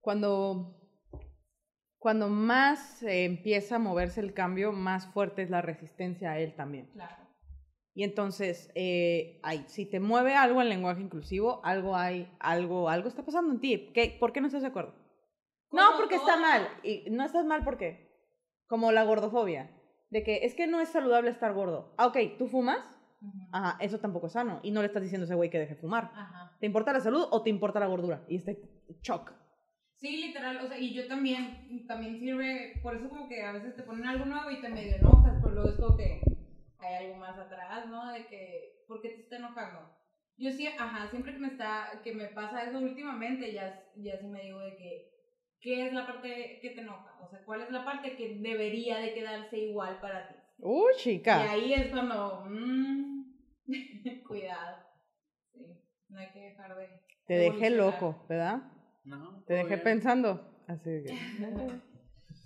Cuando, 0.00 0.76
cuando 1.98 2.28
más 2.28 3.02
eh, 3.02 3.24
empieza 3.24 3.76
a 3.76 3.78
moverse 3.80 4.20
el 4.20 4.34
cambio, 4.34 4.72
más 4.72 5.06
fuerte 5.08 5.42
es 5.42 5.50
la 5.50 5.62
resistencia 5.62 6.30
a 6.30 6.38
él 6.38 6.54
también. 6.54 6.86
Claro. 6.92 7.26
Y 7.96 8.04
entonces, 8.04 8.70
eh, 8.74 9.40
ay, 9.42 9.64
si 9.68 9.86
te 9.86 10.00
mueve 10.00 10.34
algo 10.34 10.60
el 10.60 10.68
lenguaje 10.68 11.00
inclusivo, 11.00 11.60
algo 11.64 11.96
hay, 11.96 12.30
algo, 12.40 12.90
algo 12.90 13.08
está 13.08 13.24
pasando 13.24 13.54
en 13.54 13.60
ti. 13.60 13.90
¿Qué, 13.94 14.14
¿Por 14.20 14.32
qué 14.32 14.42
no 14.42 14.48
estás 14.48 14.62
de 14.62 14.68
acuerdo? 14.68 14.94
No, 15.72 15.82
porque 15.96 16.16
está 16.16 16.34
todo. 16.34 16.42
mal. 16.42 16.68
Y 16.82 17.04
no 17.10 17.24
estás 17.24 17.46
mal, 17.46 17.64
¿por 17.64 17.78
qué? 17.78 18.14
Como 18.68 18.92
la 18.92 19.04
gordofobia. 19.04 19.70
De 20.10 20.22
que 20.22 20.44
es 20.44 20.54
que 20.54 20.66
no 20.66 20.80
es 20.80 20.90
saludable 20.90 21.30
estar 21.30 21.54
gordo. 21.54 21.94
Ah, 21.96 22.06
ok, 22.06 22.18
¿tú 22.38 22.48
fumas? 22.48 22.95
Ajá, 23.52 23.78
eso 23.80 23.98
tampoco 23.98 24.26
es 24.26 24.32
sano. 24.32 24.60
Y 24.62 24.70
no 24.70 24.80
le 24.80 24.86
estás 24.86 25.02
diciendo 25.02 25.24
a 25.24 25.26
ese 25.26 25.34
güey 25.34 25.50
que 25.50 25.58
deje 25.58 25.74
de 25.74 25.80
fumar. 25.80 26.10
Ajá. 26.14 26.56
¿Te 26.60 26.66
importa 26.66 26.92
la 26.92 27.00
salud 27.00 27.26
o 27.30 27.42
te 27.42 27.50
importa 27.50 27.80
la 27.80 27.86
gordura? 27.86 28.24
Y 28.28 28.36
este 28.36 28.60
shock. 29.02 29.32
Sí, 29.96 30.26
literal, 30.26 30.58
o 30.62 30.68
sea, 30.68 30.78
y 30.78 30.92
yo 30.92 31.08
también, 31.08 31.86
también 31.86 32.18
sirve, 32.20 32.80
por 32.82 32.94
eso 32.96 33.08
como 33.08 33.28
que 33.28 33.42
a 33.42 33.52
veces 33.52 33.74
te 33.76 33.82
ponen 33.82 34.06
algo 34.06 34.26
nuevo 34.26 34.50
y 34.50 34.60
te 34.60 34.68
medio 34.68 34.96
enojas, 34.96 35.38
pero 35.42 35.54
luego 35.54 35.70
es 35.70 35.76
como 35.76 35.96
que 35.96 36.20
hay 36.78 37.06
algo 37.06 37.16
más 37.16 37.38
atrás, 37.38 37.88
¿no? 37.88 38.12
De 38.12 38.26
que, 38.26 38.84
¿por 38.86 39.00
qué 39.00 39.08
te 39.08 39.22
está 39.22 39.36
enojando? 39.36 39.96
Yo 40.36 40.52
sí, 40.52 40.66
ajá, 40.66 41.08
siempre 41.08 41.32
que 41.32 41.38
me 41.38 41.48
está, 41.48 42.02
que 42.04 42.14
me 42.14 42.26
pasa 42.26 42.64
eso 42.64 42.78
últimamente, 42.78 43.54
ya, 43.54 43.84
ya 43.96 44.18
sí 44.18 44.26
me 44.26 44.42
digo 44.42 44.60
de 44.60 44.76
que, 44.76 45.12
¿qué 45.62 45.86
es 45.86 45.94
la 45.94 46.06
parte 46.06 46.58
que 46.60 46.70
te 46.70 46.82
enoja? 46.82 47.18
O 47.22 47.28
sea, 47.30 47.42
¿cuál 47.46 47.62
es 47.62 47.70
la 47.70 47.86
parte 47.86 48.16
que 48.16 48.36
debería 48.40 48.98
de 48.98 49.14
quedarse 49.14 49.58
igual 49.58 49.98
para 50.00 50.28
ti? 50.28 50.34
Uy, 50.58 50.92
Y 50.94 50.98
chica. 50.98 51.50
ahí 51.50 51.72
es 51.74 51.88
cuando, 51.90 52.44
mm, 52.48 53.24
cuidado, 54.26 54.76
sí, 55.52 55.66
no 56.08 56.18
hay 56.18 56.30
que 56.32 56.40
dejar 56.40 56.76
de... 56.76 56.88
Te 57.26 57.34
dejé 57.34 57.70
loco, 57.70 58.24
¿verdad? 58.28 58.62
No, 59.04 59.42
Te 59.46 59.54
dejé 59.54 59.68
bien. 59.76 59.82
pensando. 59.82 60.64
Así 60.68 61.02
que. 61.04 61.14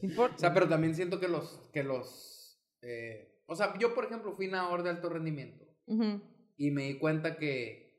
¿Te 0.01 0.07
importa? 0.07 0.37
O 0.37 0.39
sea, 0.39 0.53
pero 0.55 0.69
también 0.69 0.95
siento 0.95 1.21
que 1.21 1.29
los, 1.29 1.69
que 1.73 1.83
los, 1.83 2.61
eh, 2.83 3.43
o 3.47 3.55
sea, 3.55 3.77
yo 3.79 3.95
por 3.95 4.05
ejemplo 4.07 4.33
fui 4.35 4.49
nadador 4.49 4.83
de 4.83 4.91
alto 4.91 5.09
rendimiento 5.09 5.65
y 6.57 6.71
me 6.71 6.83
di 6.85 6.99
cuenta 6.99 7.37
que 7.37 7.91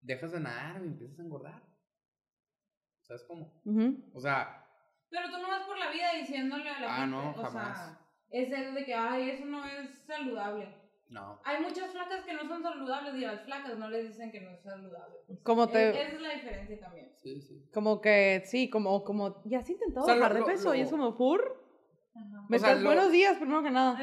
dejas 0.00 0.32
de 0.32 0.40
nadar 0.40 0.82
y 0.82 0.86
empiezas 0.88 1.18
a 1.18 1.22
engordar. 1.22 1.62
¿Sabes 3.02 3.24
cómo? 3.24 3.60
Ujú. 3.64 4.10
O 4.14 4.20
sea, 4.20 4.64
Pero 5.10 5.28
tú 5.30 5.38
no 5.42 5.48
vas 5.48 5.66
por 5.66 5.78
la 5.78 5.90
vida 5.90 6.14
diciéndole 6.18 6.68
a 6.70 6.80
la 6.80 6.86
Ah, 6.94 7.00
gente, 7.00 7.10
no, 7.10 7.30
o 7.30 7.34
jamás. 7.42 7.76
sea, 7.78 7.99
es 8.30 8.52
eso 8.52 8.72
de 8.72 8.84
que, 8.84 8.94
ay, 8.94 9.30
eso 9.30 9.44
no 9.44 9.64
es 9.64 9.90
saludable. 10.06 10.74
no. 11.08 11.40
Hay 11.44 11.60
muchas 11.62 11.90
flacas 11.90 12.24
que 12.24 12.32
no 12.34 12.46
son 12.46 12.62
saludables 12.62 13.14
y 13.16 13.24
a 13.24 13.32
las 13.32 13.44
flacas 13.44 13.76
no 13.78 13.90
les 13.90 14.06
dicen 14.08 14.30
que 14.30 14.40
no 14.40 14.50
es 14.50 14.62
saludable. 14.62 15.16
Como 15.42 15.64
Es- 15.64 15.72
te. 15.72 15.90
esa 15.90 16.02
es 16.14 16.20
la 16.20 16.34
diferencia 16.34 16.78
también. 16.80 17.12
Sí, 17.22 17.40
sí. 17.42 17.68
Como 17.74 18.00
que, 18.00 18.42
sí, 18.46 18.70
como, 18.70 19.02
como, 19.04 19.42
ya 19.44 19.58
has 19.58 19.68
intentado 19.70 20.04
O 20.04 20.06
sea, 20.06 20.14
lo- 20.14 20.20
bajar 20.20 20.34
de 20.34 20.40
lo- 20.40 20.46
peso 20.46 20.74
y 20.74 20.78
lo- 20.78 20.84
es 20.84 20.90
como, 20.90 21.16
¡pur! 21.16 21.64
Ajá. 22.14 22.46
Me 22.48 22.56
O 22.56 22.60
sea, 22.60 22.68
estás- 22.70 22.82
lo- 22.82 22.88
buenos 22.90 23.10
días, 23.12 23.36
primero 23.38 23.62
que 23.62 23.70
nada. 23.70 23.98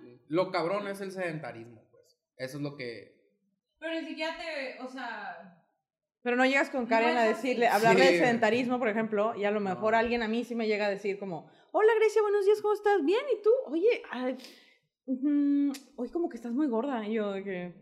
sí. 0.00 0.20
Lo 0.28 0.50
cabrón 0.52 0.86
es 0.88 1.00
el 1.00 1.10
sedentarismo, 1.10 1.82
pues. 1.90 2.16
Eso 2.36 2.58
es 2.58 2.62
lo 2.62 2.76
que... 2.76 3.16
Pero 3.80 4.00
ni 4.00 4.06
siquiera 4.06 4.36
te, 4.36 4.80
o 4.82 4.88
sea, 4.88 5.57
Pero 6.22 6.36
no 6.36 6.44
llegas 6.44 6.68
con 6.70 6.82
No 6.82 6.88
Karen 6.88 7.16
a 7.16 7.22
decirle, 7.22 7.68
hablarle 7.68 8.04
de 8.12 8.18
sedentarismo, 8.18 8.78
por 8.78 8.88
ejemplo, 8.88 9.34
y 9.36 9.44
a 9.44 9.50
lo 9.50 9.60
mejor 9.60 9.92
No. 9.92 9.98
alguien 9.98 10.22
a 10.22 10.28
mí 10.28 10.44
sí 10.44 10.54
me 10.54 10.66
llega 10.66 10.86
a 10.86 10.90
decir 10.90 11.18
como, 11.18 11.48
hola 11.72 11.92
Grecia, 11.98 12.22
buenos 12.22 12.44
días, 12.44 12.60
¿cómo 12.60 12.74
estás? 12.74 13.04
Bien, 13.04 13.20
¿y 13.38 13.42
tú? 13.42 13.50
Oye, 13.66 14.02
ay, 14.10 14.36
hoy 15.96 16.08
como 16.10 16.28
que 16.28 16.36
estás 16.36 16.52
muy 16.52 16.66
gorda. 16.66 17.06
Y 17.06 17.14
yo 17.14 17.32
de 17.32 17.44
que, 17.44 17.74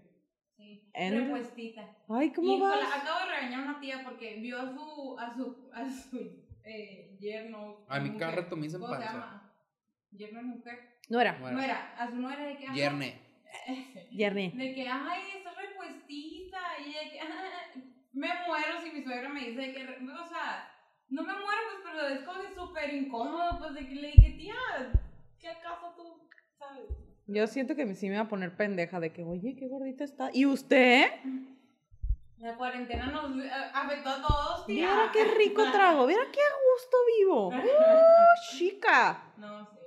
sí, 0.57 0.91
En- 0.95 1.25
repuestita. 1.25 1.97
ay, 2.11 2.33
¿cómo 2.33 2.59
vas? 2.59 2.81
acabo 2.95 3.21
de 3.21 3.35
regañar 3.37 3.61
a 3.61 3.71
una 3.71 3.81
tía 3.81 4.03
porque 4.05 4.37
vio 4.41 4.59
a 4.61 4.73
su, 4.75 5.17
a 5.19 5.35
su, 5.35 5.71
a 5.73 5.91
su 5.91 6.19
eh, 6.65 7.17
yerno. 7.19 7.87
A 7.89 7.99
mi 8.01 8.17
cada 8.19 8.33
rato 8.33 8.55
me 8.57 8.65
dicen 8.65 8.81
¿Cómo 8.81 8.93
se 8.95 8.99
panza. 9.01 9.15
llama? 9.15 9.53
Yerno 10.13 10.41
es 10.41 10.47
mujer. 10.47 10.79
No 11.09 11.21
era, 11.21 11.39
Bueno, 11.41 11.57
Nuera, 11.59 11.95
a 11.99 12.09
su 12.11 12.17
nuera 12.17 12.45
de 12.45 12.57
que. 12.57 12.67
Yerne. 12.75 13.21
Yerni. 14.13 14.51
De 14.51 14.75
que, 14.75 14.89
ay, 14.89 15.23
estás 15.39 15.55
repuestita. 15.57 16.59
Y 16.85 16.89
de 16.93 17.11
que, 17.11 17.21
"Ah, 17.23 17.83
me 18.17 18.29
muero 18.47 18.81
si 18.83 18.91
mi 18.91 19.03
suegra 19.03 19.29
me 19.29 19.41
dice 19.41 19.73
que, 19.73 19.83
o 19.85 20.27
sea, 20.27 20.73
no 21.11 21.23
me 21.23 21.33
muero, 21.35 21.61
pues, 21.71 21.85
pero 21.85 22.09
es 22.09 22.21
como 22.23 22.41
que 22.43 22.55
súper 22.55 22.95
incómodo, 22.95 23.59
pues, 23.59 23.75
de 23.75 23.87
que 23.87 23.95
le 23.95 24.09
dije, 24.09 24.31
tía, 24.39 24.55
¿qué 25.39 25.49
acaso 25.51 25.95
tú 25.95 26.27
sabes? 26.59 26.87
Yo 27.27 27.47
siento 27.47 27.77
que 27.77 27.95
sí 27.95 28.09
me 28.09 28.17
va 28.17 28.23
a 28.23 28.29
poner 28.29 28.57
pendeja 28.57 29.01
de 29.01 29.13
que, 29.13 29.23
oye, 29.23 29.55
qué 29.59 29.69
gordita 29.69 30.05
está. 30.05 30.31
¿Y 30.33 30.47
usted? 30.47 31.11
La 32.39 32.57
cuarentena 32.57 33.07
nos 33.07 33.37
eh, 33.45 33.51
afectó 33.75 34.09
a 34.11 34.23
todos, 34.23 34.67
tía. 34.67 34.87
Viera 34.87 35.11
qué 35.13 35.25
rico 35.37 35.63
trago, 35.73 36.07
viera 36.07 36.23
qué 36.33 36.41
a 36.41 36.55
gusto 36.73 36.97
vivo. 37.19 37.49
¡Uh, 37.49 38.57
chica! 38.57 39.33
No, 39.37 39.67
sí, 39.67 39.79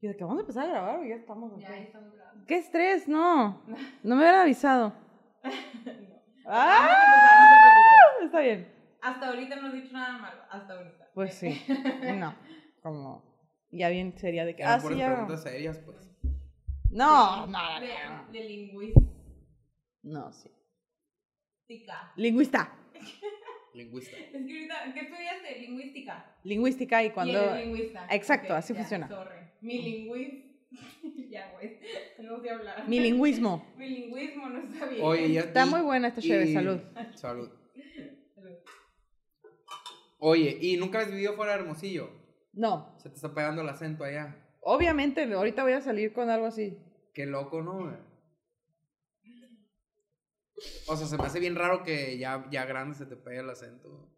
Y 0.00 0.08
de 0.08 0.16
que 0.16 0.24
vamos 0.24 0.38
a 0.38 0.40
empezar 0.40 0.64
a 0.64 0.70
grabar 0.70 1.00
o 1.00 1.04
ya 1.04 1.16
estamos. 1.16 1.60
ya 1.60 1.76
estamos 1.76 2.14
grabando. 2.14 2.46
¡Qué 2.46 2.56
estrés! 2.56 3.08
No, 3.08 3.62
no 4.02 4.16
me 4.16 4.22
hubieran 4.22 4.40
avisado. 4.40 4.94
no. 5.42 6.14
¡Ah! 6.46 7.70
Está 8.24 8.40
bien. 8.40 8.72
Hasta 9.02 9.28
ahorita 9.28 9.56
no 9.56 9.66
has 9.68 9.72
dicho 9.74 9.92
nada 9.92 10.18
malo, 10.18 10.42
hasta 10.50 10.74
ahorita. 10.74 11.10
Pues 11.14 11.34
sí. 11.34 11.60
No, 12.18 12.34
como 12.82 13.22
ya 13.70 13.88
bien 13.88 14.16
sería 14.18 14.44
de 14.44 14.54
que. 14.56 14.64
Ah, 14.64 14.80
sí, 14.80 14.94
ya. 14.96 15.08
preguntas 15.12 15.42
serias, 15.42 15.78
pues. 15.78 16.10
No, 16.90 17.46
no, 17.46 17.80
De, 17.80 17.88
no. 18.08 18.32
de 18.32 18.40
lingüística. 18.44 19.10
No, 20.02 20.32
sí. 20.32 20.50
Lingüista. 22.16 22.72
Lingüista. 23.74 24.16
Es 24.16 24.30
que 24.30 24.36
ahorita, 24.36 24.94
¿qué 24.94 25.00
estudiaste? 25.00 25.60
Lingüística. 25.60 26.36
Lingüística 26.44 27.02
y 27.02 27.06
Y 27.06 27.10
cuando. 27.10 27.38
eres 27.40 27.66
lingüista. 27.66 28.06
Exacto, 28.10 28.52
Ok, 28.52 28.58
así 28.58 28.72
ya, 28.72 28.78
funciona. 28.80 29.08
Sorry. 29.08 29.38
Mi 29.62 29.82
lingüismo. 29.82 30.44
ya, 31.30 31.50
güey. 31.52 31.80
No 32.22 32.40
sé 32.40 32.50
hablar. 32.50 32.86
Mi 32.88 33.00
lingüismo. 33.00 33.66
Mi 33.76 33.88
lingüismo 33.88 34.48
no 34.48 34.60
está 34.60 34.86
bien. 34.86 35.02
Oye, 35.04 35.32
ya 35.32 35.40
Está 35.40 35.66
y- 35.66 35.70
muy 35.70 35.80
buena 35.80 36.08
esta 36.08 36.20
chévere, 36.20 36.50
y- 36.50 36.54
salud. 36.54 36.80
Salud. 36.94 37.14
Salud. 37.16 37.50
Oye, 40.26 40.56
¿y 40.58 40.78
nunca 40.78 41.00
has 41.00 41.10
vivido 41.10 41.34
fuera 41.34 41.52
de 41.52 41.58
Hermosillo? 41.60 42.08
No, 42.54 42.94
Se 42.96 43.10
te 43.10 43.16
está 43.16 43.34
pegando 43.34 43.60
el 43.60 43.68
acento 43.68 44.04
allá. 44.04 44.34
obviamente, 44.62 45.30
ahorita 45.30 45.62
voy 45.62 45.74
a 45.74 45.82
salir 45.82 46.14
con 46.14 46.30
algo 46.30 46.46
así. 46.46 46.78
Qué 47.12 47.26
loco, 47.26 47.60
¿no? 47.60 47.94
O 50.86 50.96
sea, 50.96 51.06
se 51.06 51.18
me 51.18 51.24
hace 51.24 51.40
bien 51.40 51.56
raro 51.56 51.82
que 51.82 52.16
ya, 52.16 52.46
ya 52.50 52.64
grande 52.64 52.94
se 52.94 53.04
te 53.04 53.16
pegue 53.16 53.40
el 53.40 53.50
acento. 53.50 54.08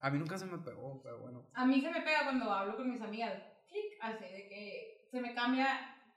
A 0.00 0.10
mí 0.10 0.18
nunca 0.18 0.38
se 0.38 0.46
me 0.46 0.58
pegó, 0.58 1.00
pero 1.04 1.20
bueno. 1.20 1.46
A 1.54 1.64
mí 1.64 1.80
se 1.80 1.88
me 1.92 2.00
pega 2.00 2.24
cuando 2.24 2.50
hablo 2.50 2.74
con 2.76 2.90
mis 2.90 3.00
amigas. 3.00 3.40
Clic, 3.68 3.92
así, 4.00 4.24
de 4.24 4.48
que 4.48 5.06
se 5.12 5.20
me 5.20 5.34
cambia 5.36 5.68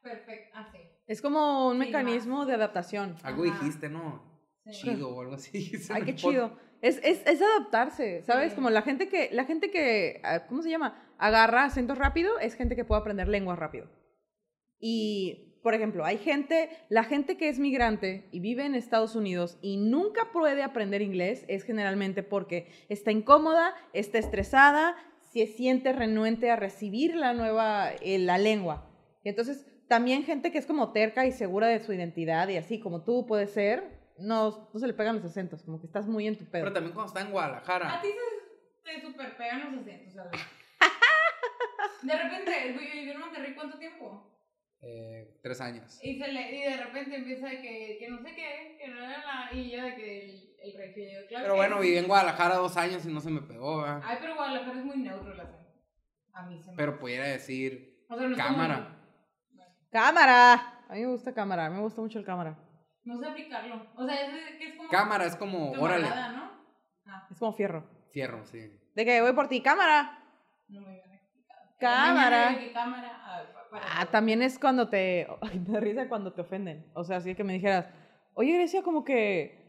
perfecto, 0.02 0.58
así. 0.58 0.80
Es 1.06 1.22
como 1.22 1.68
un 1.68 1.74
Sí, 1.74 1.80
mecanismo 1.86 2.48
de 2.48 2.56
adaptación. 2.56 3.16
Algo 3.22 3.44
Ajá. 3.44 3.54
dijiste, 3.60 3.88
¿no? 3.88 4.29
Chido 4.70 5.16
o 5.16 5.22
algo 5.22 5.36
así. 5.36 5.72
Ay, 5.90 6.04
qué 6.04 6.16
chido. 6.16 6.58
Es, 6.82 7.00
es, 7.04 7.26
es 7.26 7.42
adaptarse, 7.42 8.22
¿sabes? 8.24 8.52
Sí. 8.52 8.56
Como 8.56 8.70
la 8.70 8.82
gente 8.82 9.10
que, 9.10 9.30
la 9.34 9.46
gente 9.46 9.70
que, 9.70 10.22
ah, 10.24 10.46
¿cómo 10.48 10.62
se 10.62 10.70
llama? 10.70 11.14
Agarra 11.18 11.66
acentos 11.66 11.98
rápido, 11.98 12.40
es 12.40 12.56
gente 12.56 12.76
que 12.76 12.86
puede 12.86 13.02
aprender 13.02 13.28
lenguas 13.28 13.60
rápido. 13.60 13.88
Y, 14.80 15.60
por 15.62 15.74
ejemplo, 15.74 16.06
hay 16.06 16.18
gente, 16.18 16.70
la 16.88 17.04
gente 17.04 17.36
que 17.36 17.50
es 17.50 17.60
migrante 17.60 18.30
y 18.32 18.40
vive 18.40 18.66
en 18.66 18.76
Estados 18.76 19.16
Unidos 19.16 19.58
y 19.62 19.76
nunca 19.76 20.32
puede 20.32 20.64
aprender 20.64 21.02
inglés, 21.02 21.44
es 21.50 21.64
generalmente 21.64 22.24
porque 22.24 22.72
está 22.88 23.12
incómoda, 23.12 23.76
está 23.92 24.18
estresada, 24.18 24.96
se 25.34 25.48
siente 25.48 25.92
renuente 25.92 26.50
a 26.50 26.56
recibir 26.56 27.16
la 27.16 27.34
nueva, 27.34 27.92
eh, 28.02 28.20
la 28.20 28.38
lengua. 28.38 28.90
Y 29.24 29.30
entonces, 29.30 29.66
también 29.90 30.24
gente 30.24 30.52
que 30.52 30.60
es 30.60 30.66
como 30.66 30.94
terca 30.94 31.26
y 31.26 31.34
segura 31.34 31.68
de 31.68 31.80
su 31.80 31.92
identidad 31.92 32.48
y 32.48 32.56
así 32.56 32.80
como 32.80 33.04
tú 33.04 33.26
puedes 33.26 33.52
ser, 33.52 33.99
no, 34.22 34.70
no 34.74 34.80
se 34.80 34.88
le 34.88 34.94
pegan 34.94 35.16
los 35.18 35.26
acentos, 35.26 35.64
como 35.64 35.80
que 35.80 35.86
estás 35.88 36.08
muy 36.08 36.28
en 36.28 36.38
tu 36.38 36.46
pedo. 36.46 36.64
Pero 36.64 36.74
también 36.74 36.94
cuando 36.94 37.08
está 37.10 37.22
en 37.22 37.28
A 37.28 37.32
Guadalajara. 37.32 38.02
ti 38.02 38.08
se 38.84 38.96
te 38.96 39.02
super 39.02 39.36
pegan 39.38 39.72
los 39.76 39.82
acentos, 39.82 40.14
¿sabes? 40.14 40.32
De 42.04 42.16
repente, 42.16 42.52
vivió 42.80 43.14
en 43.14 43.20
Monterrey 43.20 43.54
cuánto 43.56 43.78
tiempo? 43.78 44.26
eh, 44.82 45.38
tres 45.44 45.60
años. 45.60 46.00
Y, 46.02 46.18
se 46.18 46.32
le, 46.32 46.56
y 46.58 46.64
de 46.64 46.78
repente 46.78 47.16
empieza 47.18 47.48
de 47.48 47.62
que, 47.62 47.98
que 48.00 48.10
no 48.10 48.18
sé 48.22 48.34
qué, 48.34 48.78
que 48.80 48.88
no 48.88 49.04
era 49.04 49.18
la. 49.26 49.54
Y 49.54 49.70
yo 49.72 49.84
de 49.84 49.96
que 49.96 50.26
el, 50.26 50.56
el 50.64 50.74
regio. 50.78 51.04
claro 51.28 51.44
Pero 51.44 51.56
bueno, 51.56 51.80
viví 51.80 51.98
en 51.98 52.08
Guadalajara 52.08 52.56
dos 52.56 52.78
años 52.78 53.06
y 53.06 53.12
no 53.12 53.20
se 53.20 53.30
me 53.30 53.42
pegó, 53.42 53.82
¿verdad? 53.82 54.02
Ay, 54.06 54.18
pero 54.22 54.36
Guadalajara 54.36 54.80
es 54.80 54.86
muy 54.86 54.98
neutro 54.98 55.34
el 55.34 55.40
acento. 55.42 55.70
A 56.32 56.44
mí 56.44 56.58
se 56.62 56.72
me. 56.72 56.78
Pero 56.78 56.98
pudiera 56.98 57.26
decir 57.28 58.06
o 58.08 58.16
sea, 58.18 58.28
no 58.28 58.32
es 58.36 58.42
cámara. 58.42 58.76
Como, 58.86 59.66
Cámara. 59.92 60.54
A 60.88 60.94
mí 60.94 61.02
me 61.02 61.08
gusta 61.08 61.34
cámara, 61.34 61.66
a 61.66 61.70
mí 61.70 61.76
me 61.76 61.82
gusta 61.82 62.00
mucho 62.02 62.18
el 62.20 62.26
cámara. 62.26 62.58
No 63.10 63.18
sé 63.20 63.26
aplicarlo. 63.28 63.86
O 63.96 64.06
sea, 64.06 64.16
es, 64.16 64.58
que 64.58 64.70
es 64.70 64.78
como. 64.78 64.90
cámara, 64.90 65.26
es 65.26 65.36
como, 65.36 65.72
órale. 65.72 66.08
Ah, 66.08 67.28
Es 67.32 67.40
como 67.40 67.54
fierro. 67.54 67.84
Fierro, 68.12 68.46
sí. 68.46 68.60
De 68.96 69.06
que 69.06 69.22
voy 69.22 69.34
por 69.34 69.48
ti, 69.48 69.62
cámara. 69.62 70.20
no 70.68 70.82
me 70.82 70.88
habían 70.88 71.12
explicado. 71.14 71.62
Cámara. 71.80 72.50
Ah, 73.26 73.44
Ah, 73.72 74.06
también 74.08 74.42
es 74.42 74.58
cuando 74.58 74.90
te. 74.90 75.28
Ay, 75.42 75.60
me 75.60 75.74
da 75.74 75.80
risa 75.80 76.10
cuando 76.10 76.34
te 76.34 76.42
ofenden. 76.42 76.90
O 76.96 77.04
sea, 77.04 77.18
así 77.18 77.36
que 77.36 77.44
me 77.44 77.54
dijeras, 77.54 77.88
oye, 78.34 78.54
Grecia, 78.54 78.82
como 78.82 79.04
que. 79.04 79.60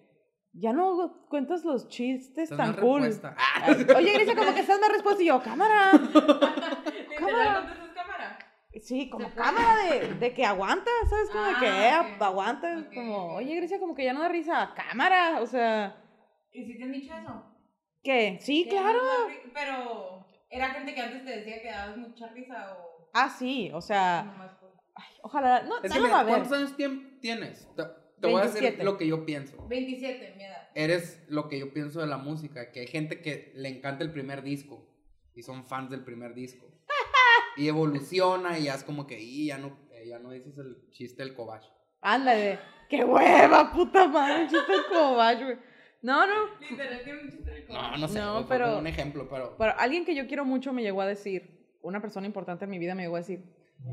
ya 0.55 0.73
no 0.73 1.27
cuentas 1.29 1.65
los 1.65 1.89
chistes 1.89 2.49
tan 2.49 2.75
cool. 2.77 3.03
respuesta. 3.03 3.37
Oye, 3.97 4.13
Grecia, 4.15 4.35
como 4.35 4.55
que 4.55 4.61
estás 4.61 4.81
más 4.81 4.91
respuesta 4.93 5.23
y 5.23 5.27
yo, 5.27 5.43
cámara. 5.43 5.93
Literal, 5.93 6.83
¿contestas 6.85 7.19
cámara? 7.19 7.80
Sí, 8.83 9.11
como 9.11 9.35
cámara 9.35 9.75
de, 9.91 10.15
de 10.15 10.33
que 10.35 10.45
aguanta, 10.45 10.91
¿sabes? 11.09 11.29
Como 11.31 11.45
de 11.45 11.55
que 11.59 11.67
Ah, 11.67 12.03
eh, 12.09 12.15
ok. 12.17 12.23
aguanta. 12.23 12.79
Ok, 12.87 12.95
como, 12.95 13.35
oye, 13.35 13.57
Grecia, 13.57 13.81
como 13.81 13.95
que 13.95 14.05
ya 14.05 14.13
no 14.13 14.21
da 14.21 14.29
risa. 14.29 14.73
Cámara, 14.77 15.41
o 15.41 15.47
sea, 15.47 15.97
¿Y 16.53 16.65
si 16.65 16.79
te 16.79 16.85
han 16.85 16.93
dicho 16.93 17.13
eso? 17.15 17.45
¿qué? 18.03 18.39
Sí, 18.41 18.65
Que 18.65 18.75
ya 18.77 18.83
claro. 18.83 18.99
no 18.99 19.53
Pero, 19.53 20.27
¿era 20.49 20.71
gente 20.71 20.95
que 20.95 21.01
antes 21.01 21.25
te 21.25 21.31
decía 21.39 21.61
que 21.63 21.69
dabas 21.69 21.97
mucha 21.97 22.29
risa 22.29 22.77
o 22.79 23.11
Ah, 23.13 23.29
sí, 23.29 23.71
o 23.75 23.81
sea, 23.81 24.21
ay, 24.95 25.05
ojalá. 25.23 25.63
No, 25.63 25.79
Es 25.83 25.91
no 25.91 25.97
que 25.97 26.01
lo 26.01 26.07
mira, 26.07 26.15
va 26.15 26.21
a 26.21 26.25
ver. 26.25 26.35
¿cuántos 26.35 26.53
años 26.57 26.77
tienes? 27.21 27.69
Te, 27.75 27.83
te 28.21 28.27
voy 28.29 28.41
a 28.41 28.45
decir 28.45 28.61
27. 28.63 28.85
lo 28.85 28.97
que 28.97 29.07
yo 29.09 29.27
pienso. 29.27 29.67
27, 29.67 30.35
mi 30.37 30.45
edad. 30.45 30.69
Eres 30.77 31.25
lo 31.29 31.49
que 31.49 31.59
yo 31.59 31.73
pienso 31.75 32.01
de 32.01 32.07
la 32.07 32.19
música, 32.19 32.71
que 32.71 32.81
hay 32.81 32.87
gente 32.87 33.21
que 33.21 33.51
le 33.57 33.69
encanta 33.69 34.05
el 34.05 34.13
primer 34.13 34.43
disco 34.43 34.87
y 35.35 35.43
son 35.43 35.65
fans 35.65 35.91
del 35.91 36.05
primer 36.05 36.35
disco. 36.35 36.67
y 37.57 37.69
evoluciona 37.69 38.59
y 38.59 38.65
ya 38.65 38.75
es 38.75 38.85
como 38.85 39.07
que, 39.07 39.21
y 39.21 39.47
ya 39.47 39.59
no, 39.59 39.77
eh, 39.93 40.07
ya 40.09 40.19
no 40.19 40.31
dices 40.31 40.57
el 40.59 40.89
chiste 40.91 41.23
del 41.23 41.35
cobacho. 41.35 41.71
Ándale. 42.01 42.59
¡Qué 42.89 43.05
hueva, 43.05 43.71
puta 43.73 44.09
madre! 44.09 44.49
Chiste 44.49 44.73
como 44.89 45.17
bacho, 45.17 45.45
güey. 45.45 45.59
No, 46.03 46.27
no. 46.27 46.35
Literal, 46.69 47.05
tiene 47.05 47.21
un 47.23 47.31
chiste 47.31 47.51
de 47.51 47.67
No, 47.69 47.97
no 47.99 48.09
sé, 48.09 48.19
No, 48.19 48.47
pero- 48.49 48.67
como 48.67 48.79
un 48.79 48.87
ejemplo, 48.87 49.29
pero... 49.29 49.55
Pero 49.59 49.75
alguien 49.79 50.05
que 50.05 50.15
yo 50.15 50.27
quiero 50.27 50.45
mucho 50.45 50.73
me 50.73 50.83
llegó 50.83 51.01
a 51.03 51.07
decir, 51.07 51.77
una 51.83 52.01
persona 52.01 52.27
importante 52.27 52.65
en 52.65 52.71
mi 52.71 52.79
vida 52.79 52.95
me 52.95 53.03
llegó 53.03 53.17
a 53.17 53.21
decir, 53.21 53.45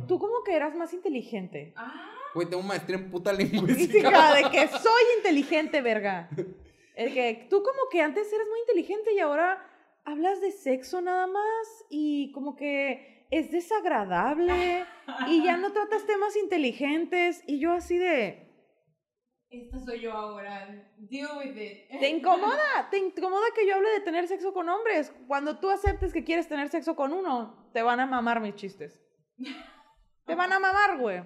tú 0.08 0.18
como 0.20 0.44
que 0.44 0.56
eras 0.56 0.76
más 0.76 0.94
inteligente. 0.94 1.74
Ah, 1.76 2.14
Güey, 2.34 2.50
tengo 2.50 2.62
maestría 2.64 2.98
en 2.98 3.10
puta 3.12 3.32
lingüística. 3.34 4.34
de 4.36 4.44
que 4.52 4.68
soy 4.68 5.02
inteligente, 5.18 5.82
verga. 5.82 6.30
El 6.96 7.14
que 7.14 7.46
tú 7.50 7.58
como 7.62 7.90
que 7.92 8.02
antes 8.02 8.32
eras 8.34 8.48
muy 8.50 8.60
inteligente 8.62 9.14
y 9.14 9.20
ahora 9.20 9.64
hablas 10.06 10.42
de 10.42 10.52
sexo 10.52 11.00
nada 11.02 11.28
más 11.28 11.86
y 11.92 12.32
como 12.32 12.56
que 12.56 13.17
es 13.32 13.52
desagradable 13.52 14.86
y 15.28 15.44
ya 15.44 15.58
no 15.58 15.72
tratas 15.72 16.06
temas 16.06 16.36
inteligentes 16.38 17.44
y 17.48 17.60
yo 17.60 17.74
así 17.74 17.98
de... 17.98 18.50
esta 19.50 19.80
soy 19.80 20.02
yo 20.02 20.14
ahora. 20.14 20.92
Deal 20.98 21.30
with 21.38 21.58
it. 21.58 22.00
¿Te 22.00 22.10
incomoda? 22.10 22.90
¿Te 22.90 22.98
incomoda 22.98 23.46
que 23.56 23.68
yo 23.68 23.76
hable 23.76 23.90
de 23.90 24.02
tener 24.02 24.28
sexo 24.28 24.54
con 24.54 24.70
hombres? 24.70 25.14
Cuando 25.28 25.60
tú 25.60 25.70
aceptes 25.70 26.14
que 26.14 26.24
quieres 26.24 26.48
tener 26.48 26.70
sexo 26.70 26.96
con 26.96 27.14
uno, 27.14 27.70
te 27.74 27.82
van 27.82 28.00
a 28.00 28.06
mamar 28.06 28.40
mis 28.42 28.56
chistes. 28.56 29.02
Te 30.26 30.36
van 30.36 30.52
a 30.52 30.60
mamar, 30.60 30.98
güey. 31.00 31.24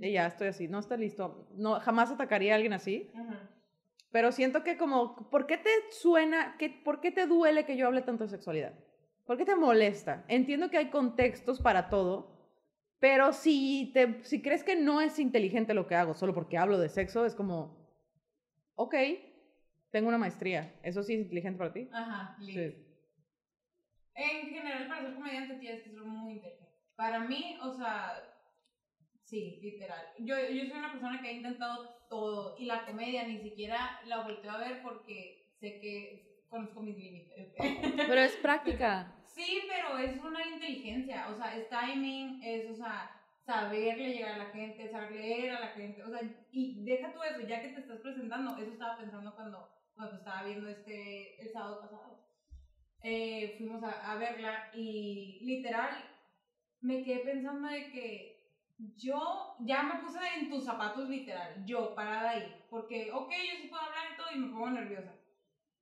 Y 0.00 0.12
ya, 0.12 0.26
estoy 0.26 0.48
así. 0.48 0.68
No 0.68 0.78
está 0.78 0.96
listo. 0.96 1.48
No, 1.52 1.78
jamás 1.80 2.10
atacaría 2.10 2.52
a 2.52 2.56
alguien 2.56 2.72
así. 2.72 3.12
Pero 4.10 4.32
siento 4.32 4.64
que 4.64 4.76
como, 4.76 5.30
¿por 5.30 5.46
qué 5.46 5.56
te 5.56 5.70
suena, 5.90 6.56
que, 6.58 6.70
por 6.70 7.00
qué 7.00 7.12
te 7.12 7.26
duele 7.26 7.64
que 7.64 7.76
yo 7.76 7.86
hable 7.86 8.02
tanto 8.02 8.24
de 8.24 8.30
sexualidad? 8.30 8.74
¿Por 9.30 9.38
qué 9.38 9.44
te 9.44 9.54
molesta? 9.54 10.24
Entiendo 10.26 10.70
que 10.70 10.76
hay 10.76 10.90
contextos 10.90 11.60
para 11.60 11.88
todo, 11.88 12.36
pero 12.98 13.32
si, 13.32 13.92
te, 13.94 14.24
si 14.24 14.42
crees 14.42 14.64
que 14.64 14.74
no 14.74 15.00
es 15.00 15.20
inteligente 15.20 15.72
lo 15.72 15.86
que 15.86 15.94
hago 15.94 16.14
solo 16.14 16.34
porque 16.34 16.58
hablo 16.58 16.78
de 16.78 16.88
sexo, 16.88 17.24
es 17.24 17.36
como, 17.36 17.78
ok, 18.74 18.92
tengo 19.92 20.08
una 20.08 20.18
maestría, 20.18 20.74
¿eso 20.82 21.04
sí 21.04 21.14
es 21.14 21.20
inteligente 21.20 21.58
para 21.58 21.72
ti? 21.72 21.88
Ajá, 21.92 22.36
listo. 22.40 22.60
Sí. 22.60 22.86
En 24.16 24.48
general, 24.48 24.88
para 24.88 25.02
ser 25.02 25.14
comediante 25.14 25.54
tienes 25.60 25.84
que 25.84 25.90
ser 25.90 26.02
muy 26.02 26.32
inteligente. 26.32 26.74
Para 26.96 27.20
mí, 27.20 27.56
o 27.62 27.72
sea, 27.72 28.12
sí, 29.22 29.60
literal. 29.62 30.06
Yo, 30.18 30.34
yo 30.52 30.66
soy 30.66 30.76
una 30.76 30.90
persona 30.90 31.22
que 31.22 31.28
ha 31.28 31.32
intentado 31.32 31.88
todo 32.08 32.56
y 32.58 32.64
la 32.64 32.84
comedia 32.84 33.28
ni 33.28 33.38
siquiera 33.38 34.00
la 34.06 34.24
volteo 34.24 34.50
a 34.50 34.58
ver 34.58 34.82
porque 34.82 35.54
sé 35.60 35.78
que 35.78 36.42
conozco 36.48 36.82
mis 36.82 36.98
límites. 36.98 37.54
Pero 38.08 38.20
es 38.22 38.32
práctica. 38.38 39.14
Sí, 39.40 39.62
pero 39.66 39.96
es 39.96 40.22
una 40.22 40.46
inteligencia, 40.46 41.26
o 41.28 41.34
sea, 41.34 41.56
es 41.56 41.66
timing, 41.70 42.42
es, 42.42 42.68
o 42.68 42.74
sea, 42.74 43.10
saberle 43.46 44.12
llegar 44.12 44.34
a 44.34 44.44
la 44.44 44.50
gente, 44.50 44.86
saber 44.86 45.12
leer 45.12 45.52
a 45.52 45.60
la 45.60 45.68
gente, 45.68 46.02
o 46.02 46.10
sea, 46.10 46.20
y 46.52 46.84
deja 46.84 47.10
tú 47.14 47.22
eso, 47.22 47.40
ya 47.46 47.62
que 47.62 47.68
te 47.68 47.80
estás 47.80 48.00
presentando, 48.00 48.54
eso 48.58 48.70
estaba 48.70 48.98
pensando 48.98 49.34
cuando, 49.34 49.66
cuando 49.94 50.16
estaba 50.16 50.42
viendo 50.42 50.68
este, 50.68 51.40
el 51.40 51.50
sábado 51.50 51.80
pasado. 51.80 52.20
Eh, 53.02 53.54
fuimos 53.56 53.82
a, 53.82 54.12
a 54.12 54.16
verla 54.16 54.70
y 54.74 55.38
literal 55.40 56.04
me 56.82 57.02
quedé 57.02 57.20
pensando 57.20 57.66
de 57.68 57.90
que 57.90 58.46
yo 58.98 59.56
ya 59.60 59.82
me 59.82 60.00
puse 60.00 60.18
en 60.36 60.50
tus 60.50 60.66
zapatos 60.66 61.08
literal, 61.08 61.64
yo 61.64 61.94
parada 61.94 62.32
ahí, 62.32 62.62
porque, 62.68 63.10
ok, 63.10 63.30
yo 63.30 63.56
sí 63.62 63.68
puedo 63.68 63.82
hablar 63.82 64.04
y 64.12 64.16
todo 64.18 64.26
y 64.34 64.38
me 64.38 64.52
pongo 64.52 64.70
nerviosa. 64.70 65.14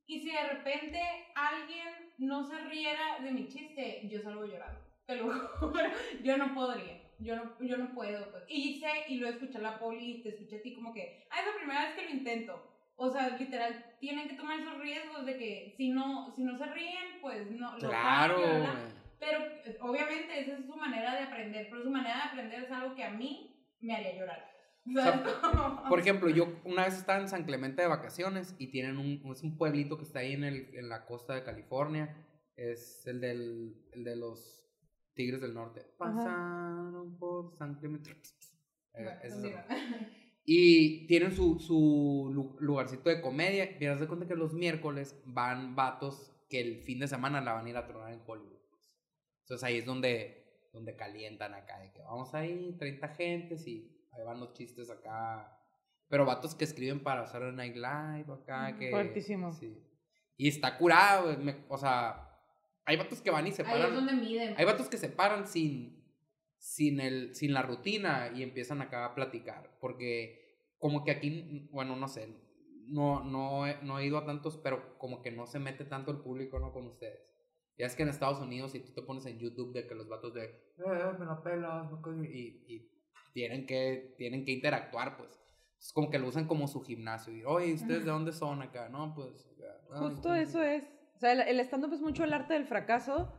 Y 0.07 0.21
si 0.21 0.31
de 0.31 0.49
repente 0.49 1.01
alguien 1.35 1.98
no 2.19 2.45
se 2.45 2.59
riera 2.65 3.19
de 3.23 3.31
mi 3.31 3.49
chiste, 3.49 4.07
yo 4.09 4.21
salgo 4.21 4.45
llorando. 4.45 4.81
Te 5.07 5.17
lo 5.17 5.31
juro. 5.61 5.89
Yo 6.23 6.37
no 6.37 6.55
podría. 6.55 7.01
Yo 7.21 7.37
no, 7.37 7.57
yo 7.61 7.77
no 7.77 7.93
puedo. 7.95 8.31
pues. 8.31 8.45
Y 8.49 8.79
sé, 8.81 8.91
y 9.09 9.17
lo 9.17 9.29
escuché 9.29 9.59
a 9.59 9.63
la 9.63 9.79
poli, 9.79 10.19
y 10.19 10.23
te 10.23 10.29
escuché 10.31 10.59
a 10.59 10.63
ti 10.63 10.75
como 10.75 10.93
que, 10.93 11.27
ah, 11.31 11.41
es 11.41 11.47
la 11.47 11.55
primera 11.57 11.85
vez 11.87 11.95
que 11.95 12.05
lo 12.05 12.11
intento. 12.11 12.63
O 12.97 13.11
sea, 13.11 13.29
literal, 13.37 13.97
tienen 14.01 14.29
que 14.29 14.35
tomar 14.35 14.59
esos 14.61 14.79
riesgos 14.79 15.25
de 15.25 15.39
que 15.39 15.75
si 15.77 15.91
no, 15.91 16.33
si 16.35 16.43
no 16.43 16.59
se 16.59 16.67
ríen, 16.67 17.21
pues 17.21 17.51
no. 17.51 17.73
lo 17.79 17.89
Claro, 17.89 18.35
cambio, 18.43 18.59
güey. 18.59 18.99
Pero 19.21 19.41
eh, 19.65 19.79
obviamente 19.81 20.41
esa 20.41 20.59
es 20.59 20.67
su 20.67 20.77
manera 20.77 21.15
de 21.15 21.23
aprender, 21.25 21.67
pero 21.71 21.83
su 21.83 21.91
manera 21.91 22.17
de 22.17 22.23
aprender 22.23 22.65
es 22.65 22.71
algo 22.71 22.95
que 22.95 23.05
a 23.05 23.11
mí 23.11 23.57
me 23.81 23.95
haría 23.95 24.17
llorar. 24.17 24.51
O 24.91 24.93
sea, 25.03 25.85
Por 25.89 25.99
ejemplo, 26.01 26.29
yo 26.31 26.61
una 26.65 26.85
vez 26.85 26.95
estaba 26.97 27.21
en 27.21 27.29
San 27.29 27.45
Clemente 27.45 27.83
de 27.83 27.89
vacaciones 27.89 28.55
y 28.59 28.69
tienen 28.71 28.99
un, 28.99 29.33
es 29.33 29.43
un 29.43 29.57
pueblito 29.57 29.97
que 29.97 30.05
está 30.05 30.21
ahí 30.21 30.33
en, 30.33 30.45
el, 30.45 30.75
en 30.75 30.89
la 30.89 31.05
costa 31.07 31.35
de 31.35 31.45
California. 31.45 32.25
Es 32.57 33.07
el, 33.07 33.21
del, 33.21 33.75
el 33.93 34.05
de 34.05 34.17
los 34.17 34.65
Tigres 35.15 35.41
del 35.41 35.55
Norte. 35.55 35.81
Ajá. 35.99 36.15
Pasaron 36.15 37.19
por 37.19 37.57
San 37.57 37.75
Clemente. 37.77 38.11
Eh, 38.95 39.05
Bueno, 39.05 39.11
es. 39.23 39.35
Y 40.51 41.07
tienen 41.09 41.33
su, 41.33 41.59
su 41.59 42.31
lu- 42.33 42.57
lugarcito 42.61 43.11
de 43.11 43.21
comedia. 43.21 43.77
Y 43.79 43.85
haz 43.85 44.01
de 44.01 44.07
cuenta 44.09 44.27
que 44.27 44.35
los 44.35 44.55
miércoles 44.55 45.21
van 45.27 45.77
vatos 45.77 46.33
que 46.49 46.61
el 46.61 46.81
fin 46.85 47.01
de 47.01 47.07
semana 47.09 47.43
la 47.43 47.53
van 47.53 47.67
a 47.67 47.69
ir 47.69 47.77
a 47.77 47.87
tronar 47.87 48.13
en 48.15 48.23
Hollywood. 48.27 48.57
pues. 48.71 48.91
Entonces 49.43 49.63
ahí 49.65 49.77
es 49.77 49.85
donde, 49.85 50.69
donde 50.73 50.97
calientan 50.97 51.53
acá. 51.53 51.79
De 51.81 51.93
que 51.93 52.01
vamos 52.01 52.35
ahí, 52.35 52.75
30 52.79 53.09
gentes 53.09 53.67
y 53.67 53.95
ahí 54.19 54.25
van 54.27 54.41
los 54.41 54.53
chistes 54.55 54.91
acá. 54.91 55.55
Pero 56.09 56.25
vatos 56.25 56.55
que 56.55 56.65
escriben 56.65 57.03
para 57.03 57.27
Saturday 57.27 57.55
Night 57.55 57.77
Live 57.77 58.33
acá. 58.33 58.77
Que, 58.79 58.91
Fuertísimo. 58.91 59.53
Sí. 59.53 59.77
Y 60.37 60.49
está 60.49 60.79
curado, 60.79 61.37
me- 61.39 61.65
o 61.69 61.77
sea, 61.77 62.25
hay 62.85 62.97
vatos 62.97 63.21
que 63.21 63.31
van 63.31 63.47
y 63.47 63.53
se 63.53 63.63
Ahí 63.63 63.69
es 63.69 63.75
paran. 63.79 63.95
donde 63.95 64.13
miden. 64.15 64.55
Hay 64.57 64.65
vatos 64.65 64.89
que 64.89 64.97
se 64.97 65.09
paran 65.11 65.47
sin, 65.47 66.03
sin, 66.57 67.01
el, 67.01 67.35
sin 67.35 67.53
la 67.53 67.63
rutina 67.63 68.31
y 68.35 68.43
empiezan 68.43 68.81
acá 68.81 69.05
a 69.05 69.15
platicar. 69.15 69.77
Porque 69.81 70.71
como 70.79 71.05
que 71.05 71.11
aquí, 71.11 71.69
bueno, 71.73 71.97
no 71.97 72.09
sé, 72.09 72.29
no, 72.87 73.23
no, 73.25 73.67
he, 73.67 73.83
no 73.83 73.99
he 73.99 74.07
ido 74.07 74.17
a 74.17 74.25
tantos, 74.25 74.57
pero 74.57 74.97
como 74.99 75.21
que 75.23 75.31
no 75.31 75.47
se 75.47 75.59
mete 75.59 75.85
tanto 75.85 76.11
el 76.11 76.19
público, 76.21 76.59
¿no? 76.59 76.73
Con 76.73 76.87
ustedes. 76.87 77.21
Ya 77.77 77.87
es 77.87 77.95
que 77.95 78.03
en 78.05 78.09
Estados 78.09 78.41
Unidos, 78.41 78.73
si 78.73 78.81
tú 78.81 78.93
te 78.93 79.03
pones 79.03 79.27
en 79.27 79.39
YouTube 79.39 79.73
de 79.75 79.87
que 79.87 79.95
los 79.95 80.09
vatos 80.09 80.33
de, 80.35 80.45
eh, 80.45 81.13
me 81.19 81.27
la 81.27 81.43
pelas, 81.43 81.91
no 81.91 82.01
coño", 82.01 82.25
y, 82.25 82.65
y 82.67 82.91
tienen, 83.33 83.67
que, 83.67 84.15
tienen 84.19 84.45
que 84.45 84.53
interactuar, 84.53 85.17
pues. 85.17 85.31
Es 85.79 85.93
como 85.93 86.11
que 86.11 86.19
lo 86.19 86.27
usan 86.29 86.47
como 86.47 86.67
su 86.67 86.81
gimnasio. 86.83 87.33
Y, 87.35 87.45
oye, 87.45 87.73
¿ustedes 87.75 88.05
de 88.05 88.11
dónde 88.11 88.33
son 88.33 88.63
acá? 88.63 88.89
No, 88.89 89.15
pues. 89.15 89.47
acá. 89.57 89.67
"Ah, 89.93 89.99
Justo 90.01 90.35
entonces- 90.35 90.49
eso 90.49 90.63
es. 90.63 90.85
O 91.17 91.19
sea, 91.21 91.33
el, 91.33 91.41
el 91.41 91.61
stand-up 91.61 91.93
es 91.95 92.01
mucho 92.01 92.25
el 92.25 92.33
arte 92.33 92.55
del 92.55 92.65
fracaso 92.67 93.33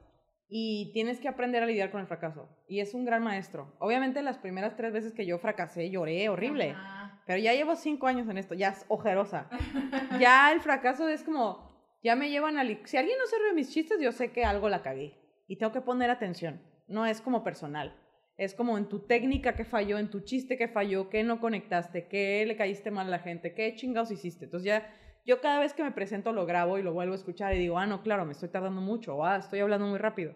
y 0.48 0.92
tienes 0.94 1.20
que 1.20 1.28
aprender 1.28 1.64
a 1.64 1.66
lidiar 1.66 1.92
con 1.92 2.02
el 2.02 2.08
fracaso. 2.08 2.50
Y 2.68 2.80
es 2.80 2.94
un 2.94 3.06
gran 3.06 3.24
maestro. 3.24 3.76
Obviamente 3.80 4.22
las 4.22 4.38
primeras 4.38 4.76
tres 4.76 4.92
veces 4.94 5.14
que 5.14 5.26
yo 5.26 5.38
fracasé 5.40 5.90
lloré 5.90 6.28
horrible. 6.30 6.72
Ajá. 6.72 7.22
Pero 7.26 7.40
ya 7.40 7.54
llevo 7.54 7.76
cinco 7.76 8.08
años 8.08 8.28
en 8.28 8.38
esto, 8.38 8.56
ya 8.56 8.70
es 8.70 8.86
ojerosa. 8.88 9.48
ya 10.20 10.52
el 10.52 10.62
fracaso 10.62 11.08
es 11.08 11.24
como, 11.24 11.70
ya 12.04 12.16
me 12.16 12.30
llevan 12.30 12.58
a... 12.58 12.64
Si 12.86 12.98
alguien 12.98 13.18
no 13.20 13.28
se 13.28 13.38
ríe 13.38 13.48
de 13.50 13.54
mis 13.54 13.70
chistes, 13.72 14.00
yo 14.02 14.12
sé 14.12 14.32
que 14.32 14.44
algo 14.46 14.68
la 14.70 14.82
cagué. 14.82 15.16
Y 15.48 15.58
tengo 15.58 15.72
que 15.72 15.82
poner 15.82 16.10
atención. 16.10 16.62
No 16.88 17.06
es 17.06 17.22
como 17.22 17.44
personal. 17.44 17.96
Es 18.40 18.56
como 18.56 18.78
en 18.78 18.88
tu 18.88 19.00
técnica 19.00 19.54
que 19.54 19.66
falló, 19.66 19.98
en 19.98 20.10
tu 20.10 20.22
chiste 20.22 20.58
que 20.58 20.70
falló, 20.70 21.10
que 21.10 21.24
no 21.24 21.42
conectaste, 21.42 22.08
que 22.08 22.46
le 22.46 22.56
caíste 22.56 22.90
mal 22.90 23.08
a 23.08 23.10
la 23.10 23.20
gente, 23.20 23.54
qué 23.54 23.76
chingados 23.76 24.12
hiciste. 24.12 24.46
Entonces 24.46 24.66
ya, 24.66 24.94
yo 25.26 25.42
cada 25.42 25.60
vez 25.60 25.74
que 25.74 25.84
me 25.84 25.92
presento 25.92 26.32
lo 26.32 26.46
grabo 26.46 26.78
y 26.78 26.82
lo 26.82 26.94
vuelvo 26.94 27.12
a 27.14 27.18
escuchar 27.18 27.54
y 27.54 27.60
digo, 27.60 27.78
ah, 27.78 27.86
no, 27.86 28.02
claro, 28.02 28.26
me 28.26 28.32
estoy 28.32 28.48
tardando 28.48 28.80
mucho, 28.80 29.18
o 29.18 29.26
ah, 29.26 29.36
estoy 29.36 29.60
hablando 29.60 29.88
muy 29.88 30.00
rápido. 30.00 30.36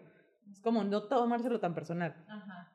Es 0.50 0.60
como 0.60 0.84
no 0.84 1.04
tomárselo 1.04 1.60
tan 1.60 1.74
personal. 1.74 2.14
Ajá. 2.28 2.74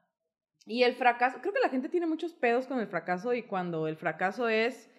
Y 0.66 0.84
el 0.84 0.96
fracaso, 0.96 1.40
creo 1.42 1.54
que 1.54 1.62
la 1.62 1.70
gente 1.70 1.90
tiene 1.90 2.08
muchos 2.08 2.34
pedos 2.34 2.68
con 2.68 2.80
el 2.80 2.88
fracaso 2.88 3.34
y 3.34 3.44
cuando 3.44 3.88
el 3.88 3.98
fracaso 3.98 4.50
es 4.50 4.90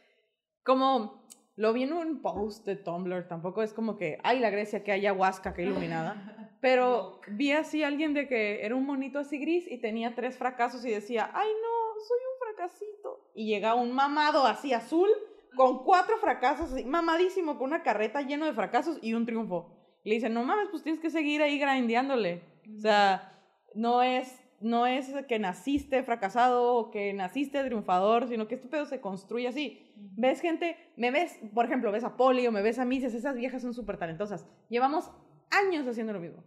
como, 0.64 1.26
lo 1.56 1.72
vi 1.72 1.82
en 1.82 1.92
un 1.92 2.22
post 2.22 2.64
de 2.66 2.76
Tumblr, 2.76 3.28
tampoco 3.28 3.62
es 3.62 3.72
como 3.72 3.96
que, 3.96 4.18
ay, 4.22 4.40
la 4.40 4.50
Grecia, 4.50 4.82
que 4.82 4.92
hay 4.92 5.00
ayahuasca, 5.00 5.54
que 5.54 5.62
iluminada, 5.62 6.14
pero 6.60 7.20
vi 7.28 7.52
así 7.52 7.82
a 7.82 7.88
alguien 7.88 8.12
de 8.12 8.28
que 8.28 8.64
era 8.64 8.74
un 8.74 8.84
monito 8.84 9.18
así 9.18 9.38
gris 9.38 9.66
y 9.70 9.78
tenía 9.78 10.14
tres 10.14 10.36
fracasos 10.36 10.84
y 10.84 10.90
decía, 10.90 11.30
ay, 11.32 11.48
no, 11.48 12.00
soy 12.02 12.18
un 12.18 12.54
fracasito. 12.54 13.30
Y 13.34 13.46
llega 13.46 13.74
un 13.74 13.92
mamado 13.92 14.46
así 14.46 14.74
azul 14.74 15.08
con 15.56 15.84
cuatro 15.84 16.18
fracasos, 16.18 16.72
así, 16.72 16.84
mamadísimo, 16.84 17.58
con 17.58 17.68
una 17.68 17.82
carreta 17.82 18.20
lleno 18.20 18.44
de 18.44 18.52
fracasos 18.52 18.98
y 19.00 19.14
un 19.14 19.24
triunfo. 19.24 19.74
Y 20.04 20.10
le 20.10 20.14
dice, 20.16 20.28
no 20.28 20.44
mames, 20.44 20.68
pues 20.70 20.82
tienes 20.82 21.00
que 21.00 21.10
seguir 21.10 21.42
ahí 21.42 21.58
grindeándole. 21.58 22.42
O 22.76 22.78
sea, 22.78 23.42
no 23.74 24.02
es, 24.02 24.38
no 24.60 24.86
es 24.86 25.12
que 25.28 25.38
naciste 25.38 26.02
fracasado 26.02 26.74
o 26.74 26.90
que 26.90 27.12
naciste 27.14 27.64
triunfador, 27.64 28.28
sino 28.28 28.48
que 28.48 28.56
este 28.56 28.68
pedo 28.68 28.84
se 28.84 29.00
construye 29.00 29.48
así. 29.48 29.92
Ves 29.96 30.40
gente, 30.40 30.76
me 30.96 31.10
ves, 31.10 31.38
por 31.54 31.64
ejemplo, 31.64 31.90
ves 31.90 32.04
a 32.04 32.16
Poli 32.16 32.46
o 32.46 32.52
me 32.52 32.62
ves 32.62 32.78
a 32.78 32.84
mí, 32.84 32.96
dices, 32.96 33.14
esas 33.14 33.36
viejas 33.36 33.62
son 33.62 33.72
súper 33.72 33.96
talentosas. 33.96 34.46
Llevamos 34.68 35.10
años 35.50 35.86
haciendo 35.86 36.12
lo 36.12 36.20
mismo. 36.20 36.44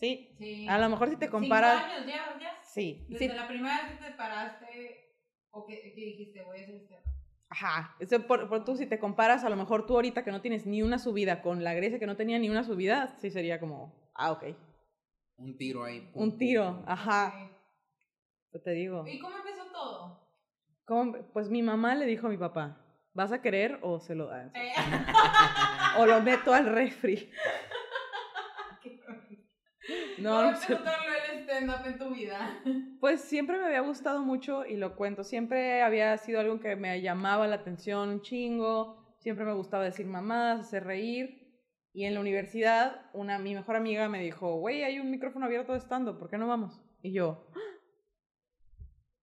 ¿Sí? 0.00 0.34
Sí. 0.38 0.68
A 0.68 0.78
lo 0.78 0.88
mejor 0.88 1.08
si 1.08 1.16
te 1.16 1.26
Cinco 1.26 1.38
comparas... 1.38 1.82
años 1.84 2.06
ya, 2.06 2.38
ya. 2.40 2.52
Sí. 2.62 3.04
Desde 3.08 3.30
sí. 3.30 3.34
la 3.34 3.48
primera 3.48 3.82
vez 3.82 3.98
que 3.98 4.04
te 4.04 4.10
paraste 4.12 5.14
o 5.50 5.66
que, 5.66 5.80
que 5.94 6.00
dijiste, 6.00 6.42
voy 6.44 6.58
a 6.60 6.62
hacer 6.62 6.74
este. 6.76 6.96
Ajá. 7.50 7.96
Eso 7.98 8.26
por, 8.26 8.48
por 8.48 8.64
tú, 8.64 8.76
si 8.76 8.86
te 8.86 8.98
comparas, 8.98 9.42
a 9.42 9.48
lo 9.48 9.56
mejor 9.56 9.86
tú 9.86 9.94
ahorita 9.94 10.22
que 10.22 10.30
no 10.30 10.40
tienes 10.40 10.66
ni 10.66 10.82
una 10.82 10.98
subida 10.98 11.42
con 11.42 11.64
la 11.64 11.74
Grecia 11.74 11.98
que 11.98 12.06
no 12.06 12.16
tenía 12.16 12.38
ni 12.38 12.48
una 12.50 12.62
subida, 12.62 13.08
sí 13.20 13.30
sería 13.30 13.58
como, 13.58 14.10
ah, 14.14 14.32
ok. 14.32 14.44
Un 15.36 15.56
tiro 15.56 15.84
ahí. 15.84 16.00
pum, 16.12 16.22
Un 16.22 16.30
pum, 16.30 16.38
tiro, 16.38 16.76
pum. 16.76 16.84
ajá. 16.86 17.32
Ok. 17.46 17.52
Yo 18.52 18.62
te 18.62 18.70
digo. 18.72 19.04
¿Y 19.06 19.18
cómo 19.18 19.36
empezó 19.36 19.64
todo? 19.72 20.28
¿Cómo? 20.84 21.12
Pues 21.32 21.48
mi 21.50 21.62
mamá 21.62 21.94
le 21.94 22.06
dijo 22.06 22.26
a 22.26 22.30
mi 22.30 22.36
papá, 22.38 22.87
¿vas 23.18 23.32
a 23.32 23.42
querer 23.42 23.80
o 23.82 23.98
se 23.98 24.14
lo 24.14 24.28
dan? 24.28 24.52
Eh, 24.54 24.72
O 25.98 26.06
lo 26.06 26.20
meto 26.22 26.54
al 26.54 26.66
refri. 26.66 27.30
No, 30.18 30.30
¿Cómo 30.36 30.50
no 30.50 30.56
sé. 30.56 30.72
el 30.74 31.38
stand-up 31.44 31.86
en 31.86 31.98
tu 31.98 32.10
vida? 32.14 32.60
Pues 33.00 33.20
siempre 33.22 33.56
me 33.58 33.66
había 33.66 33.80
gustado 33.80 34.20
mucho 34.22 34.66
y 34.66 34.76
lo 34.76 34.96
cuento. 34.96 35.22
Siempre 35.24 35.82
había 35.82 36.16
sido 36.18 36.40
algo 36.40 36.60
que 36.60 36.76
me 36.76 37.00
llamaba 37.00 37.46
la 37.46 37.56
atención 37.56 38.08
un 38.08 38.20
chingo. 38.20 39.16
Siempre 39.20 39.44
me 39.44 39.54
gustaba 39.54 39.84
decir 39.84 40.06
mamás, 40.06 40.60
hacer 40.60 40.84
reír. 40.84 41.48
Y 41.94 42.04
en 42.04 42.14
la 42.14 42.20
universidad, 42.20 43.08
una, 43.14 43.38
mi 43.38 43.54
mejor 43.54 43.76
amiga 43.76 44.08
me 44.08 44.20
dijo, 44.20 44.56
güey, 44.56 44.82
hay 44.84 44.98
un 44.98 45.10
micrófono 45.10 45.46
abierto 45.46 45.72
de 45.72 45.78
stand 45.80 46.18
¿por 46.18 46.28
qué 46.28 46.36
no 46.36 46.46
vamos? 46.46 46.80
Y 47.00 47.12
yo, 47.12 47.46
"Ah, 47.54 47.67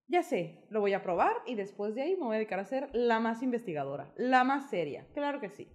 ya 0.07 0.23
sé, 0.23 0.65
lo 0.69 0.81
voy 0.81 0.93
a 0.93 1.01
probar 1.03 1.33
y 1.45 1.55
después 1.55 1.95
de 1.95 2.03
ahí 2.03 2.15
me 2.15 2.25
voy 2.25 2.35
a 2.35 2.39
dedicar 2.39 2.59
a 2.59 2.65
ser 2.65 2.89
la 2.93 3.19
más 3.19 3.41
investigadora, 3.43 4.13
la 4.17 4.43
más 4.43 4.69
seria. 4.69 5.07
Claro 5.13 5.39
que 5.39 5.49
sí. 5.49 5.71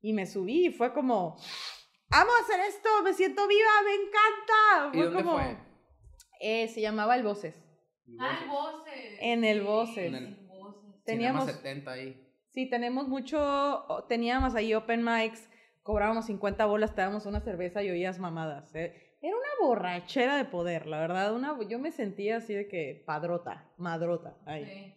Y 0.00 0.12
me 0.12 0.26
subí 0.26 0.66
y 0.66 0.70
fue 0.72 0.92
como, 0.92 1.36
amo 2.10 2.30
hacer 2.42 2.60
esto, 2.68 2.88
me 3.02 3.12
siento 3.14 3.46
viva, 3.48 3.70
me 3.84 3.94
encanta. 3.94 4.98
¿Y 4.98 5.02
dónde 5.02 5.22
como, 5.22 5.38
fue? 5.38 5.56
eh, 6.40 6.68
se 6.68 6.80
llamaba 6.80 7.16
El 7.16 7.22
Voces. 7.22 7.60
Ah, 8.18 8.38
el 8.42 8.48
Voces. 8.48 9.18
En 9.20 9.44
el 9.44 9.58
Sí, 9.60 9.64
Voces. 9.64 10.06
En 10.06 10.14
el-. 10.14 10.36
Teníamos- 11.04 11.44
Cinema 11.44 11.58
70 11.58 11.90
ahí. 11.92 12.20
Sí, 12.52 12.68
tenemos 12.70 13.08
mucho, 13.08 13.84
teníamos 14.08 14.54
ahí 14.54 14.74
open 14.74 15.02
mics, 15.04 15.48
cobrábamos 15.82 16.26
50 16.26 16.64
bolas, 16.66 16.94
te 16.94 17.00
dábamos 17.00 17.26
una 17.26 17.40
cerveza 17.40 17.82
y 17.82 17.90
oías 17.90 18.18
mamadas. 18.18 18.74
¿eh? 18.74 19.03
Era 19.26 19.34
una 19.36 19.66
borrachera 19.68 20.36
de 20.36 20.44
poder, 20.44 20.86
la 20.86 21.00
verdad. 21.00 21.34
Una, 21.34 21.56
yo 21.66 21.78
me 21.78 21.90
sentía 21.92 22.36
así 22.36 22.52
de 22.52 22.68
que 22.68 23.02
padrota, 23.06 23.70
madrota. 23.78 24.36
Ahí. 24.44 24.64
Sí. 24.66 24.94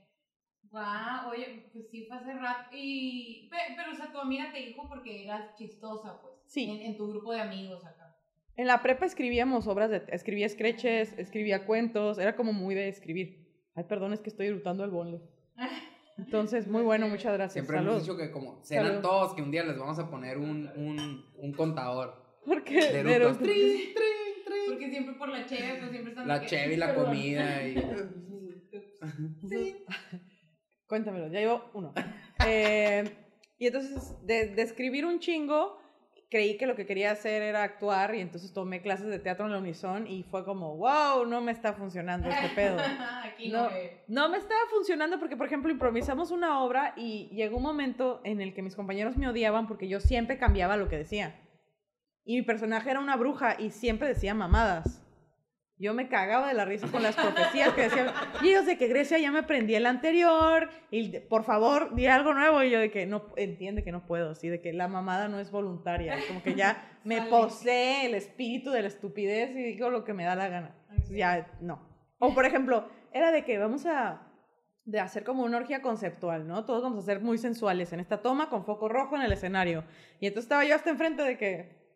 Guau, 0.69 1.29
oye, 1.31 1.69
pues 1.71 1.89
sí 1.89 2.05
fue 2.07 2.17
hace 2.17 2.33
rato. 2.33 2.69
Y, 2.73 3.47
pe- 3.49 3.73
pero, 3.77 3.93
o 3.93 3.95
sea, 3.95 4.11
tu 4.11 4.17
amiga 4.19 4.51
te 4.51 4.59
dijo 4.59 4.85
porque 4.89 5.23
eras 5.23 5.55
chistosa, 5.55 6.19
pues. 6.21 6.33
Sí. 6.45 6.65
En, 6.69 6.87
en 6.87 6.97
tu 6.97 7.07
grupo 7.09 7.31
de 7.31 7.39
amigos 7.39 7.85
acá. 7.85 8.17
En 8.57 8.67
la 8.67 8.81
prepa 8.81 9.05
escribíamos 9.05 9.65
obras 9.67 9.89
de, 9.91 10.03
escribía 10.09 10.49
sketches, 10.49 11.17
escribía 11.17 11.65
cuentos, 11.65 12.17
era 12.17 12.35
como 12.35 12.51
muy 12.51 12.75
de 12.75 12.89
escribir. 12.89 13.47
Ay, 13.75 13.85
perdón, 13.85 14.11
es 14.11 14.19
que 14.19 14.29
estoy 14.29 14.47
eructando 14.47 14.83
el 14.83 14.89
bonle. 14.91 15.21
Entonces, 16.17 16.67
muy 16.67 16.81
bueno, 16.83 17.07
muchas 17.07 17.31
gracias. 17.33 17.53
Siempre 17.53 17.77
Salud. 17.77 17.91
hemos 17.91 18.01
dicho 18.03 18.17
que 18.17 18.31
como 18.31 18.61
serán 18.65 18.87
Salud. 18.87 19.01
todos 19.03 19.33
que 19.35 19.41
un 19.41 19.51
día 19.51 19.63
les 19.63 19.77
vamos 19.77 19.97
a 19.99 20.09
poner 20.09 20.37
un, 20.37 20.67
un, 20.75 21.25
un 21.37 21.53
contador 21.53 22.39
Porque 22.45 22.73
de 22.91 23.15
eructos. 23.15 23.47
Porque 24.77 24.91
siempre 24.91 25.15
por 25.15 25.29
la 25.29 25.45
cheve, 25.45 25.75
pues 25.79 25.91
siempre 25.91 26.11
están 26.11 26.27
La 26.27 26.41
que- 26.41 26.47
cheve 26.47 26.73
y 26.73 26.77
la 26.77 26.87
Perdón. 26.87 27.05
comida 27.05 27.67
y... 27.67 27.75
Cuéntamelo, 30.87 31.27
ya 31.27 31.39
llevo 31.39 31.69
uno. 31.73 31.93
Eh, 32.47 33.03
y 33.57 33.65
entonces, 33.65 34.13
de, 34.23 34.49
de 34.53 34.61
escribir 34.61 35.07
un 35.07 35.19
chingo, 35.19 35.79
creí 36.29 36.55
que 36.55 36.67
lo 36.67 36.75
que 36.75 36.85
quería 36.85 37.09
hacer 37.11 37.41
era 37.41 37.63
actuar 37.63 38.13
y 38.13 38.21
entonces 38.21 38.53
tomé 38.53 38.83
clases 38.83 39.07
de 39.07 39.17
teatro 39.17 39.47
en 39.47 39.53
la 39.53 39.57
Unison 39.57 40.05
y 40.07 40.21
fue 40.23 40.45
como, 40.45 40.77
wow, 40.77 41.25
no 41.25 41.41
me 41.41 41.51
está 41.51 41.73
funcionando 41.73 42.29
este 42.29 42.49
pedo. 42.49 42.77
Aquí 43.23 43.49
no, 43.49 43.63
No. 43.63 43.69
No 44.07 44.29
me 44.29 44.37
estaba 44.37 44.61
funcionando 44.69 45.19
porque, 45.19 45.35
por 45.35 45.47
ejemplo, 45.47 45.71
improvisamos 45.71 46.29
una 46.29 46.61
obra 46.61 46.93
y 46.95 47.27
llegó 47.35 47.57
un 47.57 47.63
momento 47.63 48.21
en 48.23 48.39
el 48.39 48.53
que 48.53 48.61
mis 48.61 48.75
compañeros 48.75 49.17
me 49.17 49.27
odiaban 49.27 49.67
porque 49.67 49.87
yo 49.87 49.99
siempre 49.99 50.37
cambiaba 50.37 50.77
lo 50.77 50.87
que 50.87 50.97
decía. 50.97 51.41
Y 52.27 52.35
mi 52.35 52.41
personaje 52.43 52.91
era 52.91 52.99
una 52.99 53.15
bruja 53.15 53.55
y 53.57 53.71
siempre 53.71 54.09
decía 54.09 54.33
mamadas. 54.33 55.01
Yo 55.79 55.93
me 55.93 56.09
cagaba 56.09 56.49
de 56.49 56.55
la 56.55 56.65
risa 56.65 56.87
con 56.87 57.01
las 57.01 57.15
profecías 57.15 57.73
que 57.73 57.83
decían, 57.83 58.07
y 58.41 58.49
ellos 58.49 58.65
de 58.65 58.77
que 58.77 58.87
Grecia 58.87 59.17
ya 59.17 59.31
me 59.31 59.39
aprendí 59.39 59.75
el 59.75 59.85
anterior, 59.85 60.69
y 60.91 61.19
por 61.19 61.45
favor, 61.45 61.95
di 61.95 62.07
algo 62.07 62.33
nuevo, 62.33 62.63
y 62.63 62.71
yo 62.71 62.79
de 62.79 62.91
que 62.91 63.05
no, 63.05 63.27
entiende 63.37 63.83
que 63.83 63.93
no 63.93 64.05
puedo, 64.05 64.31
así 64.31 64.49
de 64.49 64.59
que 64.59 64.73
la 64.73 64.89
mamada 64.89 65.29
no 65.29 65.39
es 65.39 65.51
voluntaria, 65.51 66.17
como 66.27 66.43
que 66.43 66.55
ya 66.55 66.99
me 67.05 67.21
posee 67.21 68.07
el 68.07 68.15
espíritu 68.15 68.71
de 68.71 68.81
la 68.81 68.87
estupidez 68.89 69.51
y 69.51 69.63
digo 69.63 69.89
lo 69.89 70.03
que 70.03 70.13
me 70.13 70.25
da 70.25 70.35
la 70.35 70.49
gana. 70.49 70.75
Entonces, 70.89 71.15
ya, 71.15 71.47
no. 71.61 71.87
O 72.19 72.33
por 72.33 72.45
ejemplo, 72.45 72.89
era 73.13 73.31
de 73.31 73.45
que 73.45 73.57
vamos 73.57 73.85
a 73.85 74.27
de 74.83 74.99
hacer 74.99 75.23
como 75.23 75.43
una 75.43 75.57
orgía 75.57 75.81
conceptual, 75.81 76.47
¿no? 76.47 76.65
Todos 76.65 76.81
vamos 76.81 77.03
a 77.03 77.05
ser 77.05 77.19
muy 77.19 77.37
sensuales 77.37 77.93
en 77.93 77.99
esta 77.99 78.21
toma 78.21 78.49
con 78.49 78.65
foco 78.65 78.89
rojo 78.89 79.15
en 79.15 79.21
el 79.21 79.31
escenario. 79.31 79.83
Y 80.19 80.27
entonces 80.27 80.45
estaba 80.45 80.65
yo 80.65 80.75
hasta 80.75 80.89
enfrente 80.89 81.23
de 81.23 81.37
que... 81.37 81.86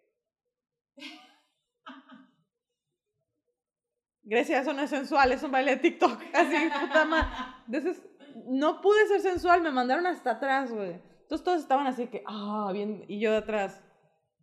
Grecia, 4.23 4.59
eso 4.59 4.73
no 4.73 4.81
es 4.81 4.89
sensual, 4.89 5.31
es 5.31 5.43
un 5.43 5.51
baile 5.51 5.75
de 5.75 5.81
TikTok. 5.81 6.21
Así, 6.33 6.55
puta 6.79 7.05
madre. 7.05 7.27
Entonces, 7.67 8.01
no 8.47 8.81
pude 8.81 9.07
ser 9.07 9.21
sensual, 9.21 9.61
me 9.61 9.71
mandaron 9.71 10.05
hasta 10.05 10.31
atrás, 10.31 10.71
güey. 10.71 10.99
Entonces 11.21 11.43
todos 11.45 11.61
estaban 11.61 11.87
así 11.87 12.07
que, 12.07 12.23
ah, 12.27 12.69
bien, 12.73 13.05
y 13.07 13.19
yo 13.19 13.31
de 13.31 13.37
atrás. 13.37 13.81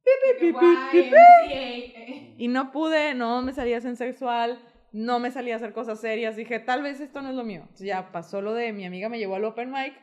pi, 0.04 0.10
pi, 0.40 0.52
pi, 0.52 0.58
pi. 0.58 0.98
YMCA. 0.98 2.34
Y 2.38 2.48
no 2.48 2.72
pude, 2.72 3.14
no 3.14 3.42
me 3.42 3.52
salía 3.52 3.76
a 3.76 3.80
ser 3.80 3.96
sexual, 3.96 4.58
no 4.92 5.18
me 5.18 5.30
salía 5.30 5.54
a 5.54 5.56
hacer 5.56 5.72
cosas 5.72 6.00
serias. 6.00 6.36
Dije, 6.36 6.60
tal 6.60 6.82
vez 6.82 7.00
esto 7.00 7.20
no 7.20 7.30
es 7.30 7.34
lo 7.34 7.44
mío. 7.44 7.60
Entonces 7.62 7.86
ya 7.86 8.10
pasó 8.12 8.40
lo 8.40 8.54
de 8.54 8.72
mi 8.72 8.86
amiga 8.86 9.08
me 9.08 9.18
llevó 9.18 9.34
al 9.36 9.44
open 9.44 9.70
mic 9.70 9.94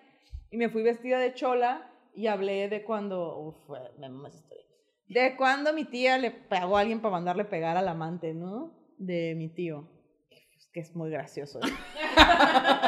y 0.51 0.57
me 0.57 0.69
fui 0.69 0.83
vestida 0.83 1.17
de 1.17 1.33
chola 1.33 1.91
y 2.13 2.27
hablé 2.27 2.69
de 2.69 2.83
cuando, 2.83 3.39
uf, 3.39 3.69
me 3.97 4.09
mamá 4.09 4.29
esa 4.29 4.37
historia. 4.37 4.64
De 5.07 5.35
cuando 5.37 5.73
mi 5.73 5.85
tía 5.85 6.17
le 6.17 6.31
pagó 6.31 6.77
a 6.77 6.81
alguien 6.81 7.01
para 7.01 7.13
mandarle 7.13 7.45
pegar 7.45 7.77
al 7.77 7.87
amante, 7.87 8.33
¿no? 8.33 8.73
De 8.97 9.35
mi 9.35 9.49
tío. 9.49 9.87
Es 10.29 10.69
que 10.73 10.79
es 10.79 10.95
muy 10.95 11.09
gracioso. 11.09 11.59
¿eh? 11.59 11.71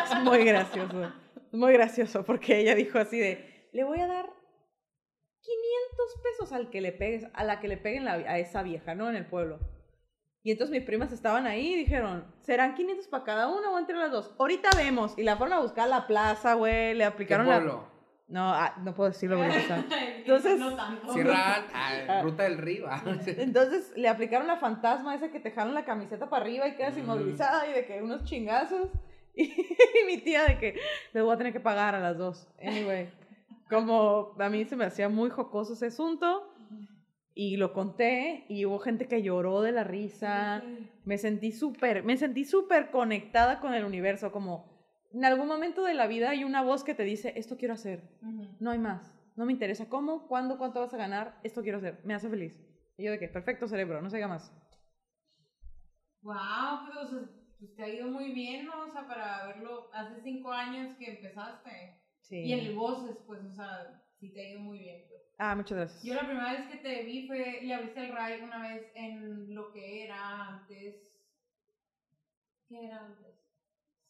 es 0.05 0.23
muy 0.23 0.43
gracioso. 0.43 1.13
Es 1.35 1.53
muy 1.53 1.73
gracioso 1.73 2.23
porque 2.25 2.59
ella 2.59 2.75
dijo 2.75 2.97
así 2.97 3.19
de, 3.19 3.69
le 3.71 3.83
voy 3.83 3.99
a 3.99 4.07
dar 4.07 4.25
500 5.41 6.21
pesos 6.23 6.51
al 6.53 6.69
que 6.69 6.81
le 6.81 6.91
pegues, 6.91 7.27
a 7.33 7.43
la 7.43 7.59
que 7.59 7.67
le 7.67 7.77
peguen 7.77 8.07
a 8.07 8.37
esa 8.39 8.63
vieja, 8.63 8.95
¿no? 8.95 9.09
En 9.09 9.15
el 9.15 9.27
pueblo. 9.27 9.59
Y 10.47 10.51
entonces 10.51 10.71
mis 10.71 10.85
primas 10.85 11.11
estaban 11.11 11.45
ahí 11.45 11.73
y 11.73 11.77
dijeron, 11.77 12.25
¿serán 12.39 12.73
500 12.73 13.07
para 13.09 13.25
cada 13.25 13.47
una 13.49 13.69
o 13.69 13.77
entre 13.77 13.97
las 13.97 14.11
dos? 14.11 14.33
Ahorita 14.39 14.69
vemos. 14.77 15.13
Y 15.17 15.23
la 15.23 15.35
fueron 15.35 15.57
a 15.57 15.61
buscar 15.61 15.89
la 15.89 16.07
plaza, 16.07 16.53
güey, 16.53 16.93
le 16.93 16.99
¿Qué 16.99 17.03
aplicaron 17.03 17.47
la... 17.47 17.89
No, 18.29 18.53
ah, 18.53 18.75
no 18.83 18.93
puedo 18.93 19.09
decirlo 19.09 19.37
porque 19.37 19.57
está- 19.57 19.85
Entonces- 20.17 20.59
no 20.59 20.75
tanto. 20.75 21.13
Sierra 21.13 21.65
ah, 21.73 22.21
Ruta 22.23 22.43
del 22.43 22.57
Río. 22.57 22.87
Entonces 23.25 23.93
le 23.95 24.07
aplicaron 24.09 24.47
la 24.47 24.57
fantasma 24.57 25.15
esa 25.15 25.31
que 25.31 25.39
te 25.39 25.51
jalan 25.51 25.73
la 25.73 25.85
camiseta 25.85 26.29
para 26.29 26.43
arriba 26.43 26.67
y 26.67 26.75
quedas 26.75 26.95
Mm. 26.95 26.99
inmovilizada 26.99 27.67
y 27.69 27.73
de 27.73 27.85
que 27.85 28.01
unos 28.01 28.23
chingazos. 28.25 28.89
Y, 29.39 29.53
mi 30.07 30.17
tía 30.17 30.45
de 30.45 30.57
que 30.57 30.75
le 31.13 31.21
voy 31.21 31.33
a 31.33 31.37
tener 31.37 31.53
que 31.53 31.59
pagar 31.59 31.93
a 31.95 31.99
las 31.99 32.17
dos. 32.17 32.47
Anyway, 32.61 33.09
como 33.69 34.33
a 34.39 34.49
mí 34.49 34.65
se 34.65 34.75
me 34.75 34.85
hacía 34.85 35.09
muy 35.09 35.29
jocoso 35.29 35.73
ese 35.73 35.85
asunto 35.87 36.51
y 37.35 37.55
lo 37.57 37.71
conté 37.71 38.45
y 38.49 38.65
hubo 38.65 38.79
gente 38.79 39.07
que 39.07 39.21
lloró 39.21 39.61
de 39.61 39.71
la 39.71 39.83
risa. 39.83 40.63
Me 41.05 41.17
sentí 41.19 41.51
súper, 41.51 42.03
me 42.03 42.17
sentí 42.17 42.45
súper 42.45 42.89
conectada 42.89 43.59
con 43.59 43.73
el 43.75 43.85
universo, 43.85 44.31
como 44.31 44.65
en 45.17 45.25
algún 45.25 45.47
momento 45.47 45.83
de 45.83 45.95
la 45.95 46.05
vida 46.05 46.29
hay 46.29 46.43
una 46.43 46.61
voz 46.61 46.83
que 46.83 46.93
te 46.93 47.01
dice, 47.01 47.33
esto 47.35 47.57
quiero 47.57 47.73
hacer, 47.73 48.03
no 48.59 48.69
hay 48.69 48.77
más, 48.77 49.15
no 49.35 49.45
me 49.45 49.51
interesa 49.51 49.89
cómo, 49.89 50.27
cuándo, 50.27 50.59
cuánto 50.59 50.79
vas 50.79 50.93
a 50.93 50.97
ganar, 50.97 51.39
esto 51.43 51.63
quiero 51.63 51.79
hacer, 51.79 51.99
me 52.03 52.13
hace 52.13 52.29
feliz. 52.29 52.53
Y 52.97 53.05
yo 53.05 53.11
de 53.11 53.17
que, 53.17 53.27
perfecto 53.27 53.67
cerebro, 53.67 53.99
no 53.99 54.11
se 54.11 54.17
haga 54.17 54.27
más. 54.27 54.53
Wow, 56.21 56.85
pues, 56.85 56.97
o 56.97 57.07
sea, 57.09 57.29
pues 57.57 57.75
te 57.75 57.83
ha 57.83 57.89
ido 57.89 58.09
muy 58.09 58.31
bien, 58.31 58.67
¿no? 58.67 58.83
O 58.83 58.89
sea, 58.91 59.07
para 59.07 59.47
verlo 59.47 59.89
hace 59.91 60.21
cinco 60.21 60.51
años 60.51 60.95
que 60.97 61.15
empezaste. 61.15 61.99
Sí. 62.21 62.37
Y 62.43 62.53
en 62.53 62.59
el 62.59 62.75
Voces, 62.75 63.17
pues, 63.25 63.43
o 63.43 63.53
sea, 63.53 64.03
sí 64.19 64.31
te 64.31 64.41
ha 64.41 64.49
ido 64.51 64.59
muy 64.59 64.77
bien. 64.79 65.03
pues. 65.09 65.21
Ah, 65.39 65.55
muchas 65.55 65.77
gracias. 65.77 66.03
Yo 66.03 66.13
la 66.13 66.27
primera 66.27 66.51
vez 66.51 66.67
que 66.67 66.77
te 66.77 67.03
vi 67.03 67.25
fue, 67.25 67.61
le 67.63 67.73
abriste 67.73 68.05
el 68.05 68.11
RAI 68.11 68.41
una 68.43 68.61
vez 68.61 68.91
en 68.93 69.55
lo 69.55 69.71
que 69.71 70.03
era 70.05 70.47
antes. 70.47 71.17
¿Qué 72.67 72.85
era 72.85 73.05
antes? 73.05 73.35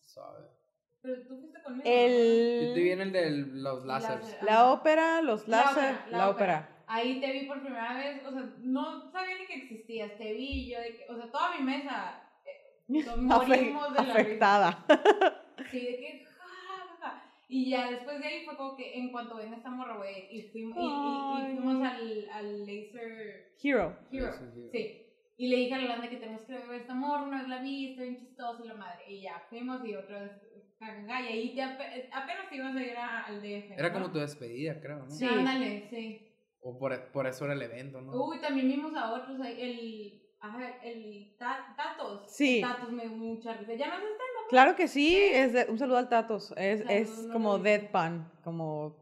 Suave. 0.01 0.56
Pero 1.01 1.21
tú 1.27 1.37
fuiste 1.39 1.61
conmigo. 1.63 1.83
El, 1.85 2.71
te 2.73 2.81
vi 2.81 2.91
en 2.91 3.01
el 3.01 3.11
de 3.11 3.29
los 3.31 3.85
láseres. 3.85 4.21
Láser. 4.25 4.43
la 4.43 4.71
ópera, 4.71 5.21
los 5.21 5.47
La 5.47 5.57
láser, 5.57 5.93
ópera, 5.95 6.07
la, 6.11 6.17
la 6.17 6.29
ópera. 6.29 6.69
Ahí 6.87 7.19
te 7.19 7.31
vi 7.31 7.45
por 7.47 7.61
primera 7.61 7.95
vez, 7.97 8.25
o 8.25 8.31
sea, 8.31 8.49
no 8.59 9.11
sabía 9.11 9.37
ni 9.39 9.45
que 9.45 9.55
existías, 9.55 10.17
te 10.17 10.33
vi 10.33 10.47
y 10.67 10.71
yo 10.71 10.79
de 10.79 10.95
que, 10.97 11.05
o 11.09 11.15
sea, 11.17 11.29
toda 11.31 11.57
mi 11.57 11.63
mesa 11.65 12.23
eh, 12.45 12.87
morimos 13.17 13.89
de 13.93 13.95
la 13.95 14.13
risa. 14.13 14.19
afectada. 14.21 14.85
Sí, 15.71 15.79
de 15.81 15.97
que, 15.97 16.25
ja, 16.25 16.45
ja, 16.45 16.97
ja. 17.01 17.23
Y 17.49 17.69
ya 17.71 17.91
después 17.91 18.19
de 18.19 18.25
ahí 18.27 18.45
fue 18.45 18.55
como 18.55 18.77
que 18.77 18.97
en 18.97 19.11
cuanto 19.11 19.35
venga 19.35 19.57
esta 19.57 19.69
morra, 19.69 19.97
güey, 19.97 20.27
y 20.31 20.43
fuimos, 20.43 20.77
y, 20.77 20.81
y- 20.81 21.51
y 21.51 21.55
fuimos 21.57 21.85
al, 21.85 22.29
al 22.31 22.59
Laser 22.65 23.11
Hero. 23.11 23.43
Hero. 23.61 23.97
Laser 24.11 24.49
Hero. 24.55 24.69
Sí. 24.71 25.03
Y 25.35 25.47
le 25.49 25.57
dije 25.57 25.73
a 25.75 25.81
Yolanda 25.81 26.09
que 26.09 26.17
tenemos 26.17 26.41
que 26.43 26.53
ver 26.53 26.71
esta 26.81 26.93
morra, 26.93 27.23
una 27.23 27.39
vez 27.39 27.47
la 27.49 27.61
vi, 27.61 27.89
está 27.91 28.03
bien 28.03 28.17
chistosa 28.17 28.63
y 28.63 28.67
la 28.69 28.73
madre. 28.75 29.03
Y 29.09 29.21
ya, 29.23 29.43
fuimos 29.49 29.83
y 29.85 29.93
otra 29.95 30.21
vez, 30.21 30.31
y 30.79 31.09
ahí 31.11 31.55
te 31.55 31.61
ape- 31.61 32.09
apenas 32.11 32.49
te 32.49 32.55
ibas 32.55 32.75
a 32.75 32.81
ir 32.81 32.95
a- 32.97 33.23
al 33.25 33.41
DF. 33.41 33.73
Era 33.73 33.89
¿no? 33.89 33.93
como 33.93 34.11
tu 34.11 34.19
despedida, 34.19 34.79
creo, 34.79 34.99
¿no? 34.99 35.09
Sí. 35.09 35.25
Ándale, 35.25 35.87
sí. 35.89 36.23
O 36.61 36.77
por, 36.77 37.11
por 37.11 37.27
eso 37.27 37.45
era 37.45 37.53
el 37.53 37.61
evento, 37.61 38.01
¿no? 38.01 38.11
Uy, 38.25 38.39
también 38.41 38.67
vimos 38.67 38.93
a 38.95 39.13
otros 39.13 39.39
ahí, 39.41 39.61
el, 39.61 40.35
ajá, 40.39 40.79
el 40.83 41.35
ta- 41.39 41.73
Tatos. 41.75 42.31
Sí. 42.35 42.61
Tatos 42.61 42.91
me 42.91 43.03
dio 43.07 43.11
mucha 43.17 43.53
risa. 43.53 43.73
Ya 43.73 43.87
no 43.87 44.05
Claro 44.49 44.75
que 44.75 44.87
sí, 44.87 45.15
es 45.17 45.51
de- 45.53 45.65
un 45.69 45.77
saludo 45.77 45.97
al 45.97 46.09
Tatos. 46.09 46.53
Es, 46.57 46.79
Saludos, 46.79 46.89
es 46.89 47.25
no 47.25 47.33
como 47.33 47.59
deadpan, 47.59 48.31
como 48.43 48.95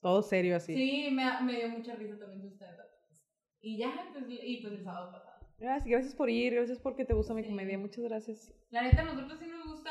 todo 0.00 0.22
serio 0.22 0.56
así. 0.56 0.74
Sí, 0.74 1.10
me, 1.12 1.40
me 1.42 1.56
dio 1.56 1.68
mucha 1.68 1.94
risa 1.94 2.18
también 2.18 2.42
sus 2.42 2.58
Y 3.60 3.78
ya, 3.78 4.08
pues, 4.12 4.24
y 4.28 4.62
pues 4.62 4.72
el 4.74 4.84
sábado 4.84 5.12
pasado. 5.12 5.30
Gracias, 5.58 5.86
gracias 5.86 6.14
por 6.14 6.30
ir, 6.30 6.54
gracias 6.54 6.78
porque 6.80 7.04
te 7.04 7.12
gusta 7.12 7.34
mi 7.34 7.42
Sí. 7.42 7.50
comedia, 7.50 7.78
muchas 7.78 8.02
gracias. 8.04 8.52
La 8.70 8.82
neta, 8.82 9.02
a 9.02 9.04
nosotros 9.04 9.38
sí 9.38 9.46
nos 9.46 9.66
gusta, 9.66 9.90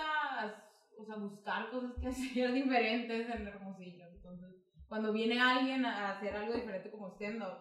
o 1.00 1.06
sea, 1.06 1.15
buscar 1.15 1.70
cosas 1.70 1.94
que 2.00 2.08
hacer 2.10 2.53
diferentes 2.53 3.29
en 3.29 3.48
Hermosillo. 3.48 4.06
Entonces, 4.08 4.56
cuando 4.88 5.13
viene 5.13 5.39
alguien 5.39 5.86
a 5.86 6.12
hacer 6.12 6.36
algo 6.36 6.53
diferente 6.53 6.91
como 6.91 7.10
stand-up, 7.15 7.60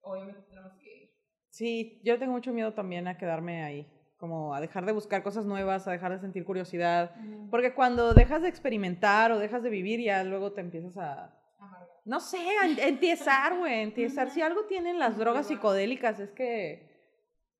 obviamente 0.00 0.42
tenemos 0.48 0.72
que 0.78 0.96
ir. 0.96 1.10
Sí, 1.50 2.00
yo 2.04 2.18
tengo 2.18 2.32
mucho 2.32 2.52
miedo 2.52 2.72
también 2.72 3.06
a 3.08 3.16
quedarme 3.16 3.62
ahí, 3.62 3.86
como 4.16 4.54
a 4.54 4.60
dejar 4.60 4.86
de 4.86 4.92
buscar 4.92 5.22
cosas 5.22 5.44
nuevas, 5.44 5.86
a 5.86 5.92
dejar 5.92 6.12
de 6.12 6.20
sentir 6.20 6.44
curiosidad, 6.44 7.14
porque 7.50 7.74
cuando 7.74 8.14
dejas 8.14 8.42
de 8.42 8.48
experimentar 8.48 9.32
o 9.32 9.38
dejas 9.38 9.62
de 9.62 9.70
vivir, 9.70 10.00
ya 10.00 10.24
luego 10.24 10.52
te 10.52 10.60
empiezas 10.60 10.96
a, 10.98 11.34
Amarga. 11.58 11.88
no 12.04 12.20
sé, 12.20 12.38
a 12.38 12.86
entiesar, 12.86 13.58
güey, 13.58 13.80
entiesar. 13.80 14.30
Si 14.30 14.40
algo 14.42 14.64
tienen 14.66 14.98
las 14.98 15.16
drogas 15.16 15.48
psicodélicas 15.48 16.20
es 16.20 16.30
que 16.32 16.87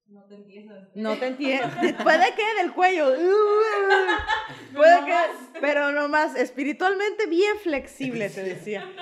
No 0.09 0.25
te 0.25 0.37
entiendes. 0.37 0.89
no 0.95 1.17
te 1.19 1.27
entiendes, 1.27 1.95
puede 2.03 2.35
que 2.35 2.63
del 2.63 2.73
cuello, 2.73 3.11
No 4.73 4.79
puede 4.79 5.05
que, 5.05 5.11
más. 5.11 5.27
pero 5.61 5.93
no 5.93 6.09
más, 6.09 6.35
espiritualmente 6.35 7.27
bien 7.27 7.59
flexible, 7.59 8.31
te 8.31 8.43
decía. 8.43 8.89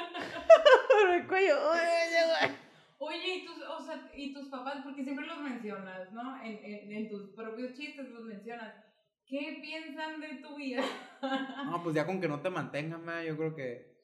Pero 0.99 1.13
el 1.13 1.27
cuello. 1.27 1.55
Oye, 2.99 3.35
y 3.37 3.45
tus, 3.45 3.63
o 3.63 3.81
sea, 3.85 4.11
y 4.15 4.33
tus 4.33 4.49
papás, 4.49 4.79
porque 4.83 5.05
siempre 5.05 5.27
los 5.27 5.39
mencionas, 5.41 6.11
¿no? 6.13 6.43
En, 6.43 6.59
en, 6.65 6.93
en 6.93 7.09
tus 7.11 7.31
propios 7.35 7.75
chistes 7.75 8.09
los 8.09 8.25
mencionas. 8.25 8.75
¿Qué 9.27 9.59
piensan 9.61 10.21
de 10.21 10.29
tu 10.37 10.57
vida? 10.57 10.83
No, 11.67 11.83
pues 11.83 11.95
ya 11.95 12.07
con 12.07 12.21
que 12.21 12.29
no 12.29 12.41
te 12.41 12.49
mantengan, 12.49 13.05
ma, 13.05 13.23
yo 13.23 13.37
creo 13.37 13.55
que. 13.55 13.95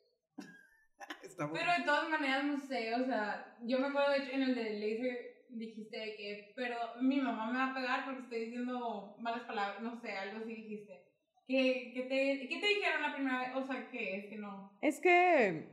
Estamos. 1.22 1.58
Pero 1.58 1.72
de 1.78 1.84
todas 1.84 2.10
maneras, 2.10 2.44
no 2.44 2.58
sé, 2.58 2.94
o 2.94 3.04
sea, 3.04 3.56
yo 3.62 3.78
me 3.80 3.86
acuerdo, 3.86 4.10
de 4.10 4.18
hecho, 4.18 4.32
en 4.32 4.42
el 4.42 4.54
de 4.54 4.70
Laser 4.74 5.31
dijiste 5.58 5.96
de 5.96 6.16
que, 6.16 6.52
pero 6.56 6.76
mi 7.00 7.16
mamá 7.16 7.50
me 7.50 7.58
va 7.58 7.70
a 7.70 7.74
pegar 7.74 8.04
porque 8.04 8.22
estoy 8.22 8.44
diciendo 8.46 9.16
malas 9.20 9.42
palabras, 9.44 9.82
no 9.82 10.00
sé, 10.00 10.12
algo 10.12 10.38
así 10.38 10.54
dijiste. 10.54 11.04
¿Qué, 11.46 11.92
qué 11.94 12.02
te, 12.02 12.48
¿Qué 12.48 12.60
te 12.60 12.66
dijeron 12.66 13.02
la 13.02 13.14
primera 13.14 13.40
vez? 13.40 13.50
O 13.56 13.66
sea, 13.66 13.88
¿qué 13.90 14.16
es 14.16 14.26
que 14.26 14.36
no? 14.36 14.78
Es 14.80 15.00
que 15.00 15.68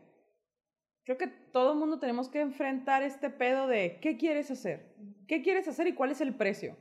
creo 1.06 1.18
que 1.18 1.28
todo 1.28 1.74
el 1.74 1.80
mundo 1.80 2.00
tenemos 2.00 2.30
que 2.30 2.40
enfrentar 2.40 3.04
este 3.04 3.30
pedo 3.30 3.68
de 3.68 4.00
qué 4.02 4.18
quieres 4.18 4.52
hacer, 4.52 4.96
qué 5.28 5.42
quieres 5.42 5.68
hacer 5.68 5.88
y 5.88 5.94
cuál 5.94 6.12
es 6.12 6.22
el 6.22 6.36
precio. 6.36 6.76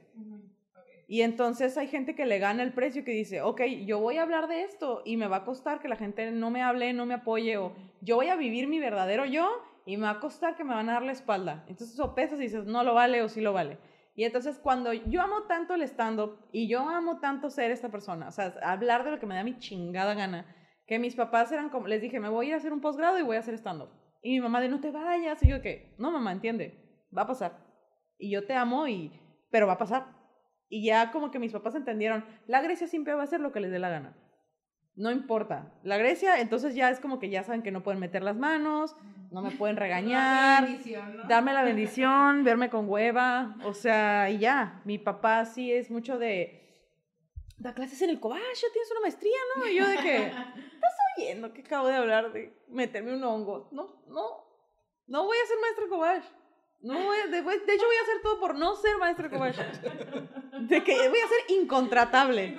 Y 1.11 1.23
entonces 1.23 1.79
hay 1.79 1.87
gente 1.87 2.15
que 2.15 2.27
le 2.27 2.39
gana 2.39 2.63
el 2.63 2.75
precio 2.75 3.03
que 3.03 3.13
dice, 3.13 3.41
ok, 3.41 3.63
yo 3.87 3.99
voy 3.99 4.19
a 4.19 4.23
hablar 4.23 4.47
de 4.47 4.63
esto 4.63 5.01
y 5.07 5.17
me 5.17 5.27
va 5.27 5.37
a 5.37 5.45
costar 5.45 5.81
que 5.81 5.89
la 5.89 5.97
gente 5.97 6.31
no 6.31 6.51
me 6.51 6.61
hable, 6.61 6.93
no 6.93 7.07
me 7.07 7.15
apoye, 7.15 7.57
o 7.57 7.75
yo 8.03 8.17
voy 8.17 8.29
a 8.29 8.37
vivir 8.37 8.69
mi 8.69 8.79
verdadero 8.79 9.25
yo 9.25 9.49
y 9.89 9.97
me 9.97 10.03
va 10.03 10.11
a 10.11 10.21
costar 10.21 10.55
que 10.55 10.65
me 10.65 10.75
van 10.75 10.91
a 10.91 10.93
dar 10.93 11.03
la 11.03 11.13
espalda. 11.13 11.65
Entonces 11.67 11.99
o 11.99 12.15
pesas 12.15 12.39
y 12.39 12.43
dices, 12.43 12.67
no 12.67 12.85
lo 12.85 12.93
vale 12.93 13.23
o 13.23 13.29
sí 13.31 13.41
lo 13.41 13.55
vale. 13.55 13.79
Y 14.15 14.25
entonces 14.25 14.59
cuando 14.59 14.93
yo 14.93 15.23
amo 15.23 15.45
tanto 15.45 15.73
el 15.73 15.81
stand-up 15.81 16.39
y 16.53 16.69
yo 16.69 16.87
amo 16.87 17.21
tanto 17.21 17.49
ser 17.49 17.71
esta 17.71 17.89
persona, 17.89 18.29
o 18.29 18.31
sea, 18.31 18.55
hablar 18.63 19.03
de 19.03 19.13
lo 19.13 19.19
que 19.19 19.25
me 19.25 19.35
da 19.35 19.43
mi 19.45 19.59
chingada 19.59 20.13
gana, 20.13 20.45
que 20.87 20.99
mis 20.99 21.15
papás 21.15 21.51
eran 21.53 21.71
como, 21.71 21.87
les 21.87 22.03
dije, 22.03 22.21
me 22.21 22.29
voy 22.29 22.45
a 22.45 22.49
ir 22.51 22.55
a 22.55 22.59
hacer 22.59 22.75
un 22.75 22.83
posgrado 22.83 23.19
y 23.19 23.23
voy 23.23 23.37
a 23.37 23.39
hacer 23.39 23.55
stand-up. 23.55 23.89
Y 24.23 24.33
mi 24.33 24.41
mamá 24.41 24.61
de, 24.61 24.69
no 24.69 24.79
te 24.79 24.91
vayas. 24.91 25.43
Y 25.43 25.49
yo, 25.49 25.63
que 25.63 25.95
no, 25.97 26.11
mamá, 26.11 26.33
entiende, 26.33 27.07
va 27.17 27.23
a 27.23 27.27
pasar. 27.27 27.57
Y 28.19 28.31
yo 28.31 28.47
te 28.47 28.53
amo, 28.53 28.89
y, 28.89 29.19
pero 29.51 29.67
va 29.67 29.75
a 29.75 29.79
pasar. 29.79 30.05
Y 30.69 30.85
ya 30.85 31.13
como 31.13 31.31
que 31.31 31.39
mis 31.39 31.53
papás 31.53 31.75
entendieron, 31.75 32.27
la 32.47 32.61
Grecia 32.61 32.89
siempre 32.89 33.15
va 33.15 33.23
a 33.23 33.25
hacer 33.25 33.41
lo 33.41 33.53
que 33.53 33.61
les 33.61 33.71
dé 33.71 33.79
la 33.79 33.89
gana. 33.89 34.15
No 34.99 35.13
importa. 35.13 35.73
La 35.85 35.97
Grecia, 35.97 36.41
entonces 36.41 36.75
ya 36.75 36.91
es 36.91 36.99
como 36.99 37.21
que 37.21 37.31
ya 37.31 37.45
saben 37.45 37.63
que 37.63 37.71
no 37.71 37.85
pueden 37.85 38.01
meter 38.01 38.23
las 38.25 38.37
manos, 38.37 38.97
no 39.31 39.43
me 39.43 39.53
pueden 39.53 39.77
regañar, 39.85 40.69
¿no? 40.69 41.29
darme 41.29 41.53
la 41.53 41.63
bendición, 41.63 42.43
verme 42.43 42.69
con 42.69 42.89
hueva, 42.89 43.55
o 43.65 43.75
sea, 43.75 44.29
y 44.29 44.39
ya. 44.39 44.83
Mi 44.85 44.99
papá 44.99 45.45
sí 45.45 45.73
es 45.73 45.89
mucho 45.89 46.19
de, 46.19 46.91
da 47.59 47.75
clases 47.75 48.03
en 48.03 48.11
el 48.11 48.19
Cobach, 48.19 48.41
ya 48.43 48.69
tienes 48.73 48.91
una 48.91 49.01
maestría, 49.03 49.37
¿no? 49.57 49.69
Y 49.69 49.77
yo 49.77 49.87
de 49.87 49.97
que, 49.99 50.17
estás 50.27 50.95
oyendo 51.17 51.53
que 51.53 51.61
acabo 51.61 51.87
de 51.87 51.95
hablar 51.95 52.33
de 52.33 52.53
meterme 52.69 53.15
un 53.15 53.23
hongo. 53.23 53.69
No, 53.71 54.03
no, 54.09 54.25
no 55.07 55.25
voy 55.25 55.37
a 55.43 55.47
ser 55.47 55.57
maestra 55.61 55.85
de 55.85 55.91
Cobach. 55.91 56.25
No 56.81 56.95
voy 56.95 57.19
a- 57.19 57.27
de, 57.29 57.43
de 57.43 57.75
hecho 57.75 57.87
voy 57.87 57.97
a 57.97 58.03
hacer 58.03 58.23
todo 58.23 58.41
por 58.41 58.57
no 58.57 58.75
ser 58.75 58.93
de 59.17 59.31
Cobach. 59.31 59.57
De 60.61 60.83
que 60.83 60.93
voy 61.09 61.19
a 61.21 61.29
ser 61.29 61.57
incontratable. 61.57 62.57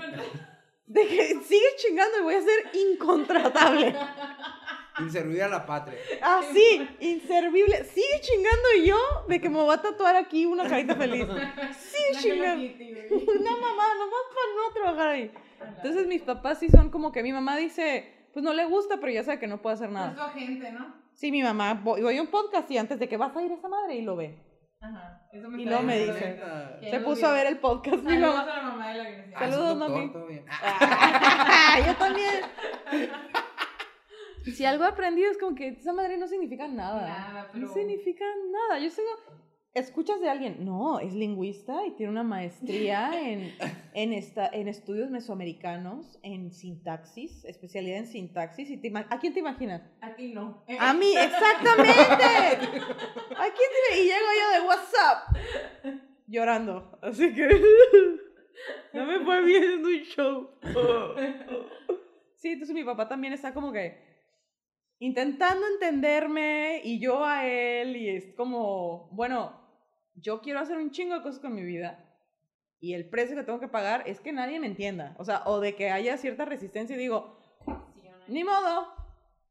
De 0.89 1.07
que 1.07 1.27
sigue 1.43 1.67
chingando 1.77 2.17
y 2.19 2.23
voy 2.23 2.33
a 2.35 2.41
ser 2.41 2.71
incontratable. 2.73 3.95
Inservir 4.99 5.43
a 5.43 5.47
la 5.47 5.65
patria. 5.65 5.97
Así, 6.21 6.85
inservible. 6.99 7.85
Sigue 7.85 8.19
chingando 8.21 8.67
y 8.77 8.87
yo 8.87 8.97
de 9.29 9.39
que 9.39 9.49
me 9.49 9.61
voy 9.61 9.73
a 9.73 9.81
tatuar 9.81 10.15
aquí 10.17 10.45
una 10.45 10.67
carita 10.67 10.95
feliz. 10.95 11.25
Sigue 11.77 12.11
Una 12.11 12.19
chingando. 12.21 13.31
Una 13.39 13.51
mamá, 13.51 13.83
nomás 13.97 14.25
para 14.33 14.55
no 14.55 14.73
trabajar 14.73 15.07
ahí. 15.09 15.31
Entonces 15.77 16.07
mis 16.07 16.21
papás 16.23 16.59
sí 16.59 16.69
son 16.69 16.89
como 16.89 17.11
que 17.11 17.23
mi 17.23 17.31
mamá 17.31 17.55
dice, 17.55 18.11
pues 18.33 18.43
no 18.43 18.51
le 18.53 18.65
gusta, 18.65 18.97
pero 18.99 19.11
ya 19.13 19.23
sabe 19.23 19.39
que 19.39 19.47
no 19.47 19.61
puede 19.61 19.75
hacer 19.75 19.87
Es 19.87 19.93
nada. 19.93 20.15
su 20.15 20.21
agente, 20.21 20.71
¿no? 20.71 20.93
Sí, 21.13 21.31
mi 21.31 21.43
mamá, 21.43 21.75
voy, 21.75 22.01
voy 22.01 22.17
a 22.17 22.21
un 22.21 22.27
podcast 22.29 22.69
y 22.71 22.77
antes 22.77 22.97
de 22.99 23.07
que 23.07 23.15
vas 23.17 23.35
a 23.37 23.41
ir 23.43 23.51
a 23.51 23.55
esa 23.55 23.67
madre 23.69 23.95
y 23.95 24.01
lo 24.01 24.15
ve. 24.15 24.37
Ajá. 24.81 25.21
Eso 25.33 25.49
me 25.49 25.61
Y 25.61 25.65
luego 25.65 25.83
me 25.83 25.99
dice, 25.99 26.39
Se 26.89 26.99
puso 27.01 27.27
a 27.27 27.33
ver 27.33 27.47
el 27.47 27.57
podcast 27.59 28.01
mi 28.03 28.11
Saludos 28.13 28.35
mamá. 28.35 28.51
a 28.53 28.55
la 28.57 28.63
mamá 28.63 28.89
de 28.93 28.97
la. 28.97 29.09
Ah, 29.35 29.39
Saludos, 29.49 29.79
doctor, 29.79 30.21
mami. 30.21 30.27
bien. 30.33 30.45
Yo 31.87 31.95
también. 31.95 32.33
Si 34.55 34.65
algo 34.65 34.83
he 34.85 34.87
aprendido 34.87 35.29
es 35.29 35.37
como 35.37 35.53
que 35.55 35.67
esa 35.67 35.93
madre 35.93 36.17
no 36.17 36.27
significa 36.27 36.67
nada. 36.67 37.07
Nada, 37.07 37.49
pero- 37.51 37.67
No 37.67 37.73
significa 37.73 38.25
nada. 38.51 38.79
Yo 38.79 38.89
sigo. 38.89 39.07
Escuchas 39.79 40.19
de 40.19 40.29
alguien, 40.29 40.65
no, 40.65 40.99
es 40.99 41.13
lingüista 41.13 41.85
y 41.85 41.91
tiene 41.91 42.11
una 42.11 42.23
maestría 42.23 43.11
en, 43.19 43.53
en, 43.93 44.13
esta, 44.13 44.47
en 44.47 44.67
estudios 44.67 45.09
mesoamericanos, 45.09 46.19
en 46.21 46.51
sintaxis, 46.51 47.45
especialidad 47.45 47.99
en 47.99 48.07
sintaxis. 48.07 48.69
Y 48.69 48.77
te 48.77 48.91
¿A 48.95 49.19
quién 49.19 49.33
te 49.33 49.39
imaginas? 49.39 49.81
A 50.01 50.15
ti 50.15 50.33
no. 50.33 50.63
Eh, 50.67 50.77
A 50.79 50.93
mí, 50.93 51.13
exactamente. 51.17 51.93
¿A 51.93 53.47
quién 53.55 53.69
te 53.89 54.01
Y 54.01 54.03
llego 54.03 54.27
yo 54.39 54.61
de 54.61 54.67
WhatsApp 54.67 55.99
llorando. 56.27 56.99
Así 57.01 57.33
que 57.33 57.47
no 58.93 59.05
me 59.05 59.19
fue 59.21 59.43
bien 59.43 59.63
en 59.63 59.85
un 59.85 59.99
show. 60.03 60.49
Sí, 62.35 62.49
entonces 62.49 62.75
mi 62.75 62.83
papá 62.83 63.07
también 63.07 63.33
está 63.33 63.53
como 63.53 63.71
que 63.71 64.09
intentando 64.99 65.65
entenderme 65.67 66.81
y 66.83 66.99
yo 66.99 67.23
a 67.25 67.47
él 67.47 67.95
y 67.95 68.09
es 68.09 68.33
como, 68.35 69.09
bueno, 69.11 69.58
yo 70.21 70.41
quiero 70.41 70.59
hacer 70.59 70.77
un 70.77 70.91
chingo 70.91 71.15
de 71.15 71.21
cosas 71.21 71.39
con 71.39 71.53
mi 71.55 71.63
vida 71.63 72.05
y 72.79 72.93
el 72.93 73.09
precio 73.09 73.35
que 73.35 73.43
tengo 73.43 73.59
que 73.59 73.67
pagar 73.67 74.03
es 74.07 74.19
que 74.21 74.31
nadie 74.31 74.59
me 74.59 74.67
entienda. 74.67 75.15
O 75.19 75.25
sea, 75.25 75.43
o 75.45 75.59
de 75.59 75.75
que 75.75 75.91
haya 75.91 76.17
cierta 76.17 76.45
resistencia 76.45 76.95
y 76.95 76.99
digo, 76.99 77.37
ni 78.27 78.43
modo. 78.43 78.87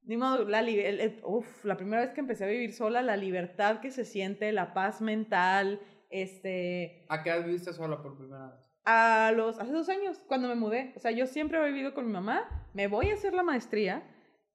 Ni 0.04 0.16
modo, 0.16 0.44
la, 0.48 0.62
li- 0.62 0.80
el- 0.80 1.00
el- 1.00 1.20
uf, 1.24 1.64
la 1.66 1.76
primera 1.76 2.00
vez 2.00 2.12
que 2.12 2.20
empecé 2.20 2.44
a 2.44 2.48
vivir 2.48 2.72
sola, 2.72 3.02
la 3.02 3.16
libertad 3.16 3.80
que 3.80 3.90
se 3.90 4.06
siente, 4.06 4.52
la 4.52 4.72
paz 4.72 5.02
mental, 5.02 5.80
este, 6.08 7.04
¿A 7.10 7.22
qué 7.22 7.28
edad 7.28 7.44
viviste 7.44 7.72
sola 7.74 8.00
por 8.02 8.16
primera 8.16 8.46
vez? 8.46 8.54
a 8.90 9.32
los, 9.36 9.58
hace 9.60 9.70
dos 9.72 9.90
años, 9.90 10.18
cuando 10.26 10.48
me 10.48 10.54
mudé, 10.54 10.94
o 10.96 10.98
sea, 10.98 11.10
yo 11.10 11.26
siempre 11.26 11.58
he 11.60 11.66
vivido 11.66 11.92
con 11.92 12.06
mi 12.06 12.12
mamá, 12.12 12.48
me 12.72 12.86
voy 12.86 13.10
a 13.10 13.14
hacer 13.14 13.34
la 13.34 13.42
maestría 13.42 14.02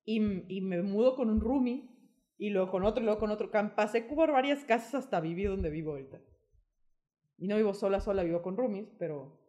y, 0.05 0.17
y 0.51 0.61
me 0.61 0.81
mudo 0.81 1.15
con 1.15 1.29
un 1.29 1.39
roomie 1.39 1.87
y 2.43 2.49
luego 2.49 2.71
con 2.71 2.83
otro, 2.83 3.01
y 3.01 3.05
luego 3.05 3.21
con 3.21 3.31
otro, 3.31 3.49
pasé 3.73 4.01
por 4.01 4.33
varias 4.33 4.65
casas 4.65 4.95
hasta 4.95 5.21
vivir 5.21 5.47
donde 5.47 5.69
vivo 5.69 5.91
ahorita. 5.91 6.19
Y 7.37 7.47
no 7.47 7.55
vivo 7.55 7.73
sola, 7.73 8.01
sola, 8.01 8.21
vivo 8.23 8.41
con 8.41 8.57
roomies, 8.57 8.93
pero 8.99 9.39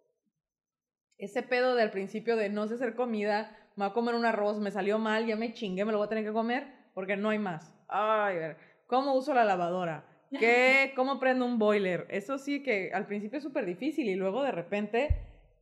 ese 1.19 1.43
pedo 1.43 1.75
del 1.75 1.91
principio 1.91 2.37
de 2.37 2.51
no 2.51 2.69
sé 2.69 2.75
hacer 2.75 2.95
comida, 2.95 3.51
me 3.75 3.85
voy 3.85 3.91
a 3.91 3.95
comer 3.95 4.15
un 4.15 4.25
arroz, 4.25 4.61
me 4.61 4.71
salió 4.71 5.01
mal, 5.01 5.27
ya 5.27 5.35
me 5.35 5.53
chingué, 5.55 5.85
me 5.85 5.91
lo 5.91 5.99
voy 5.99 6.07
a 6.07 6.09
tener 6.09 6.25
que 6.25 6.33
comer 6.33 6.69
porque 6.95 7.17
no 7.17 7.31
hay 7.31 7.41
más. 7.41 7.75
Ay, 7.89 8.37
ver, 8.37 8.59
¿cómo 8.87 9.15
uso 9.15 9.35
la 9.35 9.45
lavadora? 9.45 10.07
¿Qué? 10.31 10.93
¿Cómo 10.95 11.19
prendo 11.19 11.47
un 11.47 11.59
boiler? 11.59 12.07
Eso 12.11 12.39
sí 12.39 12.63
que 12.63 12.93
al 12.93 13.07
principio 13.07 13.39
es 13.39 13.43
súper 13.43 13.67
difícil 13.67 14.09
y 14.09 14.15
luego 14.15 14.45
de 14.45 14.53
repente 14.53 15.09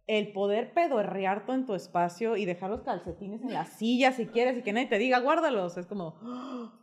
el 0.06 0.32
poder 0.32 0.74
pedorrear 0.74 1.46
todo 1.46 1.56
en 1.56 1.64
tu 1.66 1.74
espacio 1.74 2.36
y 2.36 2.44
dejar 2.44 2.70
los 2.70 2.82
calcetines 2.82 3.42
en 3.42 3.52
la 3.52 3.64
silla 3.64 4.12
si 4.12 4.26
quieres 4.26 4.58
y 4.58 4.62
que 4.62 4.72
nadie 4.72 4.88
te 4.88 4.98
diga, 4.98 5.20
guárdalos. 5.20 5.76
Es 5.76 5.86
como, 5.86 6.18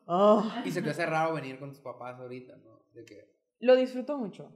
oh, 0.07 0.43
Y 0.65 0.71
se 0.71 0.81
te 0.81 0.89
hace 0.91 1.05
raro 1.05 1.33
venir 1.35 1.59
con 1.59 1.69
tus 1.71 1.81
papás 1.81 2.19
ahorita, 2.19 2.55
¿no? 2.57 2.79
De 2.93 3.05
que... 3.05 3.35
lo 3.59 3.75
disfruto 3.75 4.17
mucho. 4.17 4.55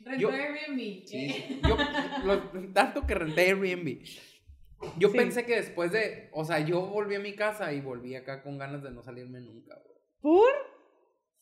Rentó 0.00 0.20
Yo- 0.20 0.30
Airbnb. 0.30 1.06
Sí, 1.06 1.26
eh. 1.26 1.44
sí. 1.48 1.60
Yo, 1.66 1.76
lo- 2.24 2.72
tanto 2.72 3.06
que 3.06 3.14
renté 3.14 3.42
Airbnb. 3.42 4.04
Yo 4.98 5.10
Sí. 5.10 5.16
pensé 5.16 5.46
que 5.46 5.54
después 5.54 5.92
de, 5.92 6.28
o 6.32 6.44
sea, 6.44 6.58
yo 6.58 6.84
volví 6.88 7.14
a 7.14 7.20
mi 7.20 7.36
casa 7.36 7.72
y 7.72 7.80
volví 7.80 8.16
acá 8.16 8.42
con 8.42 8.58
ganas 8.58 8.82
de 8.82 8.90
no 8.90 9.02
salirme 9.04 9.40
nunca, 9.40 9.76
güey. 9.84 9.96
¿Por? 10.20 10.52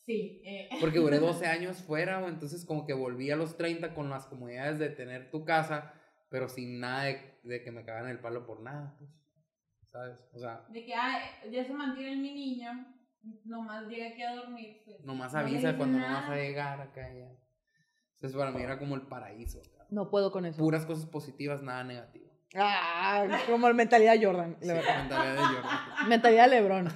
Sí. 0.05 0.43
eh. 0.45 0.69
Porque 0.79 0.99
duré 0.99 1.17
12 1.19 1.47
años 1.47 1.81
fuera, 1.81 2.19
güey, 2.19 2.31
entonces 2.31 2.63
como 2.65 2.85
que 2.85 2.93
volví 2.93 3.31
a 3.31 3.35
los 3.35 3.57
30 3.57 3.95
con 3.95 4.11
las 4.11 4.27
comodidades 4.27 4.77
de 4.77 4.89
tener 4.89 5.31
tu 5.31 5.43
casa, 5.43 5.95
pero 6.31 6.49
sin 6.49 6.79
nada 6.79 7.03
de, 7.03 7.39
de 7.43 7.61
que 7.63 7.71
me 7.71 7.85
cagaran 7.85 8.09
el 8.09 8.19
palo 8.19 8.45
por 8.47 8.61
nada, 8.61 8.95
pues, 8.97 9.11
¿sabes? 9.91 10.19
O 10.33 10.39
sea, 10.39 10.65
De 10.69 10.83
que, 10.83 10.95
ah, 10.95 11.19
ya 11.51 11.63
se 11.63 11.73
mantiene 11.73 12.15
mi 12.15 12.33
niño, 12.33 12.71
nomás 13.45 13.85
llega 13.87 14.07
aquí 14.07 14.23
a 14.23 14.33
dormir. 14.35 14.81
pues, 14.85 14.99
nomás 15.05 15.33
no 15.33 15.39
avisa 15.39 15.77
cuando 15.77 15.99
no 15.99 16.03
nada. 16.07 16.21
vas 16.21 16.29
a 16.31 16.35
llegar 16.37 16.81
acá 16.81 17.01
ya. 17.13 17.29
Entonces 18.15 18.35
para 18.37 18.51
mí 18.51 18.61
era 18.63 18.79
como 18.79 18.95
el 18.95 19.01
paraíso. 19.03 19.61
No 19.89 20.09
puedo 20.09 20.31
con 20.31 20.45
eso. 20.45 20.57
Puras 20.57 20.85
cosas 20.85 21.05
positivas, 21.05 21.61
nada 21.61 21.83
negativo. 21.83 22.31
Ah, 22.55 23.25
como 23.47 23.67
la 23.67 23.73
mentalidad 23.73 24.15
Jordan, 24.21 24.57
la 24.61 24.65
Sí, 24.67 24.67
verdad. 24.73 24.97
mentalidad 24.99 25.35
de 25.35 25.41
Jordan. 25.55 25.79
Mentalidad 26.09 26.49
Lebron. 26.49 26.89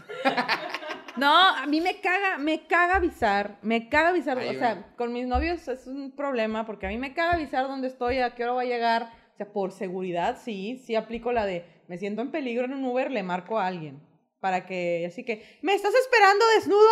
No, 1.18 1.34
a 1.56 1.66
mí 1.66 1.80
me 1.80 2.02
caga, 2.02 2.38
me 2.38 2.68
caga 2.68 2.98
avisar, 2.98 3.58
me 3.62 3.88
caga 3.88 4.10
avisar, 4.10 4.38
Ahí 4.38 4.54
o 4.56 4.60
sea, 4.60 4.94
con 4.98 5.14
mis 5.14 5.26
novios 5.28 5.66
es 5.70 5.88
un 5.88 6.14
problema 6.14 6.66
porque 6.66 6.88
a 6.88 6.90
mí 6.90 6.98
me 6.98 7.14
caga 7.14 7.34
avisar 7.36 7.68
dónde 7.68 7.88
estoy, 7.88 8.20
a 8.20 8.36
qué 8.36 8.44
hora 8.44 8.52
va 8.54 8.62
a 8.64 8.66
llegar, 8.66 9.10
o 9.36 9.38
sea, 9.38 9.52
por 9.52 9.74
seguridad 9.74 10.40
sí, 10.42 10.82
sí 10.86 10.96
aplico 10.96 11.34
la 11.34 11.46
de, 11.46 11.66
me 11.90 11.98
siento 11.98 12.22
en 12.22 12.32
peligro 12.32 12.64
en 12.64 12.74
un 12.74 12.86
Uber, 12.86 13.12
le 13.12 13.22
marco 13.22 13.60
a 13.60 13.68
alguien, 13.68 14.00
para 14.40 14.66
que, 14.66 15.06
así 15.06 15.26
que, 15.26 15.60
me 15.62 15.74
estás 15.76 15.94
esperando 15.94 16.46
desnudo, 16.56 16.90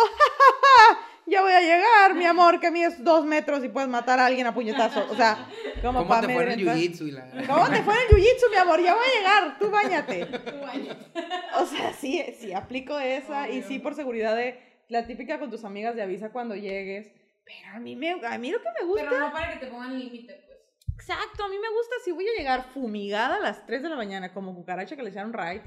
ya 1.26 1.40
voy 1.40 1.52
a 1.52 1.62
llegar, 1.62 2.14
mi 2.14 2.26
amor, 2.26 2.60
que 2.60 2.70
mides 2.70 3.02
dos 3.02 3.24
metros 3.24 3.64
y 3.64 3.70
puedes 3.70 3.88
matar 3.88 4.20
a 4.20 4.26
alguien 4.26 4.46
a 4.46 4.52
puñetazo, 4.52 5.10
o 5.10 5.16
sea, 5.16 5.48
como 5.80 6.00
¿Cómo 6.00 6.08
para 6.10 6.26
te 6.26 6.34
fue 6.34 6.42
en 6.42 6.50
el 6.50 6.60
jiu-jitsu 6.60 7.08
y 7.08 7.12
la... 7.12 7.30
¿Cómo 7.48 7.66
te 7.70 7.82
fue 7.82 7.94
en 7.94 8.00
el 8.00 8.08
jiu-jitsu, 8.08 8.50
mi 8.50 8.56
amor? 8.56 8.82
Ya 8.82 8.94
voy 8.94 9.06
a 9.06 9.18
llegar, 9.18 9.58
tú 9.58 9.70
bañate. 9.70 10.26
Tú. 10.26 11.60
O 11.62 11.64
sea, 11.66 11.94
sí, 11.94 12.22
sí, 12.38 12.52
aplico 12.52 12.98
esa 13.00 13.48
y 13.48 13.60
Obvio. 13.60 13.68
sí 13.68 13.78
por 13.78 13.94
seguridad 13.94 14.36
de 14.36 14.60
la 14.88 15.06
típica 15.06 15.38
con 15.38 15.50
tus 15.50 15.64
amigas 15.64 15.96
de 15.96 16.02
avisa 16.02 16.30
cuando 16.30 16.54
llegues. 16.54 17.10
Pero 17.46 17.76
a 17.76 17.80
mí, 17.80 17.96
me, 17.96 18.10
a 18.10 18.36
mí 18.36 18.50
lo 18.50 18.60
que 18.60 18.68
me 18.78 18.86
gusta... 18.86 19.08
Pero 19.08 19.20
no 19.20 19.32
para 19.32 19.54
que 19.54 19.64
te 19.64 19.66
pongan 19.68 19.98
límite, 19.98 20.42
pues. 20.46 20.53
Exacto, 20.94 21.44
a 21.44 21.48
mí 21.48 21.58
me 21.58 21.68
gusta 21.70 21.96
si 22.04 22.12
voy 22.12 22.26
a 22.28 22.38
llegar 22.38 22.64
fumigada 22.72 23.36
a 23.36 23.40
las 23.40 23.66
3 23.66 23.82
de 23.82 23.88
la 23.88 23.96
mañana 23.96 24.32
como 24.32 24.54
cucaracha 24.54 24.96
que 24.96 25.02
le 25.02 25.10
hicieron 25.10 25.32
ride. 25.32 25.62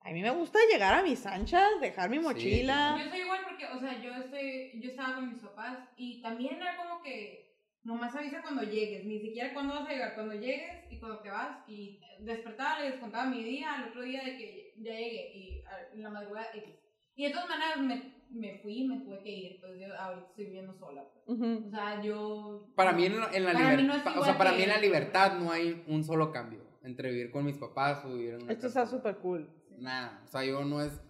A 0.00 0.10
mí 0.10 0.20
me 0.20 0.30
gusta 0.30 0.58
llegar 0.70 0.94
a 0.94 1.02
mis 1.02 1.24
anchas, 1.26 1.80
dejar 1.80 2.10
mi 2.10 2.18
Sí, 2.18 2.22
mochila. 2.24 2.98
Yo 3.04 3.10
soy 3.10 3.20
igual 3.20 3.40
porque, 3.48 3.66
o 3.66 3.78
sea, 3.78 4.02
yo 4.02 4.12
estoy, 4.14 4.80
yo 4.80 4.90
estaba 4.90 5.14
con 5.14 5.32
mis 5.32 5.40
papás 5.40 5.78
y 5.96 6.20
también 6.22 6.56
era 6.56 6.76
como 6.76 7.02
que 7.02 7.56
nomás 7.84 8.14
avisa 8.16 8.42
cuando 8.42 8.62
llegues, 8.62 9.04
ni 9.04 9.20
siquiera 9.20 9.52
cuándo 9.52 9.74
vas 9.74 9.88
a 9.88 9.92
llegar, 9.92 10.14
cuando 10.14 10.34
llegues 10.34 10.90
y 10.90 10.98
cuando 10.98 11.20
te 11.20 11.30
vas 11.30 11.58
y 11.68 12.00
despertaba, 12.20 12.80
les 12.80 12.96
contaba 12.96 13.26
mi 13.26 13.44
día, 13.44 13.74
al 13.74 13.88
otro 13.90 14.02
día 14.02 14.24
de 14.24 14.36
que 14.36 14.74
ya 14.78 14.92
llegué 14.92 15.32
y 15.36 15.64
en 15.94 16.02
la 16.02 16.10
madrugada 16.10 16.48
X. 16.54 16.81
Y 17.16 17.26
de 17.26 17.30
todas 17.32 17.48
maneras 17.48 17.78
me, 17.80 18.14
me 18.30 18.58
fui 18.60 18.78
y 18.82 18.88
me 18.88 19.00
tuve 19.00 19.22
que 19.22 19.30
ir, 19.30 19.60
pues 19.60 19.78
yo 19.78 19.94
ahorita 19.98 20.26
estoy 20.28 20.44
viviendo 20.46 20.74
sola. 20.74 21.04
pues. 21.26 21.40
O 21.40 21.70
sea, 21.70 22.02
yo... 22.02 22.68
Para 22.74 22.92
mí 22.92 23.04
en 23.06 23.20
la, 23.20 23.30
en 23.32 23.44
la 23.44 23.52
Para 23.52 23.76
mí 23.76 23.82
no 23.84 23.94
es 23.94 23.98
libertad, 23.98 24.18
o 24.18 24.24
sea, 24.24 24.38
para 24.38 24.50
que- 24.50 24.56
mí 24.56 24.62
en 24.64 24.68
la 24.70 24.78
libertad 24.78 25.38
no 25.38 25.50
hay 25.52 25.84
un 25.86 26.04
solo 26.04 26.32
cambio 26.32 26.60
entre 26.82 27.10
vivir 27.10 27.30
con 27.30 27.44
mis 27.44 27.58
papás 27.58 28.04
o 28.04 28.14
vivir 28.14 28.34
en 28.34 28.42
una 28.44 28.52
Esto 28.52 28.66
casa. 28.68 28.82
está 28.82 28.96
súper 28.96 29.16
cool. 29.18 29.48
Nada, 29.78 30.20
o 30.24 30.26
sea, 30.28 30.44
yo 30.44 30.64
no 30.64 30.80
es 30.80 31.00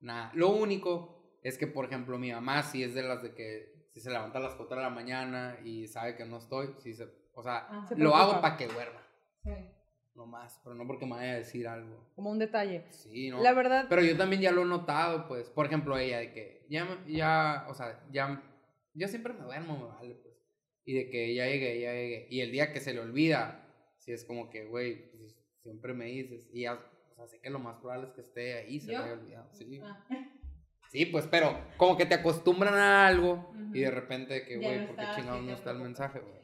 nada. 0.00 0.30
Lo 0.34 0.50
único 0.50 1.38
es 1.42 1.58
que, 1.58 1.66
por 1.66 1.84
ejemplo, 1.84 2.18
mi 2.18 2.32
mamá 2.32 2.62
sí 2.62 2.82
es 2.82 2.94
de 2.94 3.02
las 3.02 3.22
de 3.22 3.34
que 3.34 3.88
si 3.92 4.00
se 4.00 4.10
levanta 4.10 4.38
a 4.38 4.42
las 4.42 4.54
4 4.56 4.76
de 4.76 4.82
la 4.82 4.90
mañana 4.90 5.56
y 5.64 5.86
sabe 5.86 6.16
que 6.16 6.24
no 6.24 6.38
estoy, 6.38 6.74
sí 6.78 6.94
se, 6.94 7.06
o 7.34 7.42
sea. 7.42 7.68
Se 7.88 7.96
lo 7.96 8.14
hago 8.16 8.40
para 8.40 8.56
que 8.56 8.66
duerma, 8.66 9.00
Sí. 9.42 9.50
No 10.14 10.26
más, 10.26 10.60
pero 10.62 10.74
no 10.74 10.86
porque 10.86 11.06
me 11.06 11.12
vaya 11.12 11.32
a 11.32 11.36
decir 11.36 11.66
algo. 11.66 12.10
Como 12.14 12.30
un 12.30 12.38
detalle. 12.38 12.84
Sí, 12.90 13.30
no. 13.30 13.42
La 13.42 13.52
verdad, 13.52 13.86
Pero 13.88 14.02
yo 14.02 14.16
también 14.16 14.42
ya 14.42 14.52
lo 14.52 14.62
he 14.62 14.66
notado, 14.66 15.26
pues, 15.26 15.50
por 15.50 15.66
ejemplo, 15.66 15.98
ella, 15.98 16.18
de 16.18 16.32
que 16.32 16.66
ya, 16.68 16.86
ya, 17.06 17.66
o 17.68 17.74
sea, 17.74 18.00
ya, 18.12 18.42
yo 18.94 19.08
siempre 19.08 19.32
me 19.32 19.40
duermo, 19.40 19.78
me 19.78 19.86
vale, 19.86 20.14
pues. 20.14 20.34
Y 20.84 20.94
de 20.94 21.10
que 21.10 21.34
ya 21.34 21.46
llegué, 21.46 21.80
ya 21.80 21.92
llegué. 21.92 22.26
Y 22.30 22.40
el 22.40 22.52
día 22.52 22.72
que 22.72 22.80
se 22.80 22.94
le 22.94 23.00
olvida, 23.00 23.66
sí 23.98 24.12
es 24.12 24.24
como 24.24 24.50
que, 24.50 24.66
güey, 24.66 25.10
pues, 25.10 25.36
siempre 25.62 25.94
me 25.94 26.06
dices. 26.06 26.48
Y 26.52 26.62
ya, 26.62 26.74
o 26.74 27.14
sea, 27.16 27.26
sé 27.26 27.40
que 27.40 27.50
lo 27.50 27.58
más 27.58 27.78
probable 27.78 28.08
es 28.08 28.12
que 28.12 28.20
esté 28.20 28.54
ahí, 28.54 28.80
se 28.80 28.92
¿Yo? 28.92 28.98
me 28.98 29.04
haya 29.04 29.14
olvidado. 29.14 29.48
Sí. 29.52 29.80
Ah. 29.82 30.04
Sí, 30.90 31.06
pues, 31.06 31.26
pero 31.26 31.58
como 31.76 31.96
que 31.96 32.06
te 32.06 32.14
acostumbran 32.14 32.74
a 32.74 33.08
algo 33.08 33.52
y 33.72 33.80
de 33.80 33.90
repente 33.90 34.44
que, 34.44 34.58
güey, 34.58 34.82
no 34.82 34.86
¿por 34.86 34.96
qué 34.96 35.06
chingados 35.16 35.42
no 35.42 35.52
está 35.52 35.72
el 35.72 35.78
mensaje, 35.78 36.20
güey? 36.20 36.43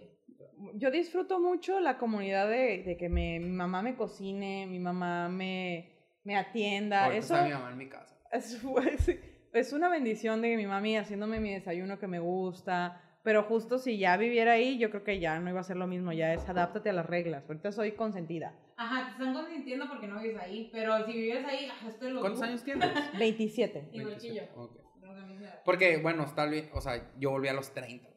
Yo 0.74 0.90
disfruto 0.90 1.40
mucho 1.40 1.80
la 1.80 1.98
comunidad 1.98 2.48
de, 2.48 2.82
de 2.84 2.96
que 2.96 3.08
me- 3.08 3.40
mi 3.40 3.50
mamá 3.50 3.82
me 3.82 3.94
cocine, 3.96 4.66
mi 4.66 4.78
mamá 4.78 5.28
me, 5.28 5.92
me 6.24 6.36
atienda. 6.36 7.04
Ahorita 7.04 7.18
Eso 7.18 7.34
está 7.34 7.46
mi 7.46 7.52
mamá 7.52 7.70
en 7.70 7.78
mi 7.78 7.88
casa. 7.88 8.16
es, 8.32 8.62
es- 9.08 9.18
es 9.52 9.72
una 9.72 9.88
bendición 9.88 10.40
de 10.42 10.56
mi 10.56 10.66
mami 10.66 10.96
haciéndome 10.96 11.40
mi 11.40 11.52
desayuno 11.52 11.98
que 11.98 12.06
me 12.06 12.20
gusta. 12.20 13.02
Pero 13.22 13.42
justo 13.42 13.78
si 13.78 13.98
ya 13.98 14.16
viviera 14.16 14.52
ahí, 14.52 14.78
yo 14.78 14.88
creo 14.90 15.04
que 15.04 15.20
ya 15.20 15.38
no 15.40 15.50
iba 15.50 15.60
a 15.60 15.64
ser 15.64 15.76
lo 15.76 15.86
mismo. 15.86 16.12
Ya 16.12 16.32
es 16.32 16.48
adáptate 16.48 16.88
a 16.88 16.92
las 16.94 17.04
reglas. 17.04 17.44
Ahorita 17.48 17.70
soy 17.70 17.92
consentida. 17.92 18.54
Ajá, 18.76 19.04
te 19.06 19.10
están 19.10 19.34
consintiendo 19.34 19.86
porque 19.90 20.06
no 20.06 20.18
vives 20.22 20.38
ahí, 20.40 20.70
pero 20.72 21.04
si 21.04 21.12
vives 21.12 21.44
ahí, 21.44 21.66
ajá, 21.66 21.88
esto 21.88 22.06
es 22.06 22.12
lo 22.14 22.20
¿Cuántos 22.20 22.40
años 22.42 22.64
tienes? 22.64 22.88
27. 23.18 23.90
Igual 23.92 24.16
que 24.16 24.28
yo. 24.28 24.34
27, 24.36 24.52
ok. 24.56 24.76
Tenemos 25.00 25.18
la 25.20 25.26
misma 25.26 25.46
edad. 25.48 25.60
Porque, 25.66 25.96
bueno, 25.98 26.22
está 26.24 26.46
bien, 26.46 26.70
o 26.72 26.80
sea, 26.80 27.12
yo 27.18 27.30
volví 27.32 27.48
a 27.48 27.52
los 27.52 27.74
30. 27.74 28.08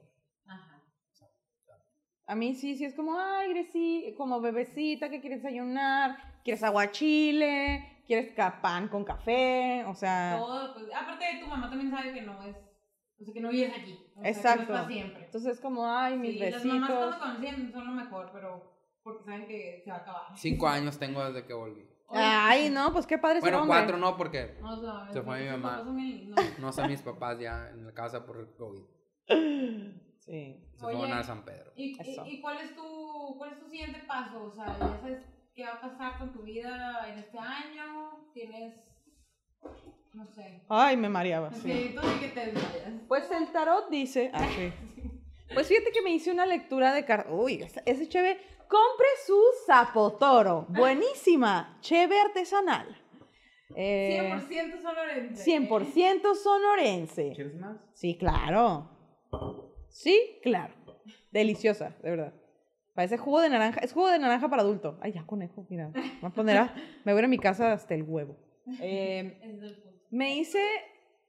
A 2.26 2.36
mí 2.36 2.56
sí, 2.56 2.78
sí 2.78 2.86
es 2.86 2.94
como, 2.96 3.20
ay, 3.20 3.50
Greci, 3.50 4.14
como 4.18 4.40
bebecita 4.40 5.10
que 5.10 5.20
quieres 5.20 5.44
desayunar, 5.44 6.18
quieres 6.44 6.64
aguachile, 6.64 8.02
quieres 8.08 8.34
pan 8.62 8.88
con 8.88 9.04
café, 9.04 9.84
o 9.88 9.94
sea, 9.96 10.38
Todo, 10.40 10.74
pues, 10.74 10.86
aparte 10.96 11.26
tu 11.42 11.48
mamá 11.48 11.70
también 11.70 11.92
sabe 11.92 12.14
que 12.14 12.22
no 12.22 12.42
es, 12.44 12.56
o 13.20 13.26
sea, 13.26 13.34
que 13.34 13.42
no 13.42 13.50
vives 13.50 13.74
aquí. 13.78 14.00
O 14.16 14.22
sea, 14.22 14.30
Exacto. 14.32 14.66
Que 14.68 14.72
no 14.72 14.76
es 14.78 14.82
para 14.84 14.88
siempre. 14.94 15.26
entonces 15.26 15.54
es 15.56 15.60
como, 15.60 15.86
ay, 15.88 16.18
mis 16.18 16.34
Sí, 16.34 16.40
las 16.50 16.64
mamás 16.66 16.90
besitos. 16.90 17.16
cuando 17.18 17.38
conocen 17.40 17.72
son 17.74 17.86
lo 17.88 17.92
mejor, 18.04 18.30
pero 18.34 18.74
porque 19.04 19.24
saben 19.26 19.48
que 19.48 19.82
se 19.84 19.92
va 19.92 19.98
a 19.98 20.00
acabar. 20.00 20.22
Cinco 20.36 20.68
años 20.68 20.98
tengo 20.98 21.24
desde 21.26 21.46
que 21.46 21.54
volví. 21.54 21.86
Ay, 22.16 22.70
no, 22.70 22.94
pues 22.94 23.08
qué 23.08 23.18
padre 23.18 23.40
Bueno, 23.42 23.62
hombre. 23.64 23.78
cuatro 23.80 23.98
no, 23.98 24.16
porque 24.16 24.56
No, 24.62 24.74
o 24.74 24.82
sea, 24.82 25.12
Se 25.12 25.22
fue 25.24 25.42
mi 25.44 25.50
mamá. 25.50 25.84
lindos. 25.96 26.40
no 26.60 26.70
están 26.70 26.90
mis 26.90 27.02
papás 27.02 27.40
ya 27.40 27.70
en 27.70 27.86
la 27.86 27.94
casa 27.94 28.26
por 28.26 28.38
el 28.38 28.48
COVID. 28.56 28.84
Sí. 30.26 30.58
Se 30.78 30.86
Oye. 30.86 30.98
fueron 30.98 31.18
a 31.18 31.24
San 31.24 31.44
Pedro. 31.44 31.72
¿Y, 31.76 31.98
y, 31.98 32.12
Eso. 32.12 32.26
y 32.26 32.40
cuál 32.40 32.58
es 32.60 32.76
tu 32.76 33.36
cuál 33.38 33.52
es 33.54 33.60
tu 33.60 33.70
siguiente 33.70 34.00
paso? 34.08 34.44
O 34.46 34.52
sea, 34.52 34.68
ya 34.68 34.98
sabes 35.00 35.22
qué 35.54 35.64
va 35.66 35.74
a 35.74 35.82
pasar 35.82 36.18
con 36.18 36.32
tu 36.32 36.44
vida 36.44 37.06
en 37.12 37.20
este 37.20 37.38
año. 37.38 38.30
Tienes, 38.34 38.74
no 40.14 40.26
sé. 40.28 40.64
Ay, 40.70 40.96
me 40.98 41.10
mareaba. 41.10 41.52
sí. 41.54 41.62
Sí, 41.72 41.96
tú 41.96 42.02
sí 42.08 42.20
que 42.20 42.30
te 42.30 42.46
desmayas. 42.48 43.02
Pues 43.08 43.30
el 43.32 43.52
tarot 43.52 43.90
dice. 43.90 44.32
Ah, 44.34 44.48
sí. 44.56 44.72
Pues 45.54 45.68
fíjate 45.68 45.92
que 45.92 46.02
me 46.02 46.12
hice 46.12 46.32
una 46.32 46.46
lectura 46.46 46.94
de 46.94 47.04
cartas. 47.06 47.34
Uy, 47.36 47.66
ese 47.86 48.08
cheve. 48.08 48.40
Compre 48.70 49.08
su 49.28 49.40
zapotoro. 49.68 50.66
Buenísima. 50.70 51.78
Cheve 51.82 52.20
artesanal. 52.20 52.88
Eh, 53.76 54.32
100% 54.50 54.82
sonorense. 54.82 55.52
100% 55.52 56.36
sonorense. 56.36 57.32
¿Quieres 57.36 57.56
más? 57.60 57.78
Sí, 57.94 58.18
claro. 58.18 58.90
Sí, 59.94 60.40
claro. 60.42 60.74
Deliciosa, 61.32 61.96
de 62.02 62.10
verdad. 62.10 62.34
Parece 62.94 63.18
jugo 63.18 63.42
de 63.42 63.50
naranja. 63.50 63.80
Es 63.82 63.94
jugo 63.94 64.10
de 64.10 64.20
naranja 64.20 64.50
para 64.50 64.62
adulto. 64.62 64.98
Ay, 65.02 65.14
ya 65.14 65.26
conejo, 65.26 65.66
mira. 65.70 65.90
Me 65.90 66.02
voy 66.22 66.30
a 66.30 66.34
poner 66.34 66.58
a- 66.58 66.74
Me 67.06 67.12
voy 67.14 67.20
a 67.20 67.22
ir 67.22 67.26
a 67.26 67.28
mi 67.30 67.38
casa 67.40 67.72
hasta 67.74 67.94
el 67.94 68.04
huevo. 68.04 68.36
Eh, 68.82 69.40
punto. 69.42 69.68
me 70.12 70.36
hice, 70.38 70.64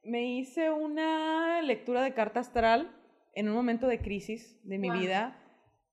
me 0.02 0.24
hice 0.24 0.70
una 0.70 1.62
lectura 1.62 2.02
de 2.02 2.14
carta 2.14 2.40
astral 2.40 2.90
en 3.34 3.48
un 3.48 3.54
momento 3.54 3.86
de 3.86 3.98
crisis 4.00 4.58
de 4.62 4.78
mi 4.78 4.88
¿Cuándo? 4.88 5.02
vida. 5.06 5.40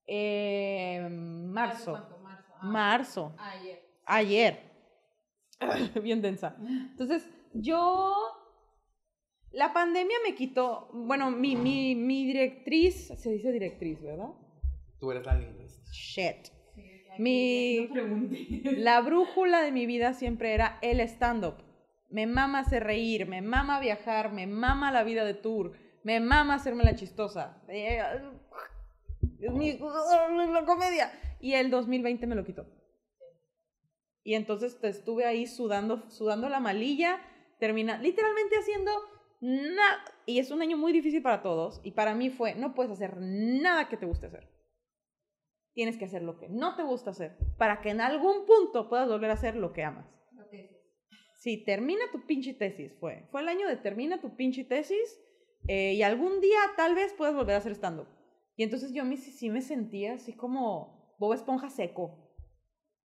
Eh, 0.06 0.98
¿Hace 1.04 1.08
marzo. 1.14 1.90
cuánto? 1.92 2.18
Marzo. 2.18 2.52
Ah, 2.54 2.66
Marzo. 2.66 3.34
Ayer. 3.38 3.82
Ayer. 4.06 4.60
Bien 6.02 6.20
densa. 6.22 6.56
Entonces, 6.60 7.28
yo. 7.54 8.14
La 9.52 9.72
pandemia 9.72 10.16
me 10.26 10.34
quitó. 10.34 10.88
Bueno, 10.92 11.30
mi, 11.30 11.56
mi, 11.56 11.94
mi 11.94 12.26
directriz. 12.26 13.08
Se 13.16 13.30
dice 13.30 13.52
directriz, 13.52 14.00
¿verdad? 14.02 14.30
Tú 14.98 15.10
eres 15.10 15.26
la 15.26 15.34
lingüista. 15.34 15.90
Shit. 15.90 16.46
Sí, 16.74 17.02
Mi-. 17.18 17.88
La 18.76 19.00
brújula 19.00 19.60
de 19.60 19.72
mi 19.72 19.84
vida 19.86 20.14
siempre 20.14 20.54
era 20.54 20.78
el 20.80 21.00
stand-up. 21.00 21.56
Me 22.08 22.26
mama 22.26 22.60
hacer 22.60 22.84
reír, 22.84 23.26
me 23.26 23.42
mama 23.42 23.80
viajar, 23.80 24.32
me 24.32 24.46
mama 24.46 24.92
la 24.92 25.02
vida 25.02 25.24
de 25.24 25.34
tour, 25.34 25.72
me 26.02 26.20
mama 26.20 26.54
hacerme 26.54 26.84
la 26.84 26.94
chistosa. 26.94 27.62
Eh, 27.68 28.02
Es 29.40 29.52
mi 29.52 29.78
la 29.78 30.64
comedia. 30.66 31.12
Y 31.40 31.54
el 31.54 31.70
2020 31.70 32.26
me 32.26 32.34
lo 32.34 32.44
quitó. 32.44 32.66
Y 34.24 34.34
entonces 34.34 34.78
te 34.78 34.88
estuve 34.88 35.24
ahí 35.24 35.46
sudando, 35.46 36.08
sudando 36.10 36.48
la 36.48 36.60
malilla, 36.60 37.20
termina, 37.58 37.98
literalmente 37.98 38.56
haciendo 38.56 38.92
nada. 39.42 40.04
Y 40.24 40.38
es 40.38 40.50
un 40.50 40.62
año 40.62 40.78
muy 40.78 40.92
difícil 40.92 41.20
para 41.20 41.42
todos. 41.42 41.80
Y 41.82 41.90
para 41.92 42.14
mí 42.14 42.30
fue, 42.30 42.54
no 42.54 42.74
puedes 42.74 42.92
hacer 42.92 43.16
nada 43.18 43.88
que 43.88 43.96
te 43.96 44.06
guste 44.06 44.26
hacer. 44.26 44.48
Tienes 45.74 45.98
que 45.98 46.04
hacer 46.04 46.22
lo 46.22 46.38
que 46.38 46.48
no 46.48 46.76
te 46.76 46.82
gusta 46.82 47.10
hacer 47.10 47.36
para 47.58 47.80
que 47.80 47.90
en 47.90 48.00
algún 48.00 48.46
punto 48.46 48.88
puedas 48.88 49.08
volver 49.08 49.30
a 49.30 49.34
hacer 49.34 49.56
lo 49.56 49.72
que 49.72 49.82
amas. 49.82 50.06
Es. 50.52 50.70
Sí, 51.40 51.64
termina 51.64 52.04
tu 52.12 52.26
pinche 52.26 52.54
tesis, 52.54 52.92
fue. 53.00 53.26
Fue 53.30 53.40
el 53.40 53.48
año 53.48 53.66
de 53.66 53.76
termina 53.76 54.20
tu 54.20 54.36
pinche 54.36 54.64
tesis 54.64 55.18
eh, 55.66 55.94
y 55.94 56.02
algún 56.02 56.40
día 56.40 56.60
tal 56.76 56.94
vez 56.94 57.12
puedas 57.14 57.34
volver 57.34 57.54
a 57.54 57.58
hacer 57.58 57.72
stand-up. 57.72 58.08
Y 58.56 58.64
entonces 58.64 58.92
yo 58.92 59.04
sí, 59.04 59.16
sí 59.16 59.50
me 59.50 59.62
sentía 59.62 60.14
así 60.14 60.34
como 60.34 61.16
Bob 61.18 61.32
Esponja 61.32 61.70
seco. 61.70 62.18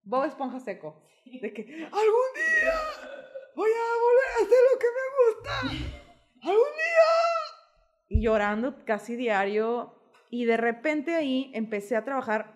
Bob 0.04 0.26
Esponja 0.26 0.60
seco. 0.60 1.04
De 1.26 1.54
que 1.54 1.62
algún 1.62 2.30
día 2.36 2.74
voy 3.56 3.70
a 3.70 3.88
volver 4.06 4.28
a 4.30 4.44
hacer 4.44 4.62
lo 4.72 4.80
que 4.80 4.88
me 4.98 5.06
gusta. 5.24 5.87
Y 8.10 8.22
llorando 8.22 8.86
casi 8.86 9.16
diario. 9.16 9.94
Y 10.30 10.46
de 10.46 10.58
repente 10.58 11.16
ahí 11.16 11.52
empecé 11.54 11.96
a 11.96 12.04
trabajar. 12.04 12.56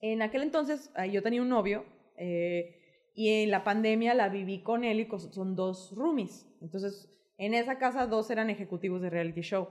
En 0.00 0.22
aquel 0.22 0.42
entonces 0.42 0.90
yo 1.10 1.22
tenía 1.22 1.42
un 1.42 1.48
novio. 1.48 1.84
eh, 2.16 2.74
y 3.18 3.42
en 3.42 3.50
la 3.50 3.64
pandemia 3.64 4.14
la 4.14 4.28
viví 4.28 4.62
con 4.62 4.84
él 4.84 5.00
y 5.00 5.08
son 5.32 5.56
dos 5.56 5.92
roomies. 5.96 6.46
Entonces, 6.60 7.10
en 7.36 7.52
esa 7.52 7.76
casa 7.76 8.06
dos 8.06 8.30
eran 8.30 8.48
ejecutivos 8.48 9.02
de 9.02 9.10
reality 9.10 9.40
show. 9.40 9.70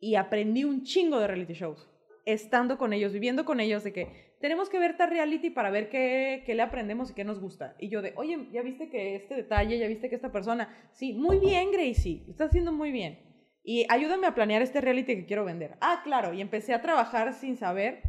Y 0.00 0.16
aprendí 0.16 0.64
un 0.64 0.82
chingo 0.82 1.20
de 1.20 1.28
reality 1.28 1.52
shows. 1.52 1.88
Estando 2.26 2.78
con 2.78 2.92
ellos, 2.92 3.12
viviendo 3.12 3.44
con 3.44 3.60
ellos, 3.60 3.84
de 3.84 3.92
que 3.92 4.34
tenemos 4.40 4.68
que 4.68 4.78
ver 4.78 4.96
tal 4.96 5.10
reality 5.10 5.50
para 5.50 5.70
ver 5.70 5.88
qué, 5.88 6.42
qué 6.46 6.54
le 6.54 6.62
aprendemos 6.62 7.10
y 7.10 7.14
qué 7.14 7.24
nos 7.24 7.40
gusta. 7.40 7.76
Y 7.78 7.88
yo 7.88 8.02
de, 8.02 8.12
oye, 8.16 8.48
ya 8.52 8.62
viste 8.62 8.88
que 8.88 9.16
este 9.16 9.34
detalle, 9.34 9.78
ya 9.78 9.88
viste 9.88 10.08
que 10.08 10.16
esta 10.16 10.32
persona. 10.32 10.68
Sí, 10.92 11.12
muy 11.12 11.38
bien, 11.38 11.70
Gracie, 11.72 12.22
lo 12.26 12.32
estás 12.32 12.48
haciendo 12.48 12.72
muy 12.72 12.92
bien. 12.92 13.18
Y 13.62 13.86
ayúdame 13.88 14.26
a 14.26 14.34
planear 14.34 14.60
este 14.60 14.80
reality 14.80 15.16
que 15.16 15.26
quiero 15.26 15.44
vender. 15.44 15.78
Ah, 15.80 16.02
claro, 16.04 16.34
y 16.34 16.40
empecé 16.42 16.74
a 16.74 16.82
trabajar 16.82 17.32
sin 17.32 17.56
saber. 17.56 18.02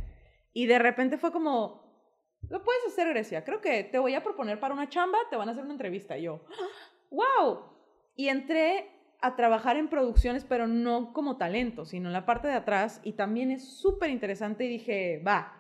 Y 0.52 0.66
de 0.66 0.80
repente 0.80 1.18
fue 1.18 1.32
como, 1.32 1.86
lo 2.50 2.64
puedes 2.64 2.86
hacer, 2.88 3.08
Grecia. 3.10 3.44
Creo 3.44 3.62
que 3.62 3.84
te 3.86 3.98
voy 3.98 4.14
a 4.16 4.24
proponer 4.24 4.60
para 4.60 4.74
una 4.74 4.90
chamba, 4.90 5.18
te 5.30 5.38
van 5.38 5.48
a 5.48 5.54
hacer 5.54 5.64
una 5.64 5.74
entrevista. 5.74 6.18
Y 6.18 6.24
yo, 6.24 6.42
¡wow! 7.10 7.72
Y 8.16 8.28
entré 8.28 8.95
a 9.26 9.36
trabajar 9.36 9.78
en 9.78 9.90
producciones, 9.90 10.46
pero 10.46 10.68
no 10.68 11.14
como 11.14 11.38
talento, 11.38 11.86
sino 11.86 12.08
en 12.10 12.14
la 12.14 12.26
parte 12.26 12.48
de 12.48 12.54
atrás. 12.56 13.02
Y 13.04 13.14
también 13.14 13.52
es 13.52 13.80
súper 13.80 14.10
interesante 14.10 14.66
y 14.66 14.70
dije, 14.70 15.22
va. 15.26 15.54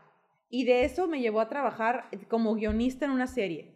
Y 0.49 0.65
de 0.65 0.85
eso 0.85 1.07
me 1.07 1.21
llevó 1.21 1.41
a 1.41 1.49
trabajar 1.49 2.09
como 2.29 2.53
guionista 2.55 3.05
en 3.05 3.11
una 3.11 3.27
serie. 3.27 3.73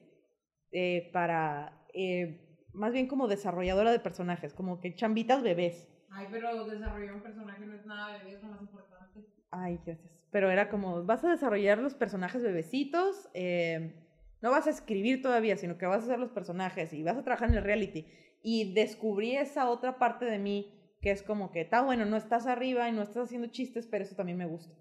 eh, 0.71 1.09
para, 1.13 1.85
eh, 1.93 2.41
más 2.73 2.93
bien 2.93 3.07
como 3.07 3.27
desarrolladora 3.27 3.91
de 3.91 3.99
personajes, 3.99 4.53
como 4.53 4.79
que 4.79 4.95
chambitas 4.95 5.41
bebés. 5.43 5.89
Ay, 6.09 6.27
pero 6.29 6.65
desarrollar 6.65 7.13
un 7.15 7.21
personaje 7.21 7.65
no 7.65 7.73
es 7.75 7.85
nada, 7.85 8.17
bebé, 8.17 8.33
es 8.33 8.41
lo 8.43 8.49
más 8.49 8.61
importante. 8.61 9.25
Ay, 9.51 9.79
gracias. 9.85 10.11
Pero 10.31 10.49
era 10.51 10.69
como, 10.69 11.03
vas 11.05 11.23
a 11.23 11.29
desarrollar 11.31 11.79
los 11.79 11.95
personajes 11.95 12.43
bebecitos, 12.43 13.29
eh, 13.33 13.95
no 14.41 14.51
vas 14.51 14.67
a 14.67 14.69
escribir 14.69 15.21
todavía, 15.21 15.57
sino 15.57 15.77
que 15.77 15.85
vas 15.87 16.01
a 16.01 16.05
hacer 16.05 16.19
los 16.19 16.31
personajes 16.31 16.93
y 16.93 17.03
vas 17.03 17.17
a 17.17 17.23
trabajar 17.23 17.49
en 17.49 17.55
el 17.57 17.63
reality. 17.63 18.07
Y 18.41 18.73
descubrí 18.73 19.35
esa 19.35 19.69
otra 19.69 19.97
parte 19.99 20.25
de 20.25 20.39
mí 20.39 20.75
que 21.01 21.11
es 21.11 21.23
como 21.23 21.51
que, 21.51 21.61
está 21.61 21.81
bueno, 21.81 22.05
no 22.05 22.17
estás 22.17 22.45
arriba 22.45 22.89
y 22.89 22.91
no 22.91 23.01
estás 23.01 23.25
haciendo 23.25 23.47
chistes, 23.47 23.87
pero 23.87 24.03
eso 24.03 24.15
también 24.15 24.37
me 24.37 24.45
gusta. 24.45 24.73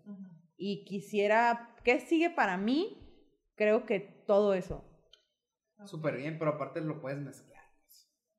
Y 0.57 0.85
quisiera, 0.85 1.77
¿qué 1.85 2.01
sigue 2.01 2.31
para 2.31 2.57
mí? 2.57 2.99
Creo 3.55 3.87
que 3.87 4.01
todo 4.27 4.55
eso. 4.55 4.85
Súper 5.87 6.17
bien, 6.17 6.39
pero 6.39 6.53
aparte 6.53 6.81
lo 6.81 7.01
puedes 7.01 7.21
mezclar. 7.21 7.63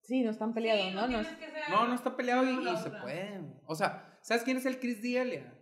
Sí, 0.02 0.24
no 0.24 0.32
están 0.32 0.54
peleados, 0.54 0.86
Sí, 0.88 0.94
¿no? 0.94 1.08
No 1.08 1.20
es- 1.22 1.28
No, 1.70 1.88
no 1.88 1.94
está 1.96 2.18
peleado 2.18 2.44
y, 2.44 2.68
y 2.68 2.78
se 2.78 2.90
puede. 2.90 3.42
O 3.66 3.76
sea, 3.76 4.18
¿sabes 4.22 4.44
quién 4.44 4.58
es 4.58 4.66
el 4.66 4.80
Chris 4.80 5.02
D'Elia? 5.02 5.54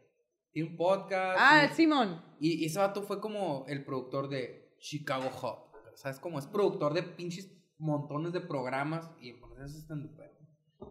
Tiene 0.52 0.70
un 0.70 0.78
podcast. 0.78 1.38
Ah, 1.40 1.62
y- 1.64 1.66
el 1.68 1.74
Simón. 1.74 2.24
Y, 2.40 2.64
y 2.64 2.66
ese 2.66 2.80
vato 2.80 3.04
fue 3.04 3.20
como 3.22 3.66
el 3.68 3.84
productor 3.86 4.30
de 4.30 4.74
Chicago 4.80 5.30
Hub. 5.30 5.68
¿Sabes? 5.96 6.20
Como 6.20 6.40
es 6.40 6.48
productor 6.48 6.94
de 6.94 7.04
pinches 7.04 7.52
montones 7.80 8.34
de 8.34 8.42
programas 8.42 9.10
y 9.20 9.34
por 9.34 9.52
eso 9.54 9.66
es 9.66 9.76
estandupero. 9.76 10.34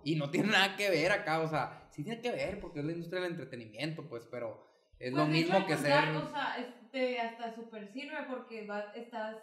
Y 0.04 0.16
no 0.16 0.30
tiene 0.30 0.48
nada 0.50 0.76
que 0.76 0.90
ver 0.90 1.12
acá, 1.12 1.40
o 1.40 1.48
sea, 1.48 1.86
sí 1.90 2.02
tiene 2.04 2.20
que 2.20 2.30
ver 2.32 2.60
porque 2.60 2.80
es 2.80 2.84
la 2.84 2.92
industria 2.92 3.22
del 3.22 3.32
entretenimiento, 3.32 4.08
pues, 4.08 4.26
pero 4.30 4.66
es 4.98 5.12
lo 5.12 5.26
Pues, 5.26 5.36
hecho, 5.38 5.52
mismo 5.52 5.66
que 5.66 5.76
ser. 5.76 6.08
O 6.16 6.26
sea, 6.28 6.56
este, 6.58 7.20
hasta 7.20 7.54
súper 7.54 7.92
sirve 7.92 8.16
porque 8.28 8.66
va- 8.66 8.92
estás 8.94 9.36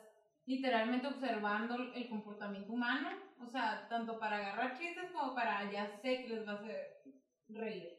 literalmente 0.45 1.07
observando 1.07 1.75
el 1.93 2.09
comportamiento 2.09 2.73
humano. 2.73 3.09
O 3.41 3.47
sea, 3.47 3.87
tanto 3.89 4.19
para 4.19 4.37
agarrar 4.37 4.77
chistes 4.77 5.11
como 5.11 5.33
para 5.35 5.71
ya 5.71 5.87
sé 6.01 6.23
que 6.23 6.29
les 6.35 6.47
va 6.47 6.53
a 6.53 6.55
hacer 6.55 7.03
reír. 7.49 7.89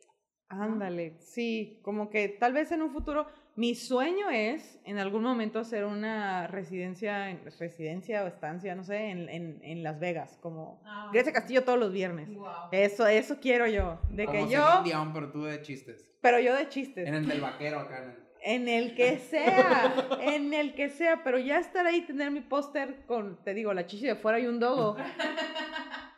Ándale, 0.48 1.18
sí, 1.20 1.80
como 1.82 2.10
que 2.10 2.28
tal 2.28 2.52
vez 2.52 2.70
en 2.72 2.82
un 2.82 2.90
futuro, 2.92 3.26
mi 3.56 3.74
sueño 3.74 4.30
es 4.30 4.78
en 4.84 4.98
algún 4.98 5.22
momento 5.22 5.58
hacer 5.60 5.84
una 5.84 6.46
residencia, 6.48 7.30
en- 7.30 7.40
residencia 7.58 8.24
o 8.24 8.26
estancia, 8.26 8.74
no 8.74 8.82
sé, 8.84 9.10
en, 9.10 9.28
en, 9.28 9.60
en 9.62 9.82
Las 9.82 10.00
Vegas, 10.00 10.36
como 10.40 10.80
Ah, 10.84 11.08
Grecia 11.12 11.32
Castillo 11.32 11.62
todos 11.64 11.78
los 11.78 11.92
viernes. 11.92 12.28
Wow. 12.36 12.50
Eso, 12.72 13.06
eso 13.06 13.38
quiero 13.40 13.66
yo, 13.66 14.00
de 14.10 14.26
que 14.26 14.38
como 14.40 14.50
yo, 14.50 14.66
Celine 14.66 14.84
Dion, 14.84 15.12
pero 15.12 15.30
tú 15.30 15.44
de 15.44 15.62
chistes. 15.62 16.10
pero 16.20 16.40
yo 16.40 16.54
de 16.56 16.68
chistes, 16.68 17.06
En 17.06 17.14
el 17.14 17.26
del 17.28 17.40
vaquero 17.40 17.78
acá. 17.80 18.02
En 18.02 18.10
el- 18.10 18.24
en 18.46 18.68
el 18.68 18.94
que 18.94 19.18
sea, 19.20 19.94
en 20.20 20.52
el 20.52 20.74
que 20.74 20.90
sea, 20.90 21.22
pero 21.24 21.38
ya 21.38 21.58
estar 21.60 21.86
ahí, 21.86 22.02
tener 22.02 22.30
mi 22.30 22.40
póster 22.42 23.06
con, 23.06 23.42
te 23.42 23.54
digo, 23.54 23.72
la 23.72 23.86
chichi 23.86 24.04
de 24.06 24.16
fuera 24.16 24.38
y 24.38 24.46
un 24.46 24.58
dogo. 24.60 24.96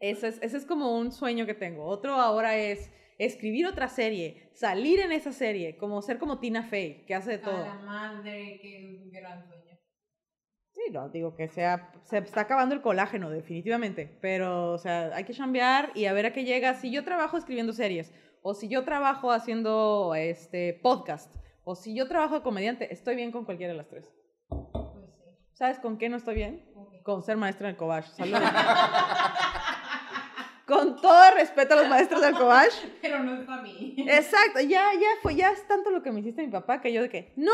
Ese 0.00 0.28
es, 0.28 0.38
ese 0.42 0.56
es 0.56 0.66
como 0.66 0.98
un 0.98 1.12
sueño 1.12 1.46
que 1.46 1.54
tengo. 1.54 1.84
Otro 1.86 2.14
ahora 2.14 2.56
es 2.56 2.90
escribir 3.18 3.66
otra 3.66 3.88
serie, 3.88 4.50
salir 4.54 5.00
en 5.00 5.12
esa 5.12 5.32
serie, 5.32 5.76
como 5.76 6.02
ser 6.02 6.18
como 6.18 6.38
Tina 6.38 6.62
Fey, 6.62 7.04
que 7.06 7.14
hace 7.14 7.30
de 7.30 7.36
A 7.36 7.42
todo. 7.42 7.58
la 7.64 7.74
madre, 7.74 8.58
qué 8.60 9.00
gran 9.12 9.46
sueño. 9.46 9.62
Sí, 10.74 10.80
no, 10.90 11.08
digo 11.10 11.36
que 11.36 11.48
sea, 11.48 11.92
se 12.04 12.18
está 12.18 12.40
acabando 12.40 12.74
el 12.74 12.80
colágeno, 12.80 13.28
definitivamente. 13.30 14.18
Pero, 14.20 14.72
o 14.72 14.78
sea, 14.78 15.10
hay 15.14 15.24
que 15.24 15.34
chambear 15.34 15.92
y 15.94 16.06
a 16.06 16.12
ver 16.12 16.26
a 16.26 16.32
qué 16.32 16.44
llega. 16.44 16.74
Si 16.74 16.90
yo 16.90 17.04
trabajo 17.04 17.36
escribiendo 17.36 17.72
series, 17.72 18.12
o 18.42 18.54
si 18.54 18.68
yo 18.68 18.82
trabajo 18.82 19.30
haciendo 19.30 20.14
este 20.16 20.74
podcast, 20.82 21.32
o 21.64 21.76
si 21.76 21.94
yo 21.94 22.08
trabajo 22.08 22.36
de 22.36 22.42
comediante, 22.42 22.92
estoy 22.92 23.14
bien 23.16 23.30
con 23.32 23.44
cualquiera 23.44 23.72
de 23.72 23.76
las 23.76 23.88
tres. 23.88 24.10
Pues 24.48 25.10
sí. 25.14 25.24
¿Sabes 25.52 25.78
con 25.78 25.98
qué 25.98 26.08
no 26.08 26.16
estoy 26.16 26.34
bien? 26.36 26.64
Con 27.04 27.22
ser 27.22 27.36
maestra 27.36 27.68
en 27.68 27.72
el 27.74 27.76
Cobach. 27.76 28.06
Saludos. 28.06 28.40
Con 30.66 31.00
todo 31.00 31.34
respeto 31.34 31.74
a 31.74 31.78
los 31.78 31.88
maestros 31.88 32.20
del 32.20 32.34
Cobach. 32.34 32.72
Pero 33.02 33.18
no 33.22 33.34
es 33.40 33.46
para 33.46 33.62
mí. 33.62 33.94
Exacto, 34.08 34.60
ya, 34.60 34.92
ya 34.94 35.08
fue, 35.22 35.34
ya 35.34 35.50
es 35.50 35.66
tanto 35.66 35.90
lo 35.90 36.02
que 36.02 36.12
me 36.12 36.20
hiciste 36.20 36.42
mi 36.42 36.52
papá 36.52 36.80
que 36.80 36.92
yo 36.92 37.02
de 37.02 37.08
que, 37.08 37.32
no, 37.36 37.52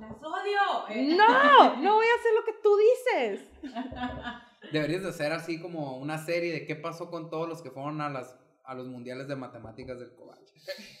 Las 0.00 0.12
odio. 0.22 0.88
eh. 0.90 1.14
no, 1.16 1.76
no 1.82 1.94
voy 1.96 2.06
a 2.06 2.14
hacer 2.18 2.32
lo 2.34 2.44
que 2.44 2.52
tú 2.62 2.76
dices. 2.76 3.48
Deberías 4.72 5.02
de 5.02 5.08
hacer 5.08 5.32
así 5.32 5.60
como 5.60 5.96
una 5.98 6.18
serie 6.18 6.52
de 6.52 6.66
qué 6.66 6.76
pasó 6.76 7.10
con 7.10 7.30
todos 7.30 7.48
los 7.48 7.62
que 7.62 7.70
fueron 7.70 8.00
a 8.00 8.08
las 8.10 8.36
a 8.70 8.74
los 8.74 8.86
mundiales 8.86 9.26
de 9.26 9.34
matemáticas 9.34 9.98
del 9.98 10.14
Cobach. 10.14 10.38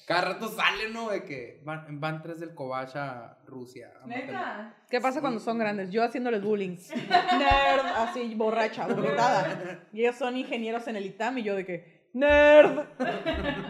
Cada 0.06 0.32
rato 0.32 0.48
sale, 0.48 0.90
¿no? 0.90 1.10
De 1.10 1.22
que 1.24 1.60
van, 1.64 2.00
van 2.00 2.20
tres 2.20 2.40
del 2.40 2.52
Cobach 2.54 2.96
a 2.96 3.38
Rusia. 3.46 3.92
a. 4.02 4.06
Neta. 4.08 4.74
¿Qué 4.90 5.00
pasa 5.00 5.20
cuando 5.20 5.38
son 5.38 5.58
grandes? 5.58 5.90
Yo 5.90 6.02
haciéndoles 6.02 6.42
bullying. 6.42 6.76
Nerd, 7.08 7.86
así, 7.96 8.34
borracha, 8.34 8.88
brotada. 8.88 9.86
Y 9.92 10.00
ellos 10.00 10.16
son 10.16 10.36
ingenieros 10.36 10.88
en 10.88 10.96
el 10.96 11.06
ITAM 11.06 11.38
y 11.38 11.42
yo 11.44 11.54
de 11.54 11.64
que, 11.64 12.08
nerd, 12.12 12.88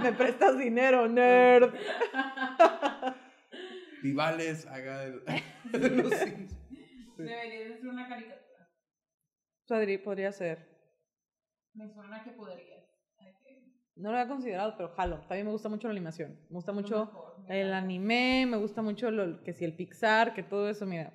me 0.03 0.13
prestas 0.15 0.57
dinero, 0.57 1.07
nerd. 1.07 1.75
Vivales, 4.03 4.67
haga 4.67 5.05
el- 5.05 5.23
de 5.73 5.91
los 5.91 6.15
Sims. 6.15 6.57
Debería 7.19 7.69
de 7.69 7.77
ser 7.77 7.87
una 7.87 8.09
caricatura. 8.09 8.71
Podría, 9.69 10.03
podría 10.03 10.33
ser. 10.33 10.71
Me 11.75 11.87
suena 11.93 12.25
que 12.25 12.31
podría. 12.31 12.80
No 14.01 14.11
lo 14.11 14.17
había 14.19 14.29
considerado, 14.29 14.75
pero 14.77 14.89
jalo. 14.97 15.19
También 15.29 15.47
me 15.47 15.53
gusta 15.53 15.69
mucho 15.69 15.89
la 15.89 15.93
animación. 15.93 16.39
Me 16.49 16.55
gusta 16.55 16.73
mucho 16.73 17.07
mejor, 17.07 17.37
el 17.49 17.73
anime, 17.75 18.47
me 18.47 18.57
gusta 18.57 18.81
mucho 18.83 19.11
lo, 19.11 19.43
que 19.43 19.53
si 19.53 19.65
el 19.65 19.75
Pixar, 19.77 20.33
que 20.33 20.43
todo 20.43 20.69
eso, 20.71 20.87
mira. 20.87 21.13